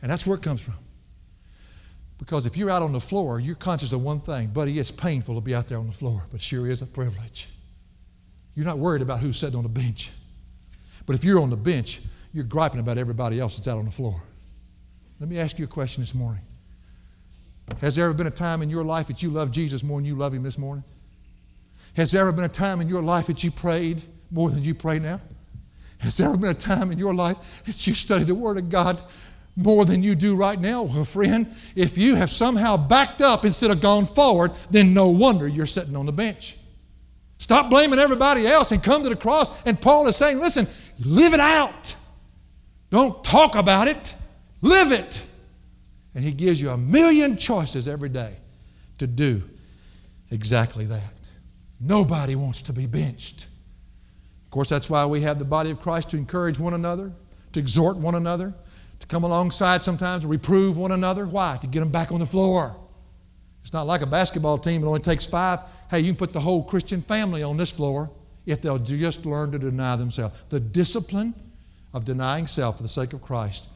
And 0.00 0.10
that's 0.10 0.26
where 0.26 0.36
it 0.36 0.42
comes 0.42 0.60
from. 0.60 0.74
Because 2.18 2.46
if 2.46 2.56
you're 2.56 2.70
out 2.70 2.82
on 2.82 2.92
the 2.92 3.00
floor, 3.00 3.40
you're 3.40 3.56
conscious 3.56 3.92
of 3.92 4.02
one 4.02 4.20
thing, 4.20 4.48
buddy, 4.48 4.78
it's 4.78 4.92
painful 4.92 5.34
to 5.34 5.40
be 5.40 5.54
out 5.54 5.66
there 5.66 5.78
on 5.78 5.88
the 5.88 5.92
floor, 5.92 6.24
but 6.30 6.40
sure 6.40 6.68
is 6.68 6.82
a 6.82 6.86
privilege. 6.86 7.48
You're 8.54 8.66
not 8.66 8.78
worried 8.78 9.02
about 9.02 9.18
who's 9.20 9.36
sitting 9.36 9.56
on 9.56 9.64
the 9.64 9.68
bench. 9.68 10.12
But 11.04 11.16
if 11.16 11.24
you're 11.24 11.40
on 11.40 11.50
the 11.50 11.56
bench, 11.56 12.00
you're 12.32 12.44
griping 12.44 12.80
about 12.80 12.96
everybody 12.96 13.40
else 13.40 13.56
that's 13.56 13.66
out 13.66 13.78
on 13.78 13.86
the 13.86 13.90
floor. 13.90 14.22
Let 15.18 15.28
me 15.28 15.38
ask 15.38 15.58
you 15.58 15.64
a 15.64 15.68
question 15.68 16.02
this 16.02 16.14
morning. 16.14 16.42
Has 17.80 17.96
there 17.96 18.04
ever 18.04 18.14
been 18.14 18.26
a 18.26 18.30
time 18.30 18.62
in 18.62 18.70
your 18.70 18.84
life 18.84 19.06
that 19.08 19.22
you 19.22 19.30
love 19.30 19.50
Jesus 19.50 19.82
more 19.82 19.98
than 19.98 20.04
you 20.04 20.14
love 20.14 20.34
him 20.34 20.42
this 20.42 20.58
morning? 20.58 20.84
Has 21.94 22.12
there 22.12 22.22
ever 22.22 22.32
been 22.32 22.44
a 22.44 22.48
time 22.48 22.80
in 22.80 22.88
your 22.88 23.02
life 23.02 23.26
that 23.26 23.44
you 23.44 23.50
prayed 23.50 24.02
more 24.30 24.50
than 24.50 24.62
you 24.62 24.74
pray 24.74 24.98
now? 24.98 25.20
Has 25.98 26.16
there 26.16 26.28
ever 26.28 26.36
been 26.36 26.50
a 26.50 26.54
time 26.54 26.90
in 26.90 26.98
your 26.98 27.14
life 27.14 27.64
that 27.64 27.86
you 27.86 27.94
studied 27.94 28.26
the 28.26 28.34
Word 28.34 28.58
of 28.58 28.70
God 28.70 29.00
more 29.56 29.84
than 29.84 30.02
you 30.02 30.14
do 30.14 30.36
right 30.36 30.58
now? 30.58 30.82
Well, 30.82 31.04
friend, 31.04 31.46
if 31.76 31.96
you 31.98 32.14
have 32.14 32.30
somehow 32.30 32.76
backed 32.76 33.20
up 33.20 33.44
instead 33.44 33.70
of 33.70 33.80
gone 33.80 34.06
forward, 34.06 34.52
then 34.70 34.94
no 34.94 35.08
wonder 35.08 35.46
you're 35.46 35.66
sitting 35.66 35.96
on 35.96 36.06
the 36.06 36.12
bench. 36.12 36.56
Stop 37.38 37.70
blaming 37.70 37.98
everybody 37.98 38.46
else 38.46 38.72
and 38.72 38.82
come 38.82 39.02
to 39.02 39.08
the 39.08 39.16
cross. 39.16 39.64
And 39.64 39.80
Paul 39.80 40.06
is 40.06 40.16
saying, 40.16 40.38
listen, 40.40 40.66
live 41.04 41.34
it 41.34 41.40
out. 41.40 41.94
Don't 42.90 43.22
talk 43.24 43.54
about 43.54 43.88
it, 43.88 44.14
live 44.60 44.92
it. 44.92 45.24
And 46.14 46.24
he 46.24 46.32
gives 46.32 46.60
you 46.60 46.70
a 46.70 46.76
million 46.76 47.36
choices 47.36 47.88
every 47.88 48.08
day 48.08 48.36
to 48.98 49.06
do 49.06 49.42
exactly 50.30 50.84
that. 50.86 51.14
Nobody 51.82 52.36
wants 52.36 52.62
to 52.62 52.72
be 52.72 52.86
benched. 52.86 53.46
Of 54.44 54.50
course, 54.50 54.68
that's 54.68 54.88
why 54.88 55.04
we 55.06 55.22
have 55.22 55.38
the 55.38 55.44
body 55.44 55.70
of 55.70 55.80
Christ 55.80 56.10
to 56.10 56.16
encourage 56.16 56.58
one 56.58 56.74
another, 56.74 57.12
to 57.54 57.60
exhort 57.60 57.96
one 57.96 58.14
another, 58.14 58.54
to 59.00 59.06
come 59.08 59.24
alongside 59.24 59.82
sometimes 59.82 60.22
to 60.22 60.28
reprove 60.28 60.76
one 60.76 60.92
another. 60.92 61.26
Why? 61.26 61.58
To 61.60 61.66
get 61.66 61.80
them 61.80 61.90
back 61.90 62.12
on 62.12 62.20
the 62.20 62.26
floor. 62.26 62.76
It's 63.62 63.72
not 63.72 63.86
like 63.86 64.00
a 64.00 64.06
basketball 64.06 64.58
team, 64.58 64.82
it 64.82 64.86
only 64.86 65.00
takes 65.00 65.26
five. 65.26 65.60
Hey, 65.90 66.00
you 66.00 66.06
can 66.06 66.16
put 66.16 66.32
the 66.32 66.40
whole 66.40 66.62
Christian 66.62 67.02
family 67.02 67.42
on 67.42 67.56
this 67.56 67.72
floor 67.72 68.10
if 68.46 68.62
they'll 68.62 68.78
just 68.78 69.26
learn 69.26 69.52
to 69.52 69.58
deny 69.58 69.96
themselves. 69.96 70.40
The 70.50 70.60
discipline 70.60 71.34
of 71.92 72.04
denying 72.04 72.46
self 72.46 72.76
for 72.76 72.82
the 72.82 72.88
sake 72.88 73.12
of 73.12 73.22
Christ 73.22 73.68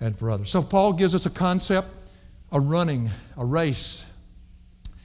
and 0.00 0.18
for 0.18 0.30
others. 0.30 0.50
So, 0.50 0.62
Paul 0.62 0.94
gives 0.94 1.14
us 1.14 1.26
a 1.26 1.30
concept, 1.30 1.88
a 2.52 2.60
running, 2.60 3.10
a 3.36 3.44
race, 3.44 4.10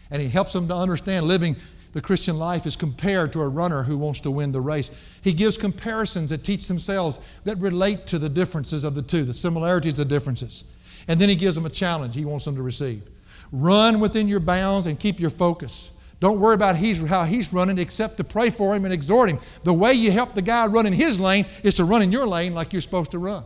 and 0.10 0.22
he 0.22 0.30
helps 0.30 0.54
them 0.54 0.68
to 0.70 0.76
understand 0.76 1.26
living 1.26 1.56
the 1.94 2.02
Christian 2.02 2.38
life 2.38 2.66
is 2.66 2.76
compared 2.76 3.34
to 3.34 3.42
a 3.42 3.48
runner 3.48 3.84
who 3.84 3.98
wants 3.98 4.20
to 4.22 4.32
win 4.32 4.52
the 4.52 4.62
race. 4.62 4.92
He 5.22 5.34
gives 5.34 5.58
comparisons 5.58 6.30
that 6.30 6.44
teach 6.44 6.68
themselves 6.68 7.20
that 7.44 7.58
relate 7.58 8.06
to 8.08 8.20
the 8.20 8.30
differences 8.30 8.84
of 8.84 8.96
the 8.96 9.02
two, 9.02 9.24
the 9.24 9.34
similarities, 9.34 9.96
the 9.96 10.06
differences. 10.06 10.64
And 11.08 11.20
then 11.20 11.30
he 11.30 11.36
gives 11.36 11.56
them 11.56 11.66
a 11.66 11.70
challenge 11.70 12.16
he 12.16 12.26
wants 12.26 12.46
them 12.46 12.56
to 12.56 12.62
receive. 12.62 13.04
Run 13.52 14.00
within 14.00 14.28
your 14.28 14.40
bounds 14.40 14.88
and 14.88 15.00
keep 15.00 15.20
your 15.20 15.30
focus. 15.30 15.94
Don't 16.20 16.40
worry 16.40 16.56
about 16.56 16.76
he's, 16.76 17.06
how 17.06 17.24
he's 17.24 17.54
running 17.54 17.78
except 17.78 18.18
to 18.18 18.24
pray 18.24 18.50
for 18.50 18.76
him 18.76 18.86
and 18.86 18.94
exhort 18.94 19.30
him. 19.30 19.40
The 19.64 19.74
way 19.74 19.94
you 19.94 20.12
help 20.12 20.34
the 20.34 20.42
guy 20.42 20.66
run 20.66 20.86
in 20.86 20.94
his 20.94 21.20
lane 21.20 21.46
is 21.64 21.76
to 21.76 21.86
run 21.86 22.02
in 22.02 22.12
your 22.12 22.28
lane 22.28 22.54
like 22.54 22.74
you're 22.74 22.82
supposed 22.82 23.12
to 23.12 23.20
run. 23.20 23.44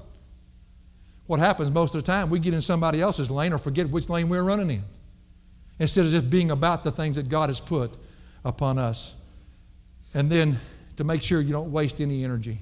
What 1.28 1.40
happens 1.40 1.70
most 1.70 1.96
of 1.96 2.04
the 2.04 2.12
time, 2.12 2.30
we 2.30 2.40
get 2.40 2.54
in 2.54 2.62
somebody 2.62 3.02
else's 3.02 3.30
lane 3.30 3.54
or 3.54 3.58
forget 3.58 3.90
which 3.90 4.10
lane 4.10 4.30
we're 4.30 4.44
running 4.44 4.70
in 4.70 4.84
instead 5.80 6.06
of 6.06 6.12
just 6.12 6.30
being 6.30 6.52
about 6.52 6.84
the 6.84 6.92
things 6.92 7.16
that 7.16 7.30
God 7.30 7.50
has 7.50 7.60
put 7.60 7.92
upon 8.44 8.78
us. 8.78 9.16
And 10.14 10.30
then 10.30 10.58
to 10.98 11.04
make 11.04 11.22
sure 11.22 11.42
you 11.42 11.54
don't 11.54 11.72
waste 11.72 12.02
any 12.02 12.24
energy. 12.24 12.60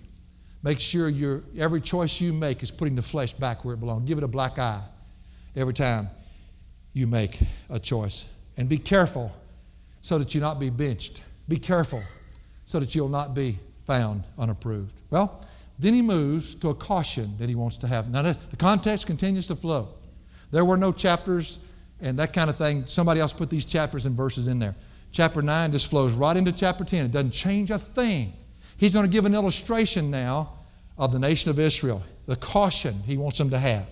Make 0.62 0.80
sure 0.80 1.08
your 1.10 1.44
every 1.58 1.82
choice 1.82 2.20
you 2.20 2.34
make 2.34 2.62
is 2.64 2.72
putting 2.72 2.96
the 2.96 3.02
flesh 3.02 3.34
back 3.34 3.64
where 3.64 3.74
it 3.74 3.80
belongs. 3.80 4.08
Give 4.08 4.18
it 4.18 4.24
a 4.24 4.28
black 4.28 4.60
eye 4.60 4.82
every 5.56 5.74
time 5.74 6.10
you 6.94 7.08
make 7.08 7.40
a 7.70 7.80
choice. 7.80 8.26
And 8.58 8.68
be 8.68 8.78
careful 8.78 9.32
so 10.02 10.20
that 10.20 10.36
you 10.36 10.42
not 10.42 10.60
be 10.60 10.70
benched. 10.70 11.24
Be 11.48 11.58
careful 11.58 12.04
so 12.66 12.80
that 12.80 12.94
you'll 12.94 13.10
not 13.10 13.34
be 13.34 13.58
found 13.86 14.24
unapproved. 14.38 14.94
Well, 15.10 15.44
then 15.80 15.94
he 15.94 16.02
moves 16.02 16.56
to 16.56 16.70
a 16.70 16.76
caution 16.76 17.34
that 17.38 17.48
he 17.48 17.56
wants 17.56 17.78
to 17.78 17.88
have. 17.88 18.10
Now, 18.10 18.22
the 18.22 18.58
context 18.58 19.08
continues 19.08 19.48
to 19.48 19.56
flow. 19.56 19.88
There 20.52 20.66
were 20.66 20.78
no 20.78 20.92
chapters 20.92 21.60
and 22.02 22.20
that 22.20 22.34
kind 22.34 22.50
of 22.50 22.58
thing. 22.58 22.86
Somebody 22.86 23.20
else 23.20 23.34
put 23.34 23.50
these 23.50 23.66
chapters 23.66 24.06
and 24.06 24.16
verses 24.16 24.48
in 24.48 24.60
there. 24.60 24.76
Chapter 25.12 25.42
9 25.42 25.72
just 25.72 25.90
flows 25.90 26.14
right 26.14 26.36
into 26.36 26.52
chapter 26.52 26.84
10. 26.84 27.08
It 27.08 27.12
doesn't 27.12 27.32
change 27.32 27.72
a 27.72 27.80
thing. 27.80 28.34
He's 28.78 28.94
going 28.94 29.06
to 29.06 29.12
give 29.12 29.26
an 29.26 29.34
illustration 29.34 30.12
now 30.12 30.54
of 30.98 31.12
the 31.12 31.20
nation 31.20 31.50
of 31.50 31.60
Israel, 31.60 32.04
the 32.26 32.36
caution 32.36 32.94
he 33.06 33.18
wants 33.18 33.38
them 33.38 33.50
to 33.50 33.60
have. 33.60 33.88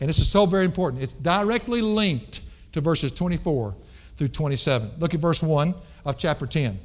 And 0.00 0.08
this 0.08 0.18
is 0.18 0.28
so 0.28 0.46
very 0.46 0.64
important. 0.64 1.02
It's 1.02 1.12
directly 1.12 1.80
linked 1.80 2.40
to 2.72 2.80
verses 2.80 3.12
24 3.12 3.74
through 4.16 4.28
27. 4.28 4.92
Look 4.98 5.14
at 5.14 5.20
verse 5.20 5.42
1 5.42 5.74
of 6.04 6.18
chapter 6.18 6.46
10. 6.46 6.78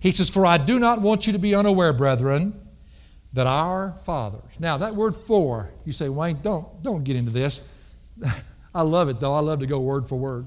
He 0.00 0.12
says, 0.12 0.30
For 0.30 0.44
I 0.44 0.58
do 0.58 0.78
not 0.78 1.00
want 1.00 1.26
you 1.26 1.32
to 1.32 1.38
be 1.38 1.54
unaware, 1.54 1.92
brethren, 1.92 2.60
that 3.32 3.46
our 3.46 3.92
fathers. 4.04 4.58
Now, 4.58 4.76
that 4.78 4.94
word 4.94 5.14
for, 5.14 5.70
you 5.84 5.92
say, 5.92 6.08
Wayne, 6.08 6.38
don't, 6.42 6.82
don't 6.82 7.04
get 7.04 7.16
into 7.16 7.30
this. 7.30 7.62
I 8.74 8.82
love 8.82 9.08
it, 9.08 9.20
though. 9.20 9.34
I 9.34 9.40
love 9.40 9.60
to 9.60 9.66
go 9.66 9.80
word 9.80 10.08
for 10.08 10.18
word. 10.18 10.46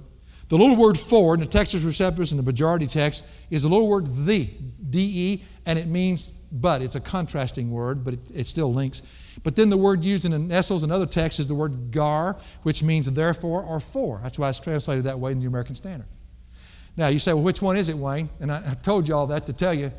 The 0.50 0.58
little 0.58 0.78
word 0.78 0.98
for 0.98 1.34
in 1.34 1.42
the 1.42 1.46
Textus 1.46 1.82
Receptus 1.82 2.32
and 2.32 2.40
the 2.40 2.44
majority 2.44 2.88
text 2.88 3.28
is 3.50 3.64
the 3.64 3.70
little 3.70 3.88
word 3.88 4.06
de, 4.26 4.46
D-E, 4.90 5.44
and 5.66 5.78
it 5.78 5.88
means 5.88 6.30
but. 6.52 6.82
It's 6.82 6.96
a 6.96 7.02
contrasting 7.02 7.70
word, 7.70 8.04
but 8.04 8.14
it, 8.14 8.20
it 8.34 8.48
still 8.48 8.74
links. 8.74 9.02
But 9.44 9.56
then 9.56 9.70
the 9.70 9.78
word 9.78 10.04
used 10.04 10.26
in 10.26 10.32
the 10.32 10.40
Nestles 10.40 10.84
and 10.84 10.92
other 10.92 11.06
texts 11.06 11.40
is 11.40 11.48
the 11.48 11.56
word 11.56 11.92
gar, 11.92 12.38
which 12.64 12.82
means 12.82 13.12
therefore 13.12 13.62
or 13.64 13.80
for. 13.80 14.20
That's 14.24 14.40
why 14.40 14.50
it's 14.50 14.60
translated 14.60 15.04
that 15.04 15.20
way 15.20 15.34
in 15.34 15.40
the 15.40 15.48
American 15.48 15.76
Standard. 15.76 16.08
Now 16.96 17.08
you 17.08 17.20
say, 17.20 17.34
well, 17.34 17.44
which 17.44 17.62
one 17.62 17.78
is 17.78 17.90
it, 17.90 17.98
Wayne? 17.98 18.30
And 18.40 18.52
I, 18.52 18.72
I 18.72 18.74
told 18.76 19.08
you 19.08 19.16
all 19.16 19.28
that 19.28 19.46
to 19.48 19.54
tell 19.54 19.74
you, 19.74 19.92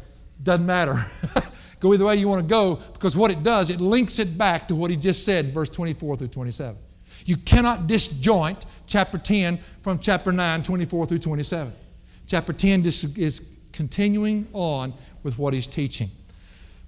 doesn't 0.43 0.67
matter. 0.67 0.97
go 1.81 1.93
either 1.93 2.05
way 2.05 2.17
you 2.17 2.29
want 2.29 2.43
to 2.43 2.49
go, 2.49 2.77
because 2.95 3.17
what 3.17 3.31
it 3.31 3.43
does, 3.43 3.71
it 3.71 3.81
links 3.81 4.19
it 4.19 4.37
back 4.39 4.69
to 4.69 4.75
what 4.75 4.91
he 4.91 4.97
just 4.97 5.25
said 5.25 5.47
in 5.47 5.53
verse 5.53 5.69
24 5.69 6.17
through 6.17 6.29
27. 6.29 6.77
You 7.29 7.37
cannot 7.37 7.87
disjoint 7.87 8.65
chapter 8.87 9.19
10 9.19 9.59
from 9.83 9.99
chapter 9.99 10.33
9, 10.33 10.63
24 10.63 11.05
through 11.05 11.19
27. 11.19 11.75
Chapter 12.27 12.55
10 12.55 12.87
is 12.87 13.47
continuing 13.71 14.49
on 14.55 14.95
with 15.23 15.39
what 15.39 15.53
he's 15.53 15.67
teaching. 15.67 16.09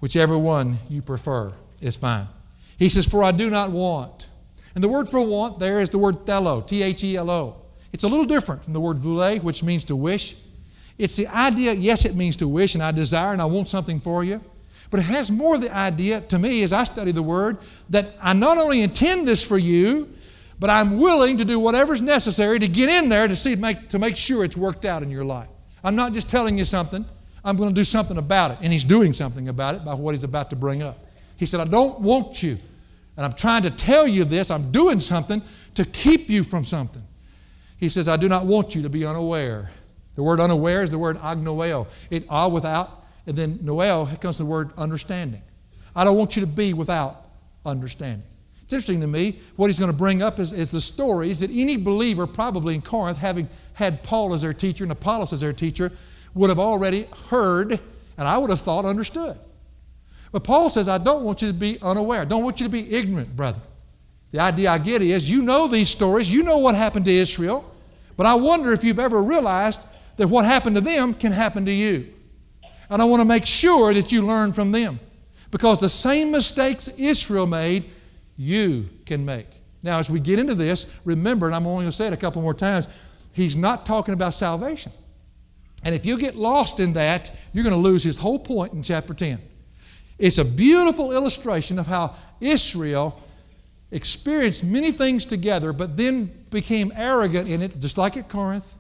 Whichever 0.00 0.38
one 0.38 0.79
you 0.88 1.03
prefer 1.03 1.53
is 1.83 1.98
fine. 1.98 2.26
He 2.79 2.88
says, 2.88 3.07
For 3.07 3.22
I 3.22 3.33
do 3.33 3.50
not 3.50 3.70
want. 3.70 4.29
And 4.74 4.83
the 4.83 4.88
word 4.88 5.11
for 5.11 5.20
want 5.20 5.59
there 5.59 5.79
is 5.79 5.90
the 5.90 5.98
word 5.98 6.14
thelo, 6.24 6.66
T 6.66 6.83
H 6.83 7.05
E 7.05 7.18
L 7.18 7.31
O. 7.31 7.57
It's 7.92 8.05
a 8.05 8.09
little 8.09 8.24
different 8.24 8.64
from 8.64 8.72
the 8.72 8.81
word 8.81 8.96
voule, 8.96 9.37
which 9.40 9.62
means 9.62 9.85
to 9.85 9.96
wish. 9.96 10.37
It's 10.96 11.16
the 11.16 11.26
idea, 11.26 11.74
yes, 11.74 12.07
it 12.07 12.16
means 12.16 12.37
to 12.38 12.48
wish, 12.48 12.72
and 12.74 12.83
I 12.83 12.92
desire 12.92 13.35
and 13.35 13.42
I 13.42 13.44
want 13.44 13.68
something 13.68 14.00
for 14.00 14.24
you. 14.24 14.40
But 14.90 15.00
it 15.00 15.07
has 15.07 15.31
more 15.31 15.59
the 15.59 15.70
idea 15.70 16.22
to 16.22 16.38
me 16.38 16.62
as 16.62 16.72
I 16.72 16.85
study 16.85 17.12
the 17.12 17.22
word 17.22 17.59
that 17.90 18.14
I 18.22 18.33
not 18.33 18.57
only 18.57 18.81
intend 18.81 19.29
this 19.29 19.46
for 19.46 19.59
you, 19.59 20.09
but 20.61 20.68
I'm 20.68 20.99
willing 20.99 21.38
to 21.38 21.44
do 21.44 21.59
whatever's 21.59 22.03
necessary 22.03 22.59
to 22.59 22.68
get 22.68 22.90
in 22.90 23.09
there 23.09 23.27
to 23.27 23.35
see 23.35 23.57
make, 23.57 23.88
to 23.88 23.99
make 23.99 24.16
sure 24.16 24.44
it's 24.44 24.57
worked 24.57 24.85
out 24.85 25.03
in 25.03 25.11
your 25.11 25.25
life. 25.25 25.49
I'm 25.83 25.96
not 25.96 26.12
just 26.12 26.29
telling 26.29 26.59
you 26.59 26.66
something. 26.66 27.05
I'm 27.42 27.57
going 27.57 27.70
to 27.70 27.75
do 27.75 27.85
something 27.85 28.18
about 28.18 28.51
it. 28.51 28.59
And 28.61 28.70
he's 28.70 28.85
doing 28.85 29.14
something 29.14 29.49
about 29.49 29.75
it 29.75 29.85
by 29.85 29.94
what 29.94 30.14
he's 30.14 30.25
about 30.25 30.51
to 30.51 30.57
bring 30.57 30.83
up. 30.83 30.99
He 31.37 31.46
said, 31.46 31.61
I 31.61 31.64
don't 31.64 32.01
want 32.01 32.42
you. 32.42 32.59
And 33.16 33.25
I'm 33.25 33.33
trying 33.33 33.63
to 33.63 33.71
tell 33.71 34.06
you 34.06 34.25
this. 34.25 34.50
I'm 34.50 34.71
doing 34.71 35.00
something 35.00 35.40
to 35.75 35.85
keep 35.87 36.29
you 36.29 36.44
from 36.44 36.67
something. 36.67 37.02
He 37.79 37.88
says, 37.88 38.08
I 38.08 38.19
do 38.19 38.29
not 38.29 38.44
want 38.44 38.75
you 38.75 38.83
to 38.83 38.90
be 38.90 39.06
unaware. 39.06 39.73
The 40.17 40.23
word 40.23 40.40
unaware 40.40 40.83
is 40.83 40.90
the 40.90 40.98
word 40.98 41.17
agnoeo. 41.17 41.87
It 42.11 42.27
all 42.29 42.50
without, 42.50 43.04
and 43.27 43.35
then 43.35 43.58
noel 43.63 44.06
comes 44.21 44.37
the 44.37 44.44
word 44.44 44.73
understanding. 44.77 45.40
I 45.96 46.04
don't 46.04 46.19
want 46.19 46.37
you 46.37 46.40
to 46.40 46.46
be 46.46 46.75
without 46.75 47.25
understanding. 47.65 48.27
It's 48.71 48.75
interesting 48.87 49.00
to 49.00 49.08
me, 49.08 49.40
what 49.56 49.66
he's 49.66 49.81
going 49.81 49.90
to 49.90 49.96
bring 49.96 50.23
up 50.23 50.38
is, 50.38 50.52
is 50.52 50.71
the 50.71 50.81
stories 50.81 51.40
that 51.40 51.50
any 51.50 51.77
believer, 51.77 52.25
probably 52.25 52.77
in 52.77 52.83
Corinth, 52.83 53.18
having 53.18 53.48
had 53.73 54.00
Paul 54.04 54.33
as 54.33 54.42
their 54.42 54.54
teacher 54.54 54.85
and 54.85 54.92
Apollos 54.92 55.33
as 55.33 55.40
their 55.40 55.52
teacher, 55.52 55.90
would 56.35 56.50
have 56.50 56.60
already 56.60 57.08
heard, 57.31 57.73
and 57.73 58.29
I 58.29 58.38
would 58.38 58.48
have 58.48 58.60
thought 58.60 58.85
understood. 58.85 59.37
But 60.31 60.44
Paul 60.44 60.71
says, 60.71 60.88
I 60.88 60.98
don't 60.98 61.25
want 61.25 61.42
you 61.42 61.48
to 61.48 61.52
be 61.52 61.79
unaware. 61.83 62.21
I 62.21 62.25
don't 62.25 62.44
want 62.44 62.60
you 62.60 62.66
to 62.66 62.71
be 62.71 62.94
ignorant, 62.94 63.35
brother. 63.35 63.58
The 64.31 64.38
idea 64.38 64.71
I 64.71 64.79
get 64.79 65.02
is 65.02 65.29
you 65.29 65.42
know 65.42 65.66
these 65.66 65.88
stories, 65.88 66.33
you 66.33 66.44
know 66.44 66.58
what 66.58 66.77
happened 66.77 67.06
to 67.06 67.12
Israel, 67.12 67.75
but 68.16 68.25
I 68.25 68.37
wonder 68.37 68.73
if 68.73 68.85
you've 68.85 69.00
ever 69.00 69.21
realized 69.21 69.85
that 70.16 70.29
what 70.29 70.44
happened 70.44 70.77
to 70.77 70.81
them 70.81 71.14
can 71.14 71.33
happen 71.33 71.66
to 71.66 71.73
you. 71.73 72.06
And 72.88 73.02
I 73.02 73.04
want 73.04 73.21
to 73.21 73.27
make 73.27 73.46
sure 73.46 73.92
that 73.92 74.12
you 74.12 74.23
learn 74.23 74.52
from 74.52 74.71
them. 74.71 75.00
Because 75.50 75.81
the 75.81 75.88
same 75.88 76.31
mistakes 76.31 76.87
Israel 76.96 77.48
made, 77.48 77.90
you 78.41 78.88
can 79.05 79.23
make. 79.23 79.47
Now, 79.83 79.99
as 79.99 80.09
we 80.09 80.19
get 80.19 80.38
into 80.38 80.55
this, 80.55 80.91
remember, 81.05 81.45
and 81.45 81.55
I'm 81.55 81.67
only 81.67 81.83
going 81.83 81.91
to 81.91 81.97
say 81.97 82.07
it 82.07 82.15
a 82.15 82.17
couple 82.17 82.41
more 82.41 82.55
times, 82.55 82.88
he's 83.33 83.55
not 83.55 83.85
talking 83.85 84.15
about 84.15 84.33
salvation. 84.33 84.93
And 85.85 85.95
if 85.95 86.07
you 86.07 86.17
get 86.17 86.37
lost 86.37 86.81
in 86.81 86.95
that, 86.95 87.31
you're 87.53 87.65
going 87.65 87.77
to 87.77 87.81
lose 87.81 88.03
his 88.03 88.17
whole 88.17 88.38
point 88.38 88.73
in 88.73 88.83
chapter 88.83 89.13
10. 89.13 89.38
It's 90.19 90.38
a 90.38 90.45
beautiful 90.45 91.13
illustration 91.13 91.79
of 91.79 91.87
how 91.87 92.15
Israel 92.41 93.23
experienced 93.91 94.65
many 94.65 94.91
things 94.91 95.27
together, 95.27 95.75
but 95.75 95.99
then 95.99 96.31
became 96.51 96.95
arrogant 96.97 97.47
in 97.47 97.61
it, 97.61 97.79
just 97.79 97.99
like 97.99 98.17
at 98.17 98.31
Corinth. 98.31 98.75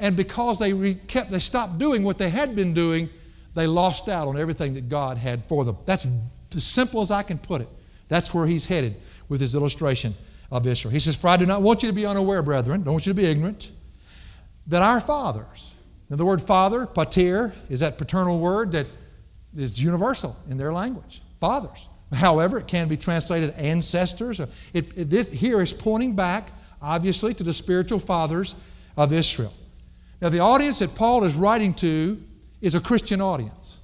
And 0.00 0.16
because 0.16 0.58
they 0.58 0.72
re- 0.72 0.96
kept, 1.06 1.30
they 1.30 1.38
stopped 1.38 1.78
doing 1.78 2.02
what 2.02 2.18
they 2.18 2.30
had 2.30 2.56
been 2.56 2.74
doing, 2.74 3.08
they 3.54 3.68
lost 3.68 4.08
out 4.08 4.26
on 4.26 4.36
everything 4.36 4.74
that 4.74 4.88
God 4.88 5.16
had 5.16 5.44
for 5.44 5.64
them. 5.64 5.76
That's 5.86 6.08
as 6.56 6.64
simple 6.64 7.00
as 7.00 7.12
I 7.12 7.22
can 7.22 7.38
put 7.38 7.60
it. 7.60 7.68
That's 8.08 8.32
where 8.32 8.46
he's 8.46 8.66
headed 8.66 8.96
with 9.28 9.40
his 9.40 9.54
illustration 9.54 10.14
of 10.50 10.66
Israel. 10.66 10.92
He 10.92 11.00
says, 11.00 11.16
For 11.16 11.28
I 11.28 11.36
do 11.36 11.46
not 11.46 11.62
want 11.62 11.82
you 11.82 11.88
to 11.88 11.94
be 11.94 12.06
unaware, 12.06 12.42
brethren, 12.42 12.82
don't 12.82 12.94
want 12.94 13.06
you 13.06 13.12
to 13.12 13.20
be 13.20 13.26
ignorant, 13.26 13.70
that 14.68 14.82
our 14.82 15.00
fathers, 15.00 15.74
now 16.08 16.16
the 16.16 16.24
word 16.24 16.40
father, 16.40 16.86
pater, 16.86 17.54
is 17.68 17.80
that 17.80 17.98
paternal 17.98 18.38
word 18.38 18.72
that 18.72 18.86
is 19.56 19.82
universal 19.82 20.36
in 20.48 20.56
their 20.56 20.72
language. 20.72 21.22
Fathers. 21.40 21.88
However, 22.12 22.58
it 22.58 22.68
can 22.68 22.88
be 22.88 22.96
translated 22.96 23.50
ancestors. 23.56 24.38
It, 24.38 24.50
it, 24.72 25.12
it, 25.12 25.28
here 25.28 25.60
is 25.60 25.72
pointing 25.72 26.14
back, 26.14 26.50
obviously, 26.80 27.34
to 27.34 27.42
the 27.42 27.52
spiritual 27.52 27.98
fathers 27.98 28.54
of 28.96 29.12
Israel. 29.12 29.52
Now, 30.20 30.28
the 30.28 30.38
audience 30.38 30.78
that 30.78 30.94
Paul 30.94 31.24
is 31.24 31.34
writing 31.34 31.74
to 31.74 32.22
is 32.60 32.74
a 32.74 32.80
Christian 32.80 33.20
audience. 33.20 33.75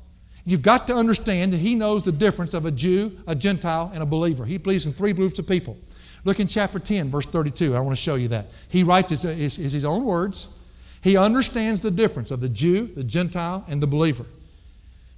You've 0.45 0.63
got 0.63 0.87
to 0.89 0.95
understand 0.95 1.53
that 1.53 1.59
he 1.59 1.75
knows 1.75 2.03
the 2.03 2.13
difference 2.13 2.53
of 2.53 2.67
a 2.67 2.71
Jew, 2.71 3.17
a 3.27 3.35
Gentile, 3.35 3.91
and 3.95 4.03
a 4.03 4.07
believer. 4.07 4.45
He 4.45 4.59
believes 4.59 4.87
in 4.87 4.93
three 4.93 5.13
groups 5.13 5.39
of 5.39 5.47
people. 5.47 5.79
Look 6.25 6.41
in 6.41 6.47
chapter 6.47 6.79
10, 6.79 7.11
verse 7.11 7.27
32. 7.27 7.77
I 7.77 7.81
want 7.81 7.97
to 7.97 8.03
show 8.03 8.17
you 8.17 8.29
that. 8.29 8.47
He 8.69 8.83
writes 8.83 9.11
his, 9.11 9.23
his, 9.23 9.57
his 9.57 9.85
own 9.85 10.05
words. 10.05 10.57
He 11.03 11.17
understands 11.17 11.81
the 11.81 11.91
difference 11.91 12.31
of 12.31 12.41
the 12.41 12.49
Jew, 12.49 12.87
the 12.87 13.05
Gentile, 13.05 13.65
and 13.69 13.83
the 13.83 13.87
believer. 13.87 14.25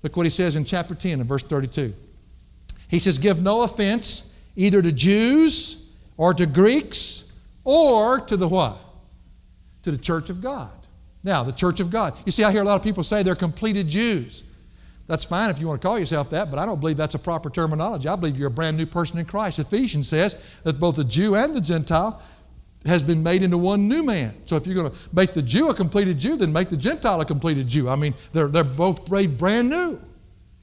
Look 0.03 0.16
what 0.16 0.27
he 0.27 0.31
says 0.31 0.57
in 0.57 0.64
chapter 0.64 0.95
10 0.95 1.20
and 1.20 1.29
verse 1.29 1.43
32. 1.43 1.95
He 2.89 2.99
says, 2.99 3.18
Give 3.18 3.43
no 3.43 3.62
offense 3.62 4.35
either 4.57 4.83
to 4.83 4.93
Jews 4.93 5.91
or 6.16 6.35
to 6.35 6.47
Greeks 6.47 7.33
or 7.64 8.20
to 8.20 8.37
the 8.37 8.49
what? 8.49 8.79
To 9.83 9.91
the 9.91 9.99
church 9.99 10.31
of 10.31 10.41
God. 10.43 10.70
Now, 11.22 11.43
the 11.43 11.53
church 11.53 11.81
of 11.81 11.91
God. 11.91 12.14
You 12.27 12.33
see, 12.33 12.45
I 12.45 12.53
hear 12.53 12.62
a 12.62 12.66
lot 12.66 12.77
of 12.77 12.83
people 12.83 13.03
say 13.03 13.22
they're 13.22 13.35
completed 13.35 13.89
Jews. 13.89 14.45
That's 15.07 15.25
fine 15.25 15.51
if 15.51 15.59
you 15.59 15.69
want 15.69 15.83
to 15.83 15.87
call 15.87 15.99
yourself 15.99 16.31
that, 16.31 16.51
but 16.51 16.59
I 16.59 16.65
don't 16.65 16.81
believe 16.81 16.97
that's 16.97 17.15
a 17.15 17.19
proper 17.19 17.51
terminology. 17.51 18.09
I 18.09 18.17
believe 18.17 18.39
you're 18.39 18.49
a 18.49 18.51
brand 18.51 18.77
new 18.77 18.87
person 18.87 19.19
in 19.19 19.27
Christ. 19.27 19.59
Ephesians 19.59 20.09
says 20.09 20.63
that 20.63 20.81
both 20.81 20.97
the 20.97 21.05
Jew 21.05 21.35
and 21.35 21.55
the 21.55 21.61
Gentile 21.61 22.23
has 22.87 23.03
been 23.03 23.23
made 23.23 23.43
into 23.43 23.59
one 23.59 23.89
new 23.89 24.03
man. 24.03 24.35
So 24.47 24.57
if 24.57 24.67
you're 24.67 24.77
going 24.77 24.91
to 24.91 24.97
make 25.13 25.35
the 25.35 25.43
Jew 25.43 25.69
a 25.71 25.75
completed 25.75 26.19
Jew, 26.19 26.37
then 26.37 26.53
make 26.53 26.69
the 26.69 26.77
Gentile 26.77 27.21
a 27.21 27.25
completed 27.25 27.67
Jew. 27.69 27.89
I 27.89 27.97
mean, 27.97 28.15
they're, 28.33 28.49
they're 28.49 28.65
both 28.65 29.11
made 29.11 29.39
brand 29.39 29.71
new. 29.71 30.01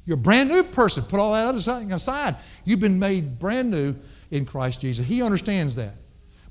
You're 0.06 0.18
a 0.18 0.22
brand 0.22 0.50
new 0.50 0.64
person. 0.64 1.04
Put 1.04 1.20
all 1.20 1.34
that 1.34 1.48
other 1.48 1.60
thing 1.60 1.94
aside. 1.94 2.36
You've 2.66 2.80
been 2.80 3.00
made 3.00 3.40
brand 3.40 3.70
new 3.70 3.96
in 4.32 4.46
Christ 4.46 4.82
Jesus. 4.82 5.08
He 5.08 5.22
understands 5.22 5.76
that. 5.76 5.94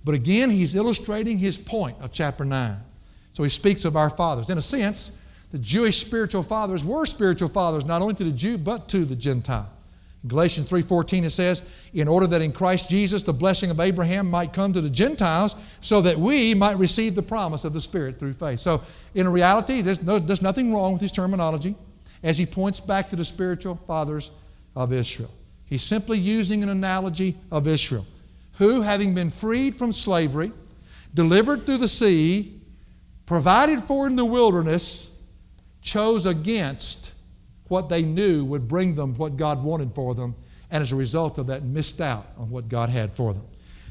But 0.04 0.14
again, 0.14 0.50
he's 0.50 0.74
illustrating 0.74 1.38
his 1.38 1.58
point 1.58 2.00
of 2.00 2.12
chapter 2.12 2.44
9. 2.44 2.76
So 3.32 3.42
he 3.42 3.48
speaks 3.48 3.84
of 3.84 3.96
our 3.96 4.10
fathers. 4.10 4.50
In 4.50 4.58
a 4.58 4.62
sense, 4.62 5.18
the 5.50 5.58
Jewish 5.58 5.98
spiritual 5.98 6.42
fathers 6.42 6.84
were 6.84 7.06
spiritual 7.06 7.48
fathers 7.48 7.84
not 7.84 8.02
only 8.02 8.14
to 8.14 8.24
the 8.24 8.30
Jew 8.30 8.58
but 8.58 8.88
to 8.88 9.04
the 9.04 9.16
Gentile. 9.16 9.70
Galatians 10.26 10.68
3:14 10.68 11.24
it 11.24 11.30
says, 11.30 11.62
"In 11.94 12.06
order 12.06 12.26
that 12.26 12.42
in 12.42 12.52
Christ 12.52 12.90
Jesus 12.90 13.22
the 13.22 13.32
blessing 13.32 13.70
of 13.70 13.80
Abraham 13.80 14.30
might 14.30 14.52
come 14.52 14.72
to 14.72 14.80
the 14.80 14.90
Gentiles, 14.90 15.56
so 15.80 16.02
that 16.02 16.18
we 16.18 16.54
might 16.54 16.78
receive 16.78 17.14
the 17.14 17.22
promise 17.22 17.64
of 17.64 17.72
the 17.72 17.80
Spirit 17.80 18.18
through 18.18 18.34
faith." 18.34 18.60
So, 18.60 18.82
in 19.14 19.26
reality, 19.28 19.80
there's, 19.80 20.02
no, 20.02 20.18
there's 20.18 20.42
nothing 20.42 20.74
wrong 20.74 20.92
with 20.92 21.02
his 21.02 21.12
terminology 21.12 21.74
as 22.22 22.36
he 22.36 22.44
points 22.44 22.80
back 22.80 23.08
to 23.10 23.16
the 23.16 23.24
spiritual 23.24 23.76
fathers 23.86 24.30
of 24.76 24.92
Israel. 24.92 25.30
He's 25.64 25.82
simply 25.82 26.18
using 26.18 26.62
an 26.62 26.68
analogy 26.68 27.36
of 27.50 27.66
Israel, 27.66 28.06
who, 28.58 28.82
having 28.82 29.14
been 29.14 29.30
freed 29.30 29.74
from 29.74 29.92
slavery, 29.92 30.52
delivered 31.14 31.64
through 31.64 31.78
the 31.78 31.88
sea, 31.88 32.60
provided 33.24 33.80
for 33.80 34.06
in 34.06 34.16
the 34.16 34.24
wilderness, 34.24 35.09
chose 35.82 36.26
against 36.26 37.14
what 37.68 37.88
they 37.88 38.02
knew 38.02 38.44
would 38.44 38.66
bring 38.66 38.94
them 38.94 39.14
what 39.16 39.36
God 39.36 39.62
wanted 39.62 39.92
for 39.92 40.14
them, 40.14 40.34
and 40.70 40.82
as 40.82 40.92
a 40.92 40.96
result 40.96 41.38
of 41.38 41.46
that, 41.46 41.62
missed 41.62 42.00
out 42.00 42.26
on 42.36 42.50
what 42.50 42.68
God 42.68 42.88
had 42.88 43.12
for 43.12 43.32
them. 43.32 43.44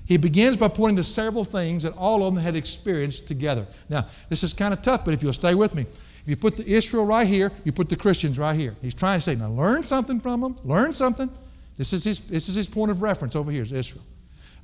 He 0.05 0.17
begins 0.17 0.57
by 0.57 0.69
pointing 0.69 0.97
to 0.97 1.03
several 1.03 1.43
things 1.43 1.83
that 1.83 1.95
all 1.95 2.25
of 2.25 2.33
them 2.33 2.43
had 2.43 2.55
experienced 2.55 3.27
together. 3.27 3.67
Now, 3.89 4.07
this 4.27 4.43
is 4.43 4.53
kind 4.53 4.73
of 4.73 4.81
tough, 4.81 5.05
but 5.05 5.13
if 5.13 5.21
you'll 5.21 5.33
stay 5.33 5.53
with 5.55 5.75
me, 5.75 5.83
if 5.83 6.23
you 6.25 6.35
put 6.35 6.57
the 6.57 6.67
Israel 6.67 7.05
right 7.05 7.27
here, 7.27 7.51
you 7.63 7.71
put 7.71 7.89
the 7.89 7.95
Christians 7.95 8.39
right 8.39 8.55
here. 8.55 8.75
He's 8.81 8.93
trying 8.93 9.19
to 9.19 9.23
say, 9.23 9.35
now 9.35 9.49
learn 9.49 9.83
something 9.83 10.19
from 10.19 10.41
them, 10.41 10.57
learn 10.63 10.93
something. 10.93 11.29
This 11.77 11.93
is 11.93 12.03
his, 12.03 12.19
this 12.21 12.49
is 12.49 12.55
his 12.55 12.67
point 12.67 12.91
of 12.91 13.01
reference 13.01 13.35
over 13.35 13.51
here, 13.51 13.63
is 13.63 13.71
Israel. 13.71 14.03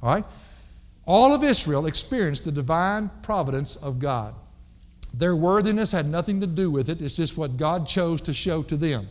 All 0.02 0.16
right? 0.16 0.26
All 1.06 1.34
of 1.34 1.44
Israel 1.44 1.86
experienced 1.86 2.44
the 2.46 2.52
divine 2.52 3.10
providence 3.22 3.76
of 3.78 4.00
God. 4.00 4.34
Their 5.18 5.36
worthiness 5.36 5.92
had 5.92 6.08
nothing 6.08 6.42
to 6.42 6.48
do 6.48 6.70
with 6.70 6.90
it. 6.90 7.02
It's 7.02 7.16
just 7.16 7.38
what 7.38 7.58
God 7.58 7.88
chose 7.88 8.20
to 8.22 8.34
show 8.34 8.64
to 8.64 8.76
them. 8.76 9.08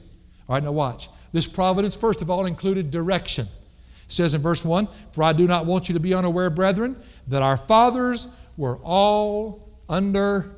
All 0.49 0.55
right, 0.55 0.63
now 0.63 0.73
watch. 0.73 1.09
This 1.33 1.47
providence, 1.47 1.97
first 1.97 2.21
of 2.21 2.31
all, 2.31 2.47
included 2.47 2.91
direction. 2.91 3.47
It 3.47 4.13
says 4.13 4.35
in 4.35 4.43
verse 4.43 4.65
1 4.65 4.87
For 5.11 5.25
I 5.25 5.33
do 5.33 5.47
not 5.47 5.65
want 5.65 5.89
you 5.89 5.95
to 5.95 6.01
be 6.01 6.13
unaware, 6.13 6.51
brethren, 6.51 6.97
that 7.29 7.43
our 7.43 7.57
fathers 7.57 8.29
were 8.57 8.77
all 8.85 9.69
under 9.89 10.51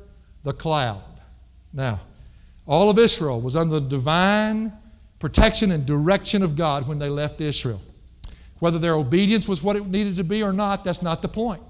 the 0.43 0.53
cloud. 0.53 1.01
Now, 1.73 2.01
all 2.65 2.89
of 2.89 2.99
Israel 2.99 3.39
was 3.39 3.55
under 3.55 3.79
the 3.79 3.89
divine 3.89 4.73
protection 5.19 5.71
and 5.71 5.85
direction 5.85 6.43
of 6.43 6.55
God 6.55 6.87
when 6.87 6.99
they 6.99 7.09
left 7.09 7.39
Israel. 7.39 7.81
Whether 8.59 8.79
their 8.79 8.95
obedience 8.95 9.47
was 9.47 9.63
what 9.63 9.75
it 9.75 9.85
needed 9.87 10.17
to 10.17 10.23
be 10.23 10.43
or 10.43 10.51
not, 10.51 10.83
that's 10.83 11.01
not 11.01 11.21
the 11.21 11.27
point. 11.27 11.61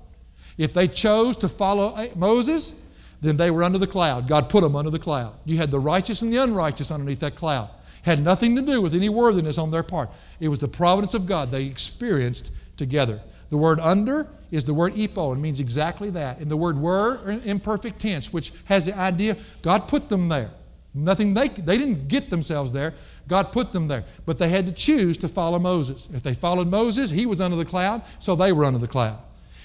If 0.57 0.73
they 0.73 0.87
chose 0.87 1.37
to 1.37 1.47
follow 1.47 1.95
eh, 1.95 2.09
Moses, 2.15 2.81
then 3.21 3.37
they 3.37 3.51
were 3.51 3.63
under 3.63 3.77
the 3.77 3.87
cloud. 3.87 4.27
God 4.27 4.49
put 4.49 4.61
them 4.61 4.75
under 4.75 4.91
the 4.91 4.99
cloud. 4.99 5.33
You 5.45 5.57
had 5.57 5.71
the 5.71 5.79
righteous 5.79 6.21
and 6.21 6.31
the 6.31 6.37
unrighteous 6.37 6.91
underneath 6.91 7.19
that 7.19 7.35
cloud. 7.35 7.69
Had 8.03 8.23
nothing 8.23 8.55
to 8.55 8.61
do 8.61 8.81
with 8.81 8.93
any 8.93 9.09
worthiness 9.09 9.57
on 9.57 9.71
their 9.71 9.83
part. 9.83 10.09
It 10.39 10.47
was 10.49 10.59
the 10.59 10.67
providence 10.67 11.13
of 11.13 11.25
God 11.25 11.51
they 11.51 11.65
experienced 11.65 12.51
together. 12.77 13.21
The 13.49 13.57
word 13.57 13.79
under 13.79 14.29
is 14.51 14.63
the 14.63 14.73
word 14.73 14.93
epo 14.93 15.33
and 15.33 15.41
means 15.41 15.59
exactly 15.59 16.09
that. 16.11 16.39
And 16.39 16.49
the 16.49 16.57
word 16.57 16.77
were 16.77 17.39
imperfect 17.43 17.99
tense, 17.99 18.31
which 18.31 18.53
has 18.65 18.85
the 18.85 18.97
idea 18.97 19.35
God 19.61 19.87
put 19.87 20.09
them 20.09 20.29
there. 20.29 20.51
Nothing 20.93 21.33
they, 21.33 21.47
they 21.49 21.77
didn't 21.77 22.07
get 22.07 22.29
themselves 22.29 22.71
there. 22.71 22.93
God 23.27 23.51
put 23.51 23.71
them 23.71 23.87
there. 23.87 24.03
But 24.25 24.37
they 24.37 24.49
had 24.49 24.65
to 24.67 24.73
choose 24.73 25.17
to 25.19 25.27
follow 25.27 25.59
Moses. 25.59 26.09
If 26.13 26.23
they 26.23 26.33
followed 26.33 26.67
Moses, 26.67 27.11
he 27.11 27.25
was 27.25 27.41
under 27.41 27.57
the 27.57 27.65
cloud, 27.65 28.01
so 28.19 28.35
they 28.35 28.51
were 28.51 28.65
under 28.65 28.79
the 28.79 28.87
cloud. 28.87 29.19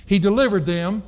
He 0.04 0.18
delivered 0.18 0.66
them 0.66 1.02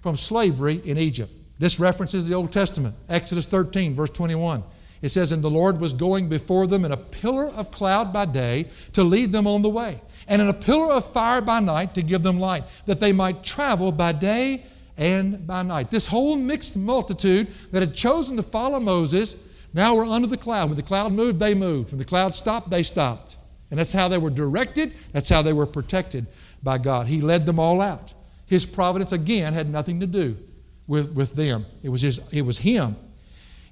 from 0.00 0.16
slavery 0.16 0.80
in 0.84 0.98
Egypt. 0.98 1.32
This 1.58 1.80
references 1.80 2.28
the 2.28 2.34
Old 2.34 2.52
Testament, 2.52 2.94
Exodus 3.08 3.46
13, 3.46 3.94
verse 3.94 4.10
21. 4.10 4.62
It 5.02 5.08
says, 5.10 5.32
And 5.32 5.42
the 5.42 5.50
Lord 5.50 5.80
was 5.80 5.92
going 5.92 6.28
before 6.28 6.66
them 6.66 6.84
in 6.84 6.92
a 6.92 6.96
pillar 6.96 7.48
of 7.48 7.70
cloud 7.70 8.12
by 8.12 8.24
day 8.26 8.66
to 8.92 9.04
lead 9.04 9.32
them 9.32 9.46
on 9.46 9.62
the 9.62 9.68
way, 9.68 10.00
and 10.28 10.40
in 10.40 10.48
a 10.48 10.54
pillar 10.54 10.92
of 10.92 11.10
fire 11.12 11.40
by 11.40 11.60
night 11.60 11.94
to 11.94 12.02
give 12.02 12.22
them 12.22 12.38
light, 12.38 12.64
that 12.86 13.00
they 13.00 13.12
might 13.12 13.42
travel 13.42 13.90
by 13.92 14.12
day 14.12 14.64
and 14.96 15.46
by 15.46 15.62
night. 15.62 15.90
This 15.90 16.06
whole 16.06 16.36
mixed 16.36 16.76
multitude 16.76 17.48
that 17.70 17.82
had 17.82 17.94
chosen 17.94 18.36
to 18.36 18.42
follow 18.42 18.80
Moses 18.80 19.36
now 19.74 19.96
were 19.96 20.04
under 20.04 20.26
the 20.26 20.36
cloud. 20.36 20.68
When 20.68 20.76
the 20.76 20.82
cloud 20.82 21.12
moved, 21.12 21.38
they 21.38 21.54
moved. 21.54 21.90
When 21.90 21.98
the 21.98 22.04
cloud 22.04 22.34
stopped, 22.34 22.70
they 22.70 22.82
stopped. 22.82 23.36
And 23.70 23.78
that's 23.78 23.92
how 23.92 24.08
they 24.08 24.18
were 24.18 24.30
directed, 24.30 24.94
that's 25.12 25.28
how 25.28 25.42
they 25.42 25.52
were 25.52 25.66
protected 25.66 26.26
by 26.62 26.78
God. 26.78 27.06
He 27.06 27.20
led 27.20 27.46
them 27.46 27.58
all 27.58 27.80
out. 27.80 28.14
His 28.46 28.64
providence, 28.64 29.12
again, 29.12 29.52
had 29.52 29.68
nothing 29.68 30.00
to 30.00 30.06
do 30.06 30.36
with, 30.88 31.12
with 31.12 31.34
them. 31.34 31.66
It 31.84 31.90
was, 31.90 32.02
his, 32.02 32.20
it 32.32 32.42
was 32.42 32.58
him. 32.58 32.96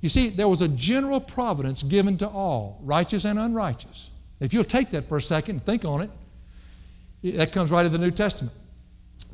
You 0.01 0.09
see, 0.09 0.29
there 0.29 0.47
was 0.47 0.61
a 0.61 0.69
general 0.69 1.19
providence 1.19 1.83
given 1.83 2.17
to 2.19 2.29
all, 2.29 2.79
righteous 2.85 3.25
and 3.25 3.39
unrighteous. 3.39 4.11
If 4.39 4.55
you'll 4.55 4.64
take 4.64 4.91
that 4.91 5.09
for 5.09 5.17
a 5.17 5.23
second 5.23 5.57
and 5.57 5.64
think 5.64 5.85
on 5.85 6.03
it, 6.03 6.11
that 7.37 7.51
comes 7.51 7.73
right 7.73 7.85
in 7.85 7.91
the 7.91 7.99
New 7.99 8.11
Testament. 8.11 8.55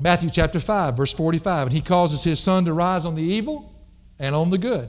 Matthew 0.01 0.31
chapter 0.31 0.61
5, 0.61 0.97
verse 0.97 1.13
45. 1.13 1.67
And 1.67 1.73
he 1.75 1.83
causes 1.83 2.23
his 2.23 2.39
sun 2.39 2.65
to 2.65 2.73
rise 2.73 3.05
on 3.05 3.17
the 3.17 3.23
evil 3.23 3.75
and 4.19 4.35
on 4.35 4.51
the 4.51 4.59
good, 4.59 4.89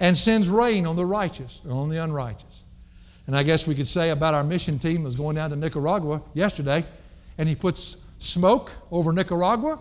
and 0.00 0.16
sends 0.16 0.48
rain 0.48 0.86
on 0.86 0.96
the 0.96 1.04
righteous 1.04 1.60
and 1.62 1.72
on 1.72 1.90
the 1.90 2.02
unrighteous. 2.02 2.64
And 3.26 3.36
I 3.36 3.42
guess 3.42 3.66
we 3.66 3.74
could 3.74 3.88
say 3.88 4.10
about 4.10 4.32
our 4.32 4.44
mission 4.44 4.78
team 4.78 5.02
was 5.02 5.14
going 5.14 5.36
down 5.36 5.50
to 5.50 5.56
Nicaragua 5.56 6.22
yesterday, 6.32 6.84
and 7.36 7.48
he 7.48 7.54
puts 7.54 8.02
smoke 8.18 8.72
over 8.90 9.12
Nicaragua 9.12 9.78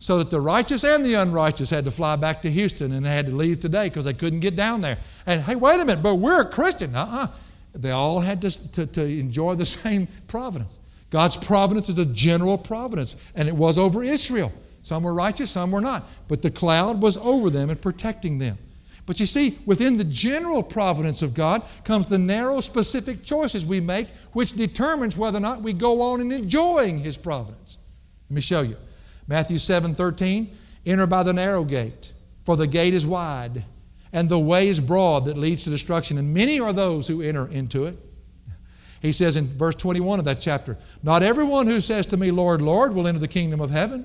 so 0.00 0.16
that 0.16 0.30
the 0.30 0.40
righteous 0.40 0.82
and 0.82 1.04
the 1.04 1.14
unrighteous 1.14 1.68
had 1.68 1.84
to 1.84 1.90
fly 1.90 2.16
back 2.16 2.40
to 2.42 2.50
Houston 2.50 2.90
and 2.92 3.04
they 3.04 3.10
had 3.10 3.26
to 3.26 3.32
leave 3.32 3.60
today 3.60 3.88
because 3.90 4.06
they 4.06 4.14
couldn't 4.14 4.40
get 4.40 4.56
down 4.56 4.80
there. 4.80 4.98
And 5.26 5.42
hey, 5.42 5.54
wait 5.54 5.78
a 5.78 5.84
minute, 5.84 6.02
but 6.02 6.14
we're 6.14 6.40
a 6.40 6.48
Christian. 6.48 6.96
Uh-uh. 6.96 7.28
They 7.74 7.90
all 7.90 8.18
had 8.18 8.40
to, 8.42 8.72
to, 8.72 8.86
to 8.86 9.04
enjoy 9.04 9.54
the 9.54 9.66
same 9.66 10.08
providence. 10.26 10.78
God's 11.10 11.36
providence 11.36 11.90
is 11.90 11.98
a 11.98 12.06
general 12.06 12.56
providence, 12.56 13.14
and 13.34 13.46
it 13.46 13.54
was 13.54 13.78
over 13.78 14.02
Israel. 14.02 14.52
Some 14.82 15.02
were 15.02 15.12
righteous, 15.12 15.50
some 15.50 15.70
were 15.70 15.82
not. 15.82 16.04
But 16.28 16.40
the 16.40 16.50
cloud 16.50 17.02
was 17.02 17.18
over 17.18 17.50
them 17.50 17.68
and 17.68 17.80
protecting 17.80 18.38
them. 18.38 18.56
But 19.04 19.20
you 19.20 19.26
see, 19.26 19.58
within 19.66 19.98
the 19.98 20.04
general 20.04 20.62
providence 20.62 21.20
of 21.20 21.34
God 21.34 21.62
comes 21.84 22.06
the 22.06 22.16
narrow, 22.16 22.60
specific 22.60 23.22
choices 23.22 23.66
we 23.66 23.80
make, 23.80 24.08
which 24.32 24.52
determines 24.52 25.18
whether 25.18 25.38
or 25.38 25.42
not 25.42 25.60
we 25.60 25.74
go 25.74 26.00
on 26.00 26.20
in 26.20 26.32
enjoying 26.32 27.00
His 27.00 27.18
providence. 27.18 27.76
Let 28.30 28.36
me 28.36 28.40
show 28.40 28.62
you. 28.62 28.76
Matthew 29.30 29.58
7 29.58 29.94
13, 29.94 30.50
enter 30.84 31.06
by 31.06 31.22
the 31.22 31.32
narrow 31.32 31.62
gate, 31.62 32.12
for 32.42 32.56
the 32.56 32.66
gate 32.66 32.94
is 32.94 33.06
wide, 33.06 33.62
and 34.12 34.28
the 34.28 34.40
way 34.40 34.66
is 34.66 34.80
broad 34.80 35.26
that 35.26 35.38
leads 35.38 35.62
to 35.64 35.70
destruction, 35.70 36.18
and 36.18 36.34
many 36.34 36.58
are 36.58 36.72
those 36.72 37.06
who 37.06 37.22
enter 37.22 37.46
into 37.46 37.86
it. 37.86 37.96
He 39.00 39.12
says 39.12 39.36
in 39.36 39.46
verse 39.46 39.76
21 39.76 40.18
of 40.18 40.24
that 40.24 40.40
chapter, 40.40 40.76
Not 41.04 41.22
everyone 41.22 41.68
who 41.68 41.80
says 41.80 42.06
to 42.06 42.16
me, 42.16 42.32
Lord, 42.32 42.60
Lord, 42.60 42.92
will 42.92 43.06
enter 43.06 43.20
the 43.20 43.28
kingdom 43.28 43.60
of 43.60 43.70
heaven, 43.70 44.04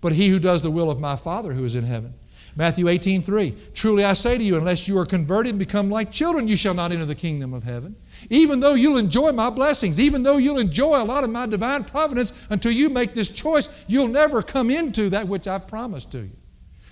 but 0.00 0.10
he 0.10 0.30
who 0.30 0.40
does 0.40 0.62
the 0.62 0.70
will 0.72 0.90
of 0.90 0.98
my 0.98 1.14
Father 1.14 1.52
who 1.52 1.64
is 1.64 1.76
in 1.76 1.84
heaven. 1.84 2.12
Matthew 2.56 2.88
18, 2.88 3.22
3. 3.22 3.54
Truly 3.72 4.04
I 4.04 4.14
say 4.14 4.36
to 4.36 4.42
you, 4.42 4.56
unless 4.56 4.88
you 4.88 4.98
are 4.98 5.06
converted 5.06 5.50
and 5.50 5.60
become 5.60 5.90
like 5.90 6.10
children, 6.10 6.48
you 6.48 6.56
shall 6.56 6.74
not 6.74 6.90
enter 6.90 7.04
the 7.04 7.14
kingdom 7.14 7.54
of 7.54 7.62
heaven. 7.62 7.94
Even 8.30 8.60
though 8.60 8.74
you'll 8.74 8.98
enjoy 8.98 9.32
my 9.32 9.50
blessings, 9.50 10.00
even 10.00 10.22
though 10.22 10.36
you'll 10.36 10.58
enjoy 10.58 11.00
a 11.00 11.04
lot 11.04 11.24
of 11.24 11.30
my 11.30 11.46
divine 11.46 11.84
providence, 11.84 12.32
until 12.50 12.72
you 12.72 12.88
make 12.88 13.14
this 13.14 13.28
choice, 13.28 13.68
you'll 13.86 14.08
never 14.08 14.42
come 14.42 14.70
into 14.70 15.10
that 15.10 15.28
which 15.28 15.46
I've 15.46 15.66
promised 15.66 16.12
to 16.12 16.18
you. 16.18 16.30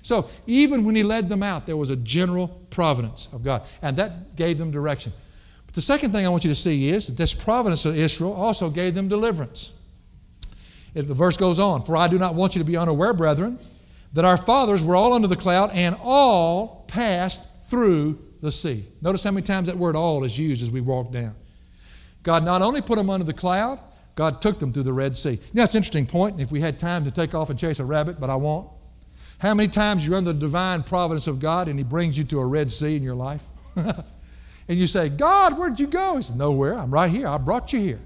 So 0.03 0.29
even 0.47 0.85
when 0.85 0.95
he 0.95 1.03
led 1.03 1.29
them 1.29 1.43
out, 1.43 1.66
there 1.66 1.79
was 1.79 1.91
a 1.91 1.97
general 1.97 2.49
providence 2.70 3.29
of 3.33 3.43
God, 3.43 3.62
and 3.81 3.97
that 3.97 4.37
gave 4.37 4.59
them 4.59 4.70
direction. 4.70 5.12
But 5.64 5.75
the 5.75 5.81
second 5.81 6.12
thing 6.12 6.27
I 6.27 6.29
want 6.29 6.45
you 6.45 6.51
to 6.51 6.55
see 6.55 6.91
is 6.91 7.07
that 7.07 7.16
this 7.16 7.33
providence 7.33 7.87
of 7.87 7.97
Israel 7.97 8.33
also 8.33 8.68
gave 8.68 8.95
them 8.95 9.09
deliverance. 9.09 9.72
The 10.93 11.03
verse 11.14 11.37
goes 11.37 11.59
on, 11.59 11.83
For 11.83 11.97
I 11.97 12.07
do 12.07 12.18
not 12.18 12.35
want 12.35 12.55
you 12.55 12.61
to 12.61 12.64
be 12.64 12.77
unaware, 12.77 13.14
brethren, 13.14 13.59
that 14.12 14.25
our 14.25 14.37
fathers 14.37 14.85
were 14.85 14.95
all 14.95 15.12
under 15.12 15.27
the 15.27 15.37
cloud 15.37 15.72
and 15.72 15.97
all 16.03 16.85
passed 16.87 17.68
through 17.68 18.18
the 18.45 18.53
sea. 18.53 18.84
Notice 19.03 19.24
how 19.24 19.32
many 19.32 19.45
times 19.45 19.66
that 19.66 19.76
word 19.76 19.97
all 19.97 20.22
is 20.22 20.38
used 20.38 20.62
as 20.62 20.70
we 20.70 20.80
walk 20.80 21.11
down. 21.11 21.34
God 22.22 22.45
not 22.45 22.62
only 22.62 22.80
put 22.80 22.97
them 22.97 23.11
under 23.11 23.24
the 23.24 23.32
cloud, 23.32 23.78
God 24.14 24.40
took 24.40 24.59
them 24.61 24.72
through 24.72 24.84
the 24.84 24.92
Red 24.92 25.16
Sea. 25.16 25.40
Now, 25.53 25.64
it's 25.64 25.74
an 25.74 25.78
interesting 25.78 26.07
point, 26.07 26.40
if 26.40 26.53
we 26.53 26.61
had 26.61 26.78
time 26.78 27.05
to 27.05 27.11
take 27.11 27.34
off 27.34 27.51
and 27.51 27.59
chase 27.59 27.80
a 27.80 27.84
rabbit, 27.84 28.20
but 28.20 28.30
I 28.30 28.36
won't. 28.36 28.68
How 29.38 29.55
many 29.55 29.68
times 29.68 30.07
you're 30.07 30.16
under 30.16 30.32
the 30.32 30.38
divine 30.38 30.82
providence 30.84 31.26
of 31.26 31.40
God 31.40 31.68
and 31.68 31.78
He 31.78 31.84
brings 31.84 32.16
you 32.16 32.24
to 32.24 32.38
a 32.38 32.47
Red 32.47 32.70
Sea 32.70 32.97
in 32.97 33.03
your 33.03 33.16
life? 33.16 33.42
and 33.76 33.99
you 34.68 34.86
say, 34.86 35.09
God, 35.09 35.59
where'd 35.59 35.80
you 35.80 35.88
go? 35.88 36.16
He 36.16 36.22
said, 36.22 36.36
Nowhere. 36.36 36.74
I'm 36.74 36.92
right 36.92 37.11
here. 37.11 37.26
I 37.26 37.38
brought 37.38 37.72
you 37.72 37.80
here. 37.80 38.01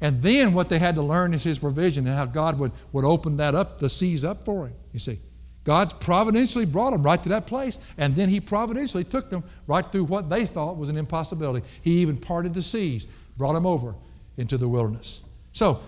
And 0.00 0.20
then 0.20 0.52
what 0.52 0.68
they 0.68 0.78
had 0.78 0.96
to 0.96 1.02
learn 1.02 1.32
is 1.32 1.42
His 1.42 1.58
provision 1.58 2.06
and 2.06 2.14
how 2.14 2.26
God 2.26 2.58
would, 2.58 2.72
would 2.92 3.04
open 3.04 3.38
that 3.38 3.54
up, 3.54 3.78
the 3.78 3.88
seas 3.88 4.24
up 4.24 4.44
for 4.44 4.66
Him. 4.66 4.74
You 4.92 5.00
see, 5.00 5.18
God 5.64 6.00
providentially 6.00 6.66
brought 6.66 6.90
them 6.90 7.02
right 7.02 7.22
to 7.22 7.28
that 7.30 7.46
place, 7.46 7.78
and 7.96 8.14
then 8.16 8.28
He 8.28 8.40
providentially 8.40 9.04
took 9.04 9.30
them 9.30 9.44
right 9.66 9.84
through 9.84 10.04
what 10.04 10.28
they 10.28 10.44
thought 10.44 10.76
was 10.76 10.88
an 10.88 10.96
impossibility. 10.96 11.66
He 11.82 12.00
even 12.00 12.16
parted 12.16 12.54
the 12.54 12.62
seas, 12.62 13.06
brought 13.36 13.52
them 13.52 13.66
over 13.66 13.94
into 14.36 14.56
the 14.58 14.68
wilderness. 14.68 15.22
So, 15.52 15.80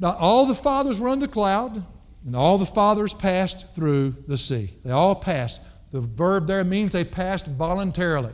not 0.00 0.16
all 0.18 0.46
the 0.46 0.54
fathers 0.54 0.98
were 0.98 1.08
under 1.08 1.26
the 1.26 1.32
cloud, 1.32 1.84
and 2.26 2.34
all 2.34 2.58
the 2.58 2.66
fathers 2.66 3.14
passed 3.14 3.74
through 3.74 4.16
the 4.26 4.36
sea. 4.36 4.70
They 4.84 4.90
all 4.90 5.14
passed. 5.14 5.62
The 5.92 6.00
verb 6.00 6.46
there 6.46 6.64
means 6.64 6.92
they 6.92 7.04
passed 7.04 7.48
voluntarily. 7.48 8.32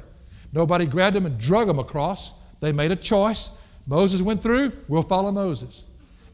Nobody 0.52 0.86
grabbed 0.86 1.16
them 1.16 1.26
and 1.26 1.38
drug 1.38 1.66
them 1.66 1.78
across. 1.78 2.34
They 2.60 2.72
made 2.72 2.92
a 2.92 2.96
choice. 2.96 3.50
Moses 3.86 4.22
went 4.22 4.42
through, 4.42 4.72
we'll 4.86 5.02
follow 5.02 5.32
Moses. 5.32 5.84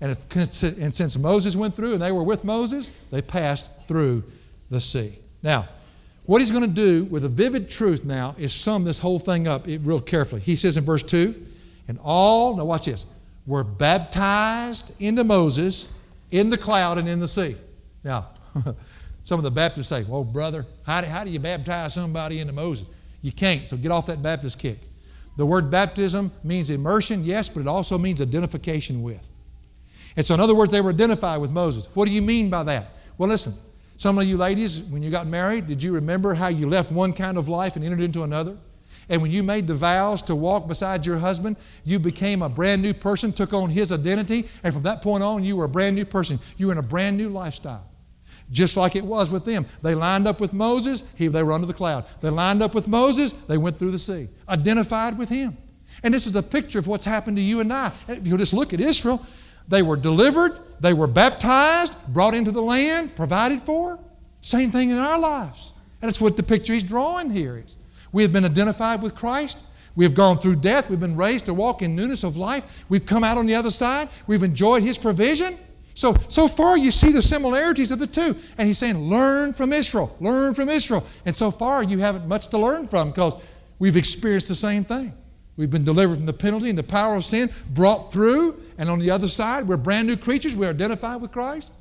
And, 0.00 0.10
if, 0.10 0.62
and 0.62 0.92
since 0.92 1.16
Moses 1.16 1.56
went 1.56 1.74
through 1.74 1.94
and 1.94 2.02
they 2.02 2.12
were 2.12 2.24
with 2.24 2.44
Moses, 2.44 2.90
they 3.10 3.22
passed 3.22 3.70
through 3.86 4.24
the 4.74 4.80
sea. 4.80 5.18
Now, 5.42 5.68
what 6.26 6.40
he's 6.40 6.50
going 6.50 6.64
to 6.64 6.74
do 6.74 7.04
with 7.04 7.24
a 7.24 7.28
vivid 7.28 7.70
truth 7.70 8.04
now 8.04 8.34
is 8.38 8.52
sum 8.52 8.84
this 8.84 8.98
whole 8.98 9.18
thing 9.18 9.46
up 9.46 9.66
real 9.66 10.00
carefully. 10.00 10.40
He 10.40 10.56
says 10.56 10.76
in 10.76 10.84
verse 10.84 11.02
2 11.02 11.34
and 11.88 11.98
all, 12.02 12.56
now 12.56 12.64
watch 12.64 12.86
this, 12.86 13.06
were 13.46 13.64
baptized 13.64 14.94
into 15.00 15.22
Moses 15.22 15.88
in 16.30 16.50
the 16.50 16.56
cloud 16.56 16.98
and 16.98 17.08
in 17.08 17.18
the 17.18 17.28
sea. 17.28 17.56
Now, 18.02 18.28
some 19.24 19.38
of 19.38 19.44
the 19.44 19.50
Baptists 19.50 19.88
say, 19.88 20.02
well, 20.04 20.24
brother, 20.24 20.64
how 20.86 21.02
do, 21.02 21.06
how 21.06 21.24
do 21.24 21.30
you 21.30 21.40
baptize 21.40 21.94
somebody 21.94 22.40
into 22.40 22.52
Moses? 22.52 22.88
You 23.20 23.32
can't, 23.32 23.68
so 23.68 23.76
get 23.76 23.90
off 23.90 24.06
that 24.06 24.22
Baptist 24.22 24.58
kick. 24.58 24.78
The 25.36 25.44
word 25.44 25.70
baptism 25.70 26.30
means 26.44 26.70
immersion, 26.70 27.24
yes, 27.24 27.48
but 27.48 27.60
it 27.60 27.66
also 27.66 27.98
means 27.98 28.22
identification 28.22 29.02
with. 29.02 29.26
And 30.16 30.24
so, 30.24 30.34
in 30.34 30.40
other 30.40 30.54
words, 30.54 30.70
they 30.70 30.80
were 30.80 30.90
identified 30.90 31.40
with 31.40 31.50
Moses. 31.50 31.88
What 31.94 32.06
do 32.06 32.14
you 32.14 32.22
mean 32.22 32.50
by 32.50 32.62
that? 32.64 32.90
Well, 33.18 33.28
listen, 33.28 33.54
some 33.96 34.18
of 34.18 34.24
you 34.24 34.36
ladies, 34.36 34.82
when 34.82 35.02
you 35.02 35.10
got 35.10 35.26
married, 35.26 35.66
did 35.66 35.82
you 35.82 35.94
remember 35.94 36.34
how 36.34 36.48
you 36.48 36.68
left 36.68 36.90
one 36.90 37.12
kind 37.12 37.38
of 37.38 37.48
life 37.48 37.76
and 37.76 37.84
entered 37.84 38.00
into 38.00 38.22
another? 38.22 38.56
And 39.08 39.20
when 39.20 39.30
you 39.30 39.42
made 39.42 39.66
the 39.66 39.74
vows 39.74 40.22
to 40.22 40.34
walk 40.34 40.66
beside 40.66 41.04
your 41.04 41.18
husband, 41.18 41.56
you 41.84 41.98
became 41.98 42.42
a 42.42 42.48
brand 42.48 42.82
new 42.82 42.94
person, 42.94 43.32
took 43.32 43.52
on 43.52 43.70
his 43.70 43.92
identity, 43.92 44.48
and 44.62 44.72
from 44.72 44.82
that 44.84 45.02
point 45.02 45.22
on, 45.22 45.44
you 45.44 45.56
were 45.56 45.64
a 45.64 45.68
brand 45.68 45.94
new 45.94 46.04
person. 46.04 46.38
You 46.56 46.66
were 46.66 46.72
in 46.72 46.78
a 46.78 46.82
brand 46.82 47.16
new 47.16 47.28
lifestyle. 47.28 47.86
Just 48.50 48.76
like 48.76 48.96
it 48.96 49.04
was 49.04 49.30
with 49.30 49.44
them. 49.44 49.66
They 49.82 49.94
lined 49.94 50.26
up 50.26 50.40
with 50.40 50.52
Moses, 50.52 51.04
he, 51.16 51.28
they 51.28 51.42
were 51.42 51.52
under 51.52 51.66
the 51.66 51.74
cloud. 51.74 52.06
They 52.20 52.30
lined 52.30 52.62
up 52.62 52.74
with 52.74 52.88
Moses, 52.88 53.32
they 53.32 53.58
went 53.58 53.76
through 53.76 53.90
the 53.90 53.98
sea, 53.98 54.28
identified 54.48 55.18
with 55.18 55.28
him. 55.28 55.56
And 56.02 56.12
this 56.12 56.26
is 56.26 56.36
a 56.36 56.42
picture 56.42 56.78
of 56.78 56.86
what's 56.86 57.06
happened 57.06 57.36
to 57.36 57.42
you 57.42 57.60
and 57.60 57.72
I. 57.72 57.92
If 58.08 58.26
you 58.26 58.36
just 58.36 58.52
look 58.52 58.72
at 58.72 58.80
Israel, 58.80 59.24
they 59.68 59.82
were 59.82 59.96
delivered, 59.96 60.58
they 60.84 60.92
were 60.92 61.06
baptized, 61.06 61.96
brought 62.08 62.34
into 62.34 62.50
the 62.50 62.60
land, 62.60 63.16
provided 63.16 63.62
for. 63.62 63.98
Same 64.42 64.70
thing 64.70 64.90
in 64.90 64.98
our 64.98 65.18
lives. 65.18 65.72
And 66.02 66.10
it's 66.10 66.20
what 66.20 66.36
the 66.36 66.42
picture 66.42 66.74
he's 66.74 66.82
drawing 66.82 67.30
here 67.30 67.56
is. 67.56 67.78
We 68.12 68.22
have 68.22 68.34
been 68.34 68.44
identified 68.44 69.00
with 69.00 69.14
Christ. 69.14 69.64
We 69.96 70.04
have 70.04 70.14
gone 70.14 70.36
through 70.36 70.56
death. 70.56 70.90
We've 70.90 71.00
been 71.00 71.16
raised 71.16 71.46
to 71.46 71.54
walk 71.54 71.80
in 71.80 71.96
newness 71.96 72.22
of 72.22 72.36
life. 72.36 72.84
We've 72.90 73.06
come 73.06 73.24
out 73.24 73.38
on 73.38 73.46
the 73.46 73.54
other 73.54 73.70
side. 73.70 74.10
We've 74.26 74.42
enjoyed 74.42 74.82
his 74.82 74.98
provision. 74.98 75.56
So, 75.94 76.16
so 76.28 76.48
far 76.48 76.76
you 76.76 76.90
see 76.90 77.12
the 77.12 77.22
similarities 77.22 77.90
of 77.90 77.98
the 77.98 78.06
two. 78.06 78.36
And 78.58 78.66
he's 78.68 78.76
saying, 78.76 78.98
learn 78.98 79.54
from 79.54 79.72
Israel, 79.72 80.14
learn 80.20 80.52
from 80.52 80.68
Israel. 80.68 81.06
And 81.24 81.34
so 81.34 81.50
far 81.50 81.82
you 81.82 81.98
haven't 81.98 82.28
much 82.28 82.48
to 82.48 82.58
learn 82.58 82.88
from 82.88 83.08
because 83.08 83.40
we've 83.78 83.96
experienced 83.96 84.48
the 84.48 84.54
same 84.54 84.84
thing. 84.84 85.14
We've 85.56 85.70
been 85.70 85.84
delivered 85.84 86.16
from 86.16 86.26
the 86.26 86.32
penalty 86.32 86.68
and 86.68 86.78
the 86.78 86.82
power 86.82 87.14
of 87.16 87.24
sin, 87.24 87.50
brought 87.70 88.12
through, 88.12 88.60
and 88.76 88.90
on 88.90 88.98
the 88.98 89.10
other 89.10 89.28
side, 89.28 89.68
we're 89.68 89.76
brand 89.76 90.08
new 90.08 90.16
creatures. 90.16 90.56
We're 90.56 90.70
identified 90.70 91.20
with 91.20 91.30
Christ. 91.30 91.72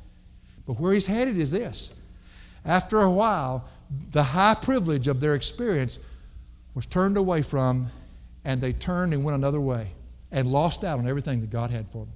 But 0.68 0.80
where 0.80 0.94
he's 0.94 1.08
headed 1.08 1.38
is 1.38 1.52
this. 1.52 2.00
After 2.66 2.98
a 2.98 3.10
while, 3.10 3.68
the 4.12 4.24
high 4.24 4.56
privilege 4.56 5.08
of 5.08 5.20
their 5.20 5.36
experience 5.36 6.00
was 6.76 6.86
turned 6.86 7.18
away 7.18 7.42
from, 7.42 7.88
and 8.46 8.62
they 8.62 8.74
turned 8.74 9.14
and 9.14 9.24
went 9.24 9.36
another 9.36 9.62
way 9.62 9.90
and 10.32 10.48
lost 10.48 10.84
out 10.84 11.00
on 11.00 11.08
everything 11.08 11.42
that 11.42 11.50
God 11.50 11.72
had 11.72 11.88
for 11.90 12.06
them. 12.06 12.14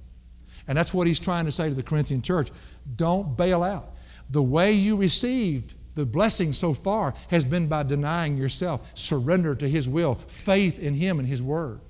And 0.68 0.76
that's 0.76 0.92
what 0.94 1.06
he's 1.06 1.20
trying 1.20 1.46
to 1.46 1.52
say 1.52 1.68
to 1.68 1.74
the 1.74 1.82
Corinthian 1.82 2.22
church. 2.22 2.50
Don't 2.96 3.36
bail 3.36 3.62
out. 3.62 3.94
The 4.30 4.42
way 4.42 4.72
you 4.72 4.96
received 4.96 5.74
the 5.98 6.06
blessing 6.06 6.52
so 6.52 6.72
far 6.72 7.12
has 7.28 7.44
been 7.44 7.66
by 7.66 7.82
denying 7.82 8.36
yourself, 8.36 8.88
surrender 8.94 9.54
to 9.56 9.68
his 9.68 9.88
will, 9.88 10.14
faith 10.14 10.78
in 10.78 10.94
him 10.94 11.18
and 11.18 11.26
his 11.26 11.42
word. 11.42 11.80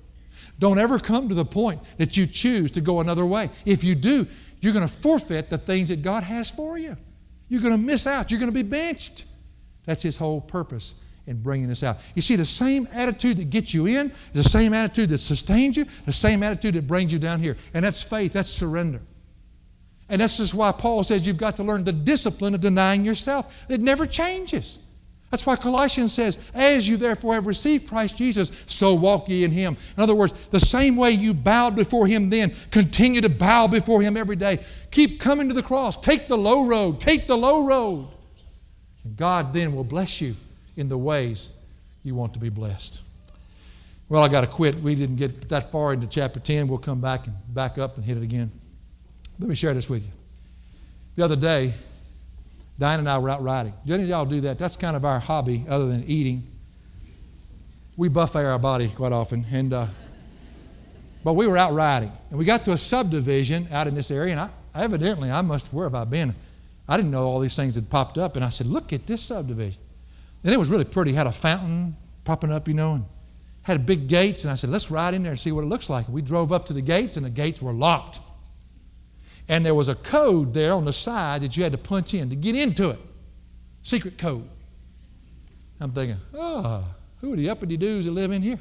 Don't 0.57 0.79
ever 0.79 0.97
come 0.99 1.29
to 1.29 1.35
the 1.35 1.45
point 1.45 1.81
that 1.97 2.17
you 2.17 2.25
choose 2.25 2.71
to 2.71 2.81
go 2.81 2.99
another 2.99 3.25
way. 3.25 3.49
If 3.65 3.83
you 3.83 3.95
do, 3.95 4.27
you're 4.61 4.73
going 4.73 4.87
to 4.87 4.93
forfeit 4.93 5.49
the 5.49 5.57
things 5.57 5.89
that 5.89 6.01
God 6.01 6.23
has 6.23 6.49
for 6.49 6.77
you. 6.77 6.97
You're 7.47 7.61
going 7.61 7.73
to 7.73 7.79
miss 7.79 8.07
out. 8.07 8.31
You're 8.31 8.39
going 8.39 8.51
to 8.51 8.63
be 8.63 8.67
benched. 8.67 9.25
That's 9.85 10.01
his 10.01 10.17
whole 10.17 10.41
purpose 10.41 10.95
in 11.27 11.41
bringing 11.41 11.69
us 11.69 11.83
out. 11.83 11.97
You 12.15 12.21
see, 12.21 12.35
the 12.35 12.45
same 12.45 12.87
attitude 12.91 13.37
that 13.37 13.51
gets 13.51 13.73
you 13.73 13.85
in 13.85 14.09
is 14.33 14.43
the 14.43 14.49
same 14.49 14.73
attitude 14.73 15.09
that 15.09 15.19
sustains 15.19 15.77
you, 15.77 15.85
the 16.05 16.13
same 16.13 16.41
attitude 16.41 16.73
that 16.73 16.87
brings 16.87 17.13
you 17.13 17.19
down 17.19 17.39
here. 17.39 17.55
And 17.73 17.85
that's 17.85 18.03
faith, 18.03 18.33
that's 18.33 18.49
surrender. 18.49 19.01
And 20.09 20.21
that's 20.21 20.37
just 20.37 20.53
why 20.53 20.71
Paul 20.71 21.03
says 21.03 21.27
you've 21.27 21.37
got 21.37 21.55
to 21.57 21.63
learn 21.63 21.83
the 21.83 21.93
discipline 21.93 22.55
of 22.55 22.61
denying 22.61 23.05
yourself. 23.05 23.65
It 23.69 23.79
never 23.79 24.05
changes. 24.07 24.79
That's 25.29 25.45
why 25.45 25.55
Colossians 25.55 26.11
says, 26.11 26.51
As 26.55 26.87
you 26.87 26.97
therefore 26.97 27.35
have 27.35 27.45
received 27.45 27.87
Christ 27.87 28.17
Jesus, 28.17 28.51
so 28.65 28.95
walk 28.95 29.29
ye 29.29 29.43
in 29.43 29.51
him. 29.51 29.77
In 29.95 30.01
other 30.01 30.15
words, 30.15 30.47
the 30.47 30.59
same 30.59 30.95
way 30.95 31.11
you 31.11 31.35
bowed 31.35 31.75
before 31.75 32.07
him 32.07 32.31
then, 32.31 32.51
continue 32.71 33.21
to 33.21 33.29
bow 33.29 33.67
before 33.67 34.01
him 34.01 34.17
every 34.17 34.35
day. 34.35 34.59
Keep 34.89 35.19
coming 35.19 35.47
to 35.47 35.53
the 35.53 35.61
cross. 35.61 35.95
Take 35.97 36.27
the 36.27 36.37
low 36.37 36.65
road. 36.65 36.99
Take 36.99 37.27
the 37.27 37.37
low 37.37 37.65
road. 37.65 38.07
And 39.03 39.15
God 39.15 39.53
then 39.53 39.75
will 39.75 39.83
bless 39.83 40.19
you 40.19 40.35
in 40.75 40.89
the 40.89 40.97
ways 40.97 41.51
you 42.01 42.15
want 42.15 42.33
to 42.33 42.39
be 42.39 42.49
blessed. 42.49 43.03
Well, 44.07 44.23
I 44.23 44.27
got 44.27 44.41
to 44.41 44.47
quit. 44.47 44.75
We 44.77 44.95
didn't 44.95 45.17
get 45.17 45.49
that 45.49 45.71
far 45.71 45.93
into 45.93 46.07
chapter 46.07 46.39
10. 46.39 46.67
We'll 46.67 46.79
come 46.79 46.99
back 46.99 47.27
and 47.27 47.35
back 47.53 47.77
up 47.77 47.97
and 47.97 48.03
hit 48.03 48.17
it 48.17 48.23
again. 48.23 48.51
Let 49.39 49.47
me 49.47 49.55
share 49.55 49.73
this 49.73 49.89
with 49.89 50.03
you. 50.03 50.11
The 51.15 51.23
other 51.23 51.35
day, 51.35 51.73
Diane 52.77 52.99
and 52.99 53.09
I 53.09 53.17
were 53.17 53.29
out 53.29 53.41
riding. 53.41 53.73
Do 53.85 53.93
any 53.93 54.03
of 54.03 54.09
y'all 54.09 54.25
do 54.25 54.41
that? 54.41 54.59
That's 54.59 54.75
kind 54.75 54.95
of 54.95 55.05
our 55.05 55.19
hobby 55.19 55.65
other 55.67 55.87
than 55.87 56.03
eating. 56.05 56.47
We 57.97 58.07
buffet 58.09 58.45
our 58.45 58.59
body 58.59 58.89
quite 58.89 59.11
often. 59.11 59.45
And, 59.51 59.73
uh, 59.73 59.87
but 61.23 61.33
we 61.33 61.47
were 61.47 61.57
out 61.57 61.73
riding. 61.73 62.11
And 62.29 62.39
we 62.39 62.45
got 62.45 62.63
to 62.65 62.71
a 62.71 62.77
subdivision 62.77 63.67
out 63.71 63.87
in 63.87 63.95
this 63.95 64.11
area. 64.11 64.31
And 64.31 64.39
I, 64.41 64.49
evidently, 64.75 65.31
I 65.31 65.41
must, 65.41 65.73
where 65.73 65.85
have 65.85 65.95
I 65.95 66.05
been? 66.05 66.33
I 66.87 66.95
didn't 66.95 67.11
know 67.11 67.23
all 67.23 67.39
these 67.39 67.55
things 67.55 67.75
had 67.75 67.89
popped 67.89 68.17
up. 68.17 68.35
And 68.35 68.45
I 68.45 68.49
said, 68.49 68.67
look 68.67 68.93
at 68.93 69.05
this 69.07 69.21
subdivision. 69.21 69.81
And 70.43 70.53
it 70.53 70.57
was 70.57 70.69
really 70.69 70.85
pretty. 70.85 71.11
It 71.11 71.15
had 71.15 71.27
a 71.27 71.31
fountain 71.31 71.95
popping 72.23 72.51
up, 72.51 72.67
you 72.67 72.73
know, 72.73 72.93
and 72.93 73.05
had 73.63 73.85
big 73.85 74.07
gates. 74.07 74.45
And 74.45 74.51
I 74.51 74.55
said, 74.55 74.69
let's 74.69 74.89
ride 74.89 75.13
in 75.13 75.23
there 75.23 75.33
and 75.33 75.39
see 75.39 75.51
what 75.51 75.63
it 75.63 75.67
looks 75.67 75.89
like. 75.89 76.07
We 76.07 76.21
drove 76.21 76.53
up 76.53 76.65
to 76.67 76.73
the 76.73 76.81
gates, 76.81 77.17
and 77.17 77.25
the 77.25 77.29
gates 77.29 77.61
were 77.61 77.73
locked. 77.73 78.21
And 79.49 79.65
there 79.65 79.75
was 79.75 79.89
a 79.89 79.95
code 79.95 80.53
there 80.53 80.73
on 80.73 80.85
the 80.85 80.93
side 80.93 81.41
that 81.41 81.57
you 81.57 81.63
had 81.63 81.71
to 81.71 81.77
punch 81.77 82.13
in 82.13 82.29
to 82.29 82.35
get 82.35 82.55
into 82.55 82.91
it. 82.91 82.99
Secret 83.81 84.17
code. 84.17 84.47
I'm 85.81 85.91
thinking, 85.91 86.17
oh, 86.35 86.85
who 87.19 87.33
are 87.33 87.35
the 87.35 87.49
uppity 87.49 87.75
dudes 87.75 88.05
that 88.05 88.11
live 88.11 88.31
in 88.31 88.41
here? 88.41 88.59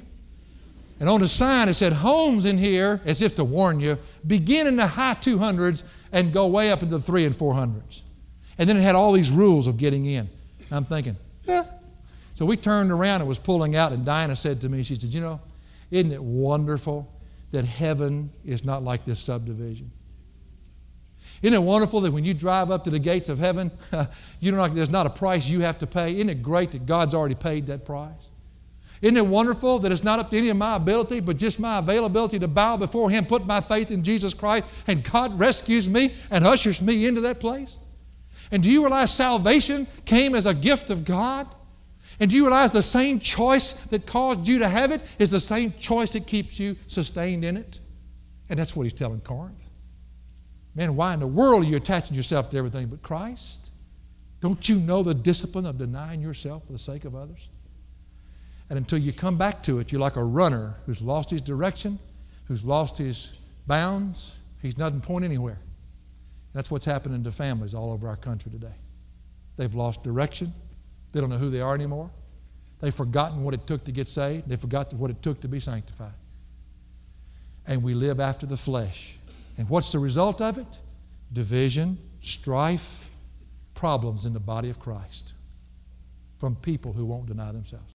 And 1.00 1.08
on 1.08 1.20
the 1.20 1.28
sign 1.28 1.68
it 1.68 1.74
said, 1.74 1.92
homes 1.92 2.44
in 2.44 2.58
here, 2.58 3.00
as 3.04 3.22
if 3.22 3.36
to 3.36 3.44
warn 3.44 3.80
you, 3.80 3.98
begin 4.26 4.66
in 4.66 4.76
the 4.76 4.86
high 4.86 5.14
200s 5.14 5.84
and 6.10 6.32
go 6.32 6.46
way 6.46 6.72
up 6.72 6.82
into 6.82 6.96
the 6.96 7.02
3 7.02 7.26
and 7.26 7.34
400s. 7.34 8.02
And 8.56 8.68
then 8.68 8.76
it 8.76 8.82
had 8.82 8.94
all 8.96 9.12
these 9.12 9.30
rules 9.30 9.66
of 9.66 9.76
getting 9.76 10.06
in. 10.06 10.28
And 10.68 10.72
I'm 10.72 10.84
thinking, 10.84 11.16
yeah. 11.44 11.64
So 12.34 12.46
we 12.46 12.56
turned 12.56 12.90
around 12.90 13.20
and 13.20 13.28
was 13.28 13.38
pulling 13.38 13.76
out, 13.76 13.92
and 13.92 14.04
Dinah 14.04 14.36
said 14.36 14.60
to 14.62 14.68
me, 14.68 14.82
she 14.84 14.94
said, 14.94 15.10
You 15.10 15.20
know, 15.20 15.40
isn't 15.90 16.12
it 16.12 16.22
wonderful 16.22 17.12
that 17.50 17.64
heaven 17.64 18.30
is 18.44 18.64
not 18.64 18.84
like 18.84 19.04
this 19.04 19.18
subdivision? 19.18 19.90
Isn't 21.42 21.54
it 21.54 21.64
wonderful 21.64 22.00
that 22.00 22.12
when 22.12 22.24
you 22.24 22.34
drive 22.34 22.70
up 22.70 22.84
to 22.84 22.90
the 22.90 22.98
gates 22.98 23.28
of 23.28 23.38
heaven, 23.38 23.70
you 24.40 24.50
don't, 24.50 24.74
there's 24.74 24.90
not 24.90 25.06
a 25.06 25.10
price 25.10 25.48
you 25.48 25.60
have 25.60 25.78
to 25.78 25.86
pay? 25.86 26.14
Isn't 26.16 26.30
it 26.30 26.42
great 26.42 26.72
that 26.72 26.86
God's 26.86 27.14
already 27.14 27.36
paid 27.36 27.66
that 27.66 27.84
price? 27.84 28.28
Isn't 29.00 29.16
it 29.16 29.26
wonderful 29.26 29.78
that 29.80 29.92
it's 29.92 30.02
not 30.02 30.18
up 30.18 30.30
to 30.30 30.38
any 30.38 30.48
of 30.48 30.56
my 30.56 30.74
ability, 30.74 31.20
but 31.20 31.36
just 31.36 31.60
my 31.60 31.78
availability 31.78 32.38
to 32.40 32.48
bow 32.48 32.76
before 32.76 33.10
Him, 33.10 33.24
put 33.24 33.46
my 33.46 33.60
faith 33.60 33.90
in 33.90 34.02
Jesus 34.02 34.34
Christ, 34.34 34.84
and 34.88 35.08
God 35.08 35.38
rescues 35.38 35.88
me 35.88 36.12
and 36.30 36.44
ushers 36.44 36.82
me 36.82 37.06
into 37.06 37.20
that 37.20 37.38
place? 37.38 37.78
And 38.50 38.62
do 38.62 38.70
you 38.70 38.80
realize 38.80 39.14
salvation 39.14 39.86
came 40.04 40.34
as 40.34 40.46
a 40.46 40.54
gift 40.54 40.90
of 40.90 41.04
God? 41.04 41.46
And 42.18 42.30
do 42.30 42.36
you 42.36 42.42
realize 42.42 42.72
the 42.72 42.82
same 42.82 43.20
choice 43.20 43.72
that 43.72 44.06
caused 44.06 44.48
you 44.48 44.58
to 44.58 44.68
have 44.68 44.90
it 44.90 45.02
is 45.20 45.30
the 45.30 45.38
same 45.38 45.72
choice 45.78 46.14
that 46.14 46.26
keeps 46.26 46.58
you 46.58 46.74
sustained 46.88 47.44
in 47.44 47.56
it? 47.56 47.78
And 48.48 48.58
that's 48.58 48.74
what 48.74 48.82
He's 48.82 48.94
telling 48.94 49.20
Corinth. 49.20 49.67
Man, 50.78 50.94
why 50.94 51.12
in 51.12 51.18
the 51.18 51.26
world 51.26 51.64
are 51.64 51.66
you 51.66 51.76
attaching 51.76 52.14
yourself 52.14 52.50
to 52.50 52.56
everything 52.56 52.86
but 52.86 53.02
Christ? 53.02 53.72
Don't 54.40 54.68
you 54.68 54.76
know 54.76 55.02
the 55.02 55.12
discipline 55.12 55.66
of 55.66 55.76
denying 55.76 56.22
yourself 56.22 56.66
for 56.66 56.72
the 56.72 56.78
sake 56.78 57.04
of 57.04 57.16
others? 57.16 57.48
And 58.70 58.78
until 58.78 59.00
you 59.00 59.12
come 59.12 59.36
back 59.36 59.60
to 59.64 59.80
it, 59.80 59.90
you're 59.90 60.00
like 60.00 60.14
a 60.14 60.22
runner 60.22 60.76
who's 60.86 61.02
lost 61.02 61.30
his 61.30 61.42
direction, 61.42 61.98
who's 62.44 62.64
lost 62.64 62.96
his 62.96 63.36
bounds. 63.66 64.36
He's 64.62 64.78
nothing 64.78 65.00
point 65.00 65.24
anywhere. 65.24 65.58
That's 66.52 66.70
what's 66.70 66.84
happening 66.84 67.24
to 67.24 67.32
families 67.32 67.74
all 67.74 67.92
over 67.92 68.06
our 68.06 68.16
country 68.16 68.52
today. 68.52 68.76
They've 69.56 69.74
lost 69.74 70.04
direction. 70.04 70.52
They 71.10 71.20
don't 71.20 71.28
know 71.30 71.38
who 71.38 71.50
they 71.50 71.60
are 71.60 71.74
anymore. 71.74 72.08
They've 72.78 72.94
forgotten 72.94 73.42
what 73.42 73.52
it 73.52 73.66
took 73.66 73.82
to 73.86 73.90
get 73.90 74.08
saved. 74.08 74.48
They 74.48 74.54
forgot 74.54 74.94
what 74.94 75.10
it 75.10 75.22
took 75.22 75.40
to 75.40 75.48
be 75.48 75.58
sanctified. 75.58 76.14
And 77.66 77.82
we 77.82 77.94
live 77.94 78.20
after 78.20 78.46
the 78.46 78.56
flesh. 78.56 79.17
And 79.58 79.68
what's 79.68 79.92
the 79.92 79.98
result 79.98 80.40
of 80.40 80.56
it? 80.56 80.78
Division, 81.32 81.98
strife, 82.20 83.10
problems 83.74 84.24
in 84.24 84.32
the 84.32 84.40
body 84.40 84.70
of 84.70 84.78
Christ 84.78 85.34
from 86.38 86.56
people 86.56 86.92
who 86.92 87.04
won't 87.04 87.26
deny 87.26 87.52
themselves. 87.52 87.84